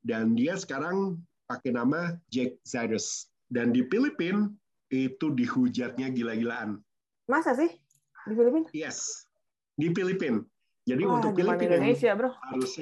Dan 0.01 0.33
dia 0.33 0.57
sekarang 0.57 1.21
pakai 1.45 1.77
nama 1.77 2.17
Jack 2.33 2.57
Zidus. 2.65 3.29
Dan 3.53 3.69
di 3.69 3.85
Filipina 3.85 4.49
itu 4.89 5.29
dihujatnya 5.29 6.09
gila-gilaan. 6.09 6.81
Masa 7.29 7.53
sih 7.53 7.69
di 8.25 8.33
Filipina? 8.33 8.67
Yes, 8.73 9.29
di 9.77 9.93
Filipina. 9.93 10.41
Jadi 10.89 11.05
Wah, 11.05 11.21
untuk 11.21 11.37
Filipina 11.37 11.77
Indonesia, 11.77 12.11
bro. 12.17 12.33
harus 12.33 12.81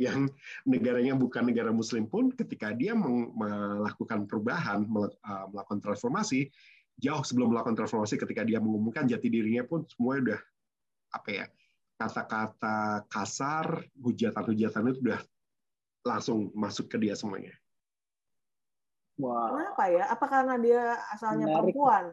yang 0.00 0.32
negaranya 0.64 1.12
bukan 1.12 1.52
negara 1.52 1.68
Muslim 1.68 2.08
pun, 2.08 2.32
ketika 2.32 2.72
dia 2.72 2.96
melakukan 2.96 4.24
perubahan, 4.24 4.88
uh, 4.88 5.46
melakukan 5.52 5.84
transformasi, 5.84 6.48
jauh 6.96 7.20
sebelum 7.20 7.52
melakukan 7.52 7.76
transformasi, 7.76 8.16
ketika 8.16 8.40
dia 8.48 8.56
mengumumkan 8.64 9.04
jati 9.04 9.28
dirinya 9.28 9.60
pun 9.68 9.84
semuanya 9.84 10.20
udah 10.24 10.40
apa 11.20 11.28
ya 11.28 11.46
kata-kata 12.00 13.04
kasar, 13.12 13.84
hujatan-hujatan 14.00 14.88
itu 14.88 15.00
udah 15.04 15.20
langsung 16.00 16.48
masuk 16.56 16.88
ke 16.88 16.96
dia 16.96 17.12
semuanya. 17.12 17.52
Wow. 19.20 19.52
Kenapa 19.52 19.84
ya? 19.92 20.04
Apa 20.08 20.24
karena 20.32 20.56
dia 20.56 20.96
asalnya 21.12 21.44
Menarik. 21.44 21.76
perempuan? 21.76 22.04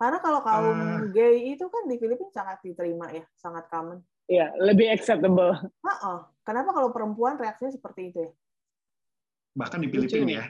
Karena 0.00 0.18
kalau 0.24 0.40
kaum 0.40 0.80
Ah. 0.80 1.04
gay 1.12 1.52
itu 1.52 1.68
kan 1.68 1.84
di 1.84 2.00
Filipina 2.00 2.32
sangat 2.32 2.64
diterima 2.64 3.12
ya, 3.12 3.24
sangat 3.36 3.68
common. 3.68 4.00
Iya, 4.24 4.56
lebih 4.56 4.88
acceptable. 4.88 5.52
Heeh. 5.60 6.18
Kenapa 6.44 6.76
kalau 6.76 6.92
perempuan 6.92 7.40
reaksinya 7.40 7.72
seperti 7.72 8.12
itu 8.12 8.18
ya? 8.28 8.32
Bahkan 9.56 9.78
di 9.80 9.88
Filipina 9.88 10.28
ya, 10.28 10.44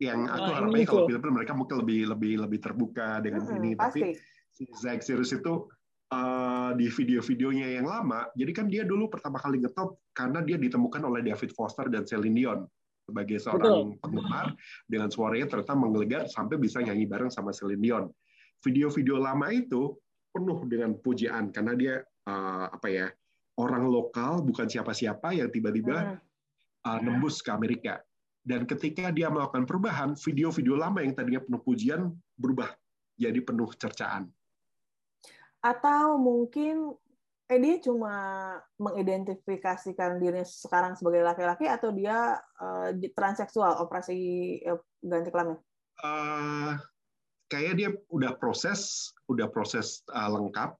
yang 0.00 0.24
aku 0.28 0.48
Oh, 0.48 0.54
harapnya 0.54 0.84
kalau. 0.88 1.04
Filipina 1.08 1.32
mereka 1.32 1.52
mungkin 1.52 1.76
lebih 1.84 2.00
lebih 2.08 2.32
lebih 2.40 2.58
terbuka 2.60 3.20
dengan 3.20 3.44
Mm-mm, 3.44 3.58
ini, 3.60 3.70
tapi 3.76 4.00
pasti. 4.00 4.10
si 4.52 4.64
Zack 4.80 5.04
Sirius 5.04 5.36
itu 5.36 5.68
uh, 6.14 6.72
di 6.72 6.88
video-videonya 6.88 7.76
yang 7.80 7.84
lama, 7.88 8.28
jadi 8.32 8.52
kan 8.56 8.66
dia 8.72 8.88
dulu 8.88 9.12
pertama 9.12 9.36
kali 9.36 9.60
ngetop 9.60 10.00
karena 10.16 10.40
dia 10.40 10.56
ditemukan 10.56 11.02
oleh 11.04 11.20
David 11.26 11.52
Foster 11.52 11.90
dan 11.92 12.08
Celine 12.08 12.36
Dion 12.36 12.60
sebagai 13.06 13.38
seorang 13.38 13.94
penggemar 14.00 14.56
dengan 14.88 15.12
suaranya 15.12 15.46
ternyata 15.46 15.74
menggelegar 15.78 16.22
sampai 16.32 16.56
bisa 16.58 16.80
nyanyi 16.80 17.04
bareng 17.04 17.28
sama 17.28 17.52
Celine 17.52 17.82
Dion. 17.82 18.04
Video-video 18.64 19.20
lama 19.20 19.52
itu 19.52 19.94
penuh 20.36 20.58
dengan 20.68 20.92
pujaan 21.00 21.48
karena 21.48 21.72
dia 21.72 21.94
uh, 22.28 22.68
apa 22.68 22.88
ya 22.92 23.06
orang 23.56 23.88
lokal 23.88 24.44
bukan 24.44 24.68
siapa-siapa 24.68 25.32
yang 25.32 25.48
tiba-tiba 25.48 26.20
uh, 26.84 26.98
nembus 27.00 27.40
ke 27.40 27.48
Amerika. 27.48 28.04
Dan 28.46 28.62
ketika 28.62 29.10
dia 29.10 29.26
melakukan 29.26 29.66
perubahan, 29.66 30.14
video-video 30.14 30.78
lama 30.78 31.02
yang 31.02 31.18
tadinya 31.18 31.42
penuh 31.42 31.58
pujian 31.66 32.14
berubah 32.38 32.70
jadi 33.18 33.42
penuh 33.42 33.66
cercaan. 33.74 34.30
Atau 35.64 36.20
mungkin 36.20 36.94
eh 37.46 37.58
dia 37.62 37.78
cuma 37.82 38.14
mengidentifikasikan 38.78 40.18
dirinya 40.18 40.46
sekarang 40.46 40.94
sebagai 40.98 41.26
laki-laki 41.26 41.66
atau 41.66 41.90
dia 41.94 42.38
eh, 42.58 43.10
transseksual 43.14 43.82
operasi 43.82 44.18
ganti 45.02 45.30
kelamin? 45.30 45.58
Uh, 46.02 46.78
kayak 47.46 47.72
dia 47.78 47.88
udah 48.10 48.34
proses, 48.38 49.10
udah 49.30 49.46
proses 49.50 50.02
uh, 50.10 50.30
lengkap. 50.30 50.74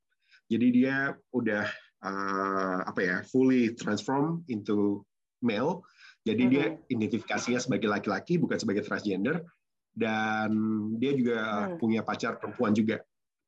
Jadi 0.46 0.66
dia 0.70 1.14
udah 1.34 1.66
uh, 2.02 2.78
apa 2.86 3.00
ya, 3.02 3.16
fully 3.26 3.74
transform 3.74 4.46
into 4.46 5.02
male. 5.42 5.82
Jadi 6.26 6.42
dia 6.50 6.64
Mhm. 6.74 6.90
identifikasinya 6.90 7.60
sebagai 7.62 7.86
laki-laki 7.86 8.34
bukan 8.38 8.58
sebagai 8.58 8.82
transgender 8.82 9.46
dan 9.94 10.50
dia 10.98 11.14
juga 11.14 11.70
Hmm. 11.70 11.78
punya 11.78 12.02
pacar 12.02 12.38
perempuan 12.42 12.74
juga. 12.74 12.98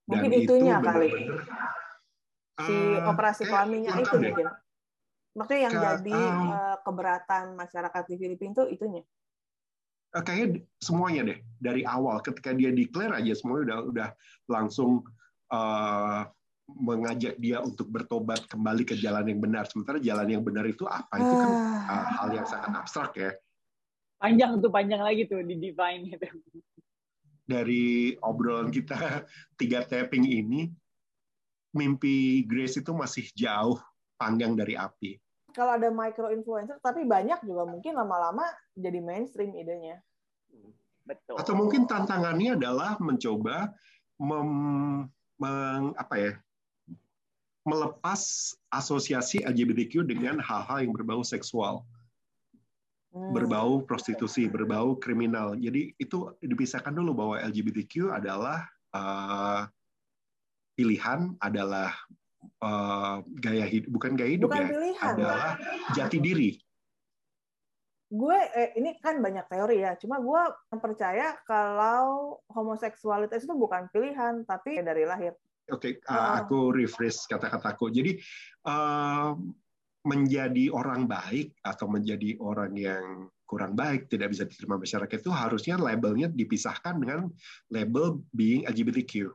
Dan 0.07 0.25
Mungkin 0.25 0.47
itunya 0.47 0.79
kali. 0.79 1.11
benar-benar, 1.11 1.39
Si 2.59 2.75
uh, 2.75 3.07
operasi 3.07 3.43
kelaminnya 3.47 3.93
itu 3.99 4.15
deh. 4.19 4.31
mungkin. 4.35 4.49
Maksudnya 5.39 5.61
yang 5.71 5.75
Ke- 5.77 5.83
jadi 5.87 6.21
eh, 6.51 6.77
keberatan 6.83 7.45
masyarakat 7.55 8.03
di 8.11 8.15
Filipina 8.19 8.51
itu 8.59 8.65
itunya. 8.75 9.03
Eh, 10.17 10.23
kayaknya 10.25 10.65
semuanya 10.81 11.23
deh 11.29 11.39
dari 11.61 11.83
awal. 11.85 12.25
Ketika 12.25 12.57
dia 12.57 12.73
declare 12.73 13.21
aja 13.21 13.33
semuanya 13.37 13.63
udah 13.69 13.79
udah 13.93 14.09
langsung 14.49 15.05
eh, 15.53 16.21
mengajak 16.69 17.37
dia 17.41 17.61
untuk 17.65 17.89
bertobat 17.89 18.45
kembali 18.49 18.89
ke 18.89 18.97
jalan 18.97 19.29
yang 19.29 19.41
benar. 19.41 19.69
Sementara 19.69 20.01
jalan 20.01 20.29
yang 20.29 20.45
benar 20.45 20.65
itu 20.65 20.89
apa? 20.89 21.13
Itu 21.21 21.35
kan 21.37 21.51
eh, 21.93 22.07
hal 22.17 22.29
yang 22.33 22.47
sangat 22.49 22.73
abstrak 22.73 23.13
ya. 23.21 23.33
Panjang 24.19 24.59
tuh, 24.59 24.71
panjang 24.73 25.03
lagi 25.05 25.29
tuh 25.29 25.45
di 25.45 25.55
define 25.61 26.09
itu. 26.09 26.29
dari 27.49 28.13
obrolan 28.21 28.69
kita 28.69 29.25
tiga 29.61 29.81
tapping 29.81 30.21
ini 30.21 30.69
mimpi 31.73 32.45
Grace 32.45 32.77
itu 32.77 32.93
masih 32.93 33.25
jauh 33.33 33.81
panggang 34.21 34.53
dari 34.53 34.77
api 34.77 35.17
Kalau 35.59 35.75
ada 35.75 35.91
micro 35.91 36.31
influencer, 36.31 36.79
tapi 36.79 37.03
banyak 37.03 37.43
juga 37.43 37.67
mungkin 37.67 37.99
lama-lama 37.99 38.47
jadi 38.79 39.03
mainstream 39.03 39.59
idenya. 39.59 39.99
Betul. 41.09 41.41
atau 41.41 41.57
mungkin 41.57 41.89
tantangannya 41.89 42.61
adalah 42.61 43.01
mencoba 43.01 43.73
mem- 44.21 45.09
meng- 45.41 45.97
apa 45.97 46.15
ya 46.21 46.33
melepas 47.65 48.21
asosiasi 48.69 49.41
LGBTQ 49.41 50.05
dengan 50.05 50.37
hal-hal 50.37 50.85
yang 50.85 50.93
berbau 50.93 51.25
seksual, 51.25 51.81
Hmm. 53.09 53.33
berbau 53.33 53.81
prostitusi, 53.89 54.53
berbau 54.53 55.01
kriminal. 55.01 55.57
Jadi 55.57 55.97
itu 55.97 56.29
dipisahkan 56.45 56.93
dulu 56.93 57.17
bahwa 57.17 57.35
LGBTQ 57.41 58.13
adalah 58.13 58.69
uh, 58.93 59.65
pilihan, 60.77 61.33
adalah 61.41 61.93
uh, 62.61 63.21
gaya 63.39 63.65
hidup, 63.65 63.91
bukan 63.93 64.13
gaya 64.15 64.31
hidup 64.35 64.49
Bukan 64.51 64.65
ya, 64.65 64.71
pilihan. 64.73 65.13
adalah 65.15 65.53
jati 65.93 66.19
diri. 66.19 66.51
gue 68.09 68.39
eh, 68.57 68.73
ini 68.81 68.97
kan 69.05 69.21
banyak 69.21 69.53
teori 69.53 69.85
ya 69.85 69.93
cuma 70.01 70.17
gue 70.17 70.43
percaya 70.81 71.37
kalau 71.45 72.41
homoseksualitas 72.49 73.45
itu 73.45 73.53
bukan 73.53 73.85
pilihan 73.93 74.49
tapi 74.49 74.81
dari 74.81 75.05
lahir 75.05 75.37
Oke, 75.69 76.01
uh, 76.09 76.17
Ah. 76.17 76.41
aku 76.41 76.73
rephrase 76.73 77.29
kata-kataku. 77.29 77.93
Jadi 77.93 78.17
uh, 78.65 79.37
menjadi 80.01 80.73
orang 80.73 81.05
baik 81.05 81.61
atau 81.61 81.85
menjadi 81.85 82.41
orang 82.41 82.73
yang 82.73 83.05
kurang 83.45 83.77
baik 83.77 84.09
tidak 84.09 84.33
bisa 84.33 84.49
diterima 84.49 84.81
masyarakat 84.81 85.21
itu 85.21 85.29
harusnya 85.29 85.77
labelnya 85.77 86.33
dipisahkan 86.33 86.97
dengan 86.97 87.29
label 87.69 88.25
being 88.33 88.65
LGBTQ. 88.65 89.29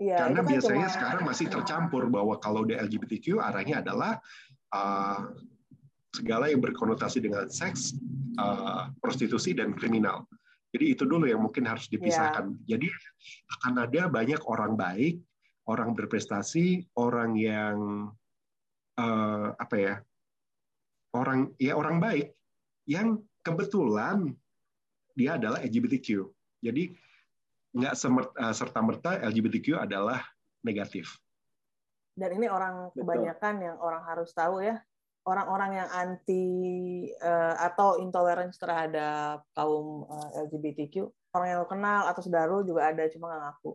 Iya, 0.00 0.16
Karena 0.16 0.40
kan 0.40 0.46
biasanya 0.48 0.88
cuma- 0.88 0.96
sekarang 0.96 1.22
masih 1.28 1.46
tercampur 1.52 2.08
bahwa 2.08 2.40
kalau 2.40 2.64
udah 2.64 2.80
LGBTQ 2.88 3.36
arahnya 3.36 3.84
adalah 3.84 4.16
uh, 4.72 5.28
segala 6.16 6.48
yang 6.48 6.64
berkonotasi 6.64 7.20
dengan 7.20 7.52
seks, 7.52 7.92
uh, 8.40 8.88
prostitusi 9.04 9.52
dan 9.52 9.76
kriminal. 9.76 10.24
Jadi 10.72 10.96
itu 10.96 11.04
dulu 11.04 11.28
yang 11.28 11.44
mungkin 11.44 11.68
harus 11.68 11.90
dipisahkan. 11.92 12.64
Jadi 12.64 12.88
akan 13.60 13.74
ada 13.84 14.08
banyak 14.08 14.40
orang 14.48 14.72
baik, 14.72 15.20
orang 15.68 15.92
berprestasi, 15.92 16.80
orang 16.96 17.36
yang 17.36 18.08
uh, 18.96 19.48
apa 19.52 19.76
ya, 19.76 19.94
orang 21.12 21.52
ya 21.60 21.76
orang 21.76 22.00
baik 22.00 22.32
yang 22.88 23.20
kebetulan 23.44 24.32
dia 25.12 25.36
adalah 25.36 25.60
LGBTQ. 25.60 26.24
Jadi 26.64 26.94
nggak 27.70 27.94
serta 28.52 28.80
merta 28.82 29.10
LGBTQ 29.22 29.78
adalah 29.78 30.22
negatif. 30.66 31.18
dan 32.18 32.36
ini 32.36 32.50
orang 32.50 32.90
Betul. 32.90 33.06
kebanyakan 33.06 33.54
yang 33.64 33.76
orang 33.80 34.02
harus 34.04 34.28
tahu 34.34 34.60
ya 34.60 34.76
orang-orang 35.24 35.78
yang 35.78 35.88
anti 35.88 36.44
eh, 37.16 37.54
atau 37.56 38.02
intoleransi 38.02 38.58
terhadap 38.60 39.46
kaum 39.56 40.04
eh, 40.04 40.44
LGBTQ 40.44 41.06
orang 41.32 41.46
yang 41.48 41.58
lo 41.64 41.68
kenal 41.70 42.10
atau 42.10 42.20
saudara 42.20 42.60
juga 42.66 42.90
ada 42.90 43.06
cuma 43.08 43.30
nggak 43.30 43.42
ngaku 43.46 43.72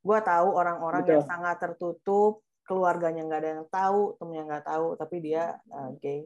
gue 0.00 0.18
tahu 0.24 0.48
orang-orang 0.54 1.02
yang 1.04 1.24
sangat 1.28 1.56
tertutup 1.60 2.40
keluarganya 2.64 3.26
nggak 3.26 3.40
ada 3.42 3.50
yang 3.58 3.64
tahu 3.68 4.16
temennya 4.16 4.44
nggak 4.48 4.64
tahu 4.70 4.86
tapi 4.96 5.16
dia 5.20 5.58
eh, 5.60 5.90
gay 6.00 6.20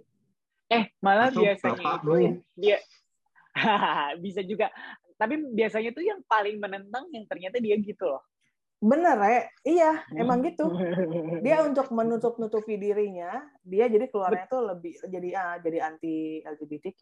Eh, 0.73 0.85
malah 1.05 1.29
Atau 1.29 1.45
biasanya 1.45 2.01
itu 2.01 2.41
dia 2.57 2.79
bisa 4.25 4.41
juga. 4.43 4.73
Tapi 5.15 5.35
biasanya 5.55 5.91
tuh 5.95 6.05
yang 6.05 6.21
paling 6.27 6.59
menentang 6.59 7.07
yang 7.15 7.25
ternyata 7.25 7.59
dia 7.59 7.77
gitu 7.79 8.07
loh. 8.11 8.23
bener 8.85 9.17
ya 9.17 9.43
iya 9.65 9.93
emang 10.13 10.45
Hmm. 10.45 10.49
gitu 10.53 10.67
dia 11.47 11.65
untuk 11.65 11.89
menutup-nutupi 11.89 12.77
dirinya 12.77 13.41
dia 13.65 13.89
jadi 13.89 14.13
keluarnya 14.13 14.45
tuh 14.45 14.61
lebih 14.61 14.93
jadi 15.09 15.29
ah, 15.41 15.57
jadi 15.57 15.89
anti 15.89 16.45
LGBTQ 16.45 17.01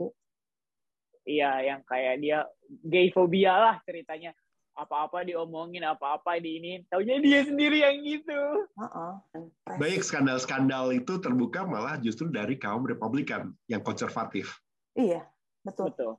Iya, 1.23 1.51
yang 1.63 1.81
kayak 1.87 2.19
dia 2.19 2.43
gay 2.83 3.15
fobia 3.15 3.55
lah 3.55 3.77
ceritanya. 3.87 4.35
Apa-apa 4.75 5.23
diomongin, 5.23 5.85
apa-apa 5.87 6.41
di 6.43 6.59
ini. 6.59 6.73
Taunya 6.91 7.21
dia 7.23 7.47
sendiri 7.47 7.79
yang 7.85 8.03
gitu. 8.03 8.41
Heeh. 8.75 9.13
Baik 9.79 10.03
skandal-skandal 10.03 10.91
itu 10.91 11.21
terbuka 11.23 11.63
malah 11.63 11.95
justru 12.01 12.27
dari 12.27 12.59
kaum 12.59 12.83
Republikan 12.83 13.55
yang 13.71 13.85
konservatif. 13.85 14.59
iya 14.93 15.25
betul 15.63 15.95
Betul. 15.95 16.13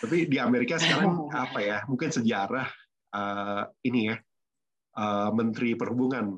Tapi 0.00 0.28
di 0.28 0.36
Amerika 0.36 0.76
sekarang 0.76 1.26
apa 1.48 1.58
ya? 1.64 1.78
Mungkin 1.88 2.12
sejarah 2.12 2.68
uh, 3.16 3.64
ini 3.84 4.12
ya 4.12 4.16
uh, 5.00 5.30
Menteri 5.32 5.72
Perhubungan 5.74 6.36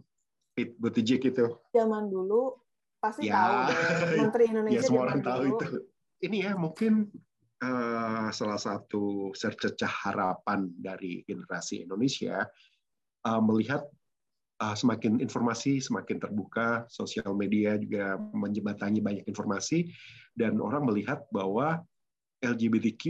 Pete 0.53 0.77
Buttigieg 0.79 1.25
itu. 1.25 1.49
zaman 1.73 2.13
dulu 2.13 2.55
pasti 3.03 3.27
Ya, 3.27 3.41
tahu 3.41 3.57
deh 3.73 3.79
menteri 4.23 4.45
Indonesia 4.53 4.77
ya 4.79 4.83
semua 4.85 5.03
orang 5.11 5.21
tahu 5.25 5.43
dulu. 5.43 5.53
itu. 5.59 5.67
Ini 6.23 6.37
ya 6.47 6.53
mungkin 6.55 7.11
uh, 7.65 8.29
salah 8.31 8.61
satu 8.61 9.35
secercah 9.35 9.91
harapan 9.91 10.71
dari 10.79 11.27
generasi 11.27 11.83
Indonesia 11.83 12.47
uh, 13.27 13.43
melihat 13.43 13.83
uh, 14.63 14.77
semakin 14.79 15.19
informasi 15.19 15.83
semakin 15.83 16.23
terbuka, 16.23 16.87
sosial 16.87 17.35
media 17.35 17.75
juga 17.75 18.15
menjembatani 18.39 19.03
banyak 19.03 19.25
informasi, 19.27 19.91
dan 20.39 20.63
orang 20.63 20.87
melihat 20.87 21.27
bahwa 21.35 21.83
LGBTQ 22.43 23.05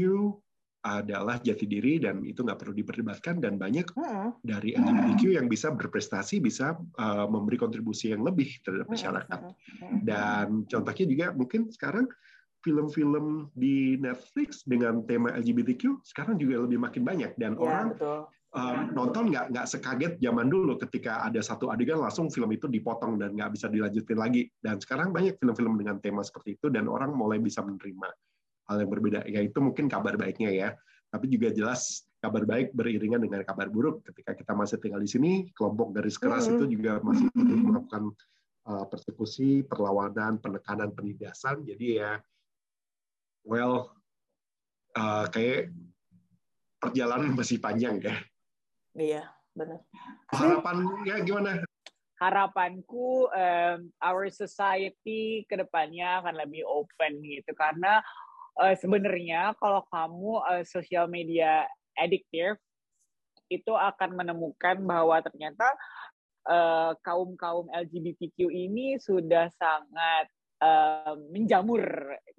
adalah 0.82 1.38
jati 1.38 1.62
diri 1.70 2.02
dan 2.02 2.26
itu 2.26 2.42
nggak 2.42 2.58
perlu 2.58 2.74
diperdebatkan 2.74 3.38
dan 3.38 3.54
banyak 3.54 3.86
dari 4.42 4.74
LGBTQ 4.74 5.38
yang 5.38 5.46
bisa 5.46 5.70
berprestasi 5.70 6.42
bisa 6.42 6.74
uh, 6.98 7.26
memberi 7.30 7.54
kontribusi 7.54 8.10
yang 8.10 8.26
lebih 8.26 8.58
terhadap 8.66 8.90
masyarakat. 8.90 9.40
Dan 10.02 10.66
contohnya 10.66 11.06
juga 11.06 11.26
mungkin 11.38 11.70
sekarang 11.70 12.10
film-film 12.66 13.50
di 13.54 13.94
Netflix 13.98 14.66
dengan 14.66 15.06
tema 15.06 15.30
LGBTQ 15.38 16.02
sekarang 16.02 16.38
juga 16.38 16.66
lebih 16.66 16.78
makin 16.78 17.02
banyak 17.02 17.34
dan 17.34 17.58
ya, 17.58 17.62
orang 17.62 17.86
betul. 17.94 18.18
um, 18.54 18.78
nonton 18.94 19.34
nggak 19.34 19.50
nggak 19.50 19.66
sekaget 19.66 20.12
zaman 20.22 20.46
dulu 20.46 20.78
ketika 20.78 21.26
ada 21.26 21.42
satu 21.42 21.74
adegan 21.74 21.98
langsung 21.98 22.30
film 22.30 22.50
itu 22.54 22.70
dipotong 22.70 23.18
dan 23.22 23.34
nggak 23.38 23.54
bisa 23.54 23.70
dilanjutin 23.70 24.18
lagi. 24.18 24.42
Dan 24.58 24.82
sekarang 24.82 25.14
banyak 25.14 25.38
film-film 25.38 25.78
dengan 25.78 26.02
tema 26.02 26.26
seperti 26.26 26.58
itu 26.58 26.70
dan 26.74 26.90
orang 26.90 27.14
mulai 27.14 27.38
bisa 27.38 27.62
menerima 27.62 28.10
hal 28.72 28.82
yang 28.82 28.90
berbeda. 28.90 29.20
Ya 29.28 29.40
itu 29.44 29.58
mungkin 29.60 29.86
kabar 29.86 30.16
baiknya 30.16 30.50
ya. 30.50 30.68
Tapi 31.12 31.28
juga 31.28 31.52
jelas 31.52 32.08
kabar 32.24 32.48
baik 32.48 32.72
beriringan 32.72 33.20
dengan 33.20 33.44
kabar 33.44 33.68
buruk. 33.68 34.06
Ketika 34.08 34.32
kita 34.32 34.52
masih 34.56 34.80
tinggal 34.80 35.02
di 35.02 35.10
sini 35.10 35.32
kelompok 35.52 35.92
garis 35.92 36.16
keras 36.16 36.48
itu 36.48 36.64
juga 36.70 37.04
masih 37.04 37.28
melakukan 37.36 38.16
uh, 38.66 38.84
persekusi 38.88 39.66
perlawanan 39.66 40.38
penekanan 40.38 40.94
penindasan. 40.94 41.66
Jadi 41.68 42.00
ya 42.00 42.16
well 43.44 43.92
uh, 44.96 45.26
kayak 45.28 45.74
perjalanan 46.78 47.34
masih 47.38 47.58
panjang 47.58 47.98
ya. 48.02 48.16
Iya, 48.92 49.22
benar. 49.56 49.80
Harapannya 50.30 51.16
gimana? 51.24 51.50
Harapanku 52.20 53.26
um, 53.34 53.78
our 53.98 54.30
society 54.30 55.42
ke 55.48 55.58
depannya 55.58 56.22
akan 56.22 56.38
lebih 56.38 56.62
open 56.62 57.18
gitu. 57.24 57.50
Karena 57.56 57.98
uh, 58.58 58.74
sebenarnya 58.76 59.56
kalau 59.56 59.84
kamu 59.88 60.42
uh, 60.42 60.64
social 60.66 61.06
media 61.08 61.64
addictive 61.96 62.56
itu 63.52 63.72
akan 63.72 64.16
menemukan 64.16 64.80
bahwa 64.80 65.20
ternyata 65.20 65.68
uh, 66.48 66.96
kaum 67.04 67.36
kaum 67.36 67.68
LGBTQ 67.68 68.48
ini 68.48 68.96
sudah 68.96 69.52
sangat 69.52 70.26
uh, 70.64 71.14
menjamur 71.30 71.84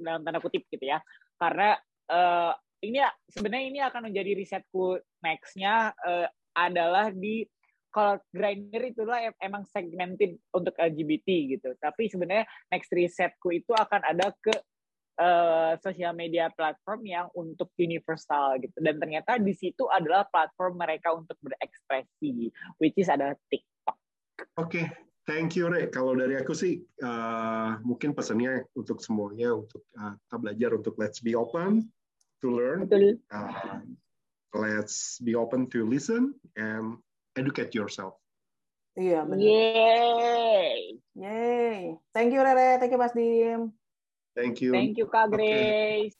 dalam 0.01 0.25
tanda 0.25 0.41
kutip 0.41 0.65
gitu 0.73 0.89
ya 0.89 0.97
karena 1.37 1.77
uh, 2.09 2.53
ini 2.83 2.99
sebenarnya 3.31 3.65
ini 3.69 3.79
akan 3.79 4.11
menjadi 4.11 4.31
risetku 4.35 4.99
nextnya 5.23 5.95
uh, 6.03 6.27
adalah 6.53 7.09
di 7.09 7.47
kalau 7.93 8.17
grinder 8.33 8.89
itulah 8.89 9.21
emang 9.37 9.69
segmented 9.69 10.41
untuk 10.49 10.73
LGBT 10.81 11.29
gitu. 11.53 11.69
Tapi 11.77 12.09
sebenarnya 12.09 12.49
next 12.73 12.89
resetku 12.89 13.53
itu 13.53 13.69
akan 13.69 14.01
ada 14.01 14.33
ke 14.41 14.49
uh, 15.19 15.77
sosial 15.81 16.13
media 16.15 16.49
platform 16.53 17.05
yang 17.05 17.27
untuk 17.37 17.69
universal 17.77 18.57
gitu. 18.61 18.77
Dan 18.81 18.97
ternyata 18.97 19.37
di 19.37 19.53
situ 19.53 19.85
adalah 19.91 20.25
platform 20.29 20.79
mereka 20.79 21.13
untuk 21.13 21.37
berekspresi, 21.43 22.49
which 22.81 22.97
is 22.97 23.09
ada 23.11 23.37
TikTok. 23.51 23.97
Oke, 24.57 24.57
okay. 24.57 24.85
thank 25.29 25.53
you 25.53 25.69
Re. 25.69 25.89
Kalau 25.93 26.17
dari 26.17 26.37
aku 26.37 26.57
sih 26.57 26.81
uh, 27.05 27.77
mungkin 27.85 28.17
pesannya 28.17 28.65
untuk 28.73 29.01
semuanya 29.01 29.53
untuk 29.53 29.85
uh, 29.97 30.17
kita 30.17 30.37
belajar 30.39 30.69
untuk 30.73 30.93
let's 30.97 31.21
be 31.21 31.37
open 31.37 31.85
to 32.41 32.47
learn. 32.49 32.89
Betul. 32.89 33.21
Uh, 33.29 33.81
let's 34.53 35.17
be 35.21 35.33
open 35.33 35.69
to 35.69 35.85
listen 35.85 36.33
and 36.57 36.97
educate 37.37 37.73
yourself. 37.73 38.17
Iya, 38.93 39.25
benar. 39.25 39.41
Yay. 39.41 41.01
Yay. 41.17 41.97
Thank 42.13 42.29
you 42.29 42.41
Rere, 42.45 42.77
thank 42.77 42.93
you 42.93 43.01
Mas 43.01 43.13
Dim. 43.17 43.73
Thank 44.35 44.61
you. 44.61 44.71
Thank 44.71 44.97
you 44.97 45.07
Kak 45.07 45.29
Grace. 45.29 45.43
Okay. 45.51 46.13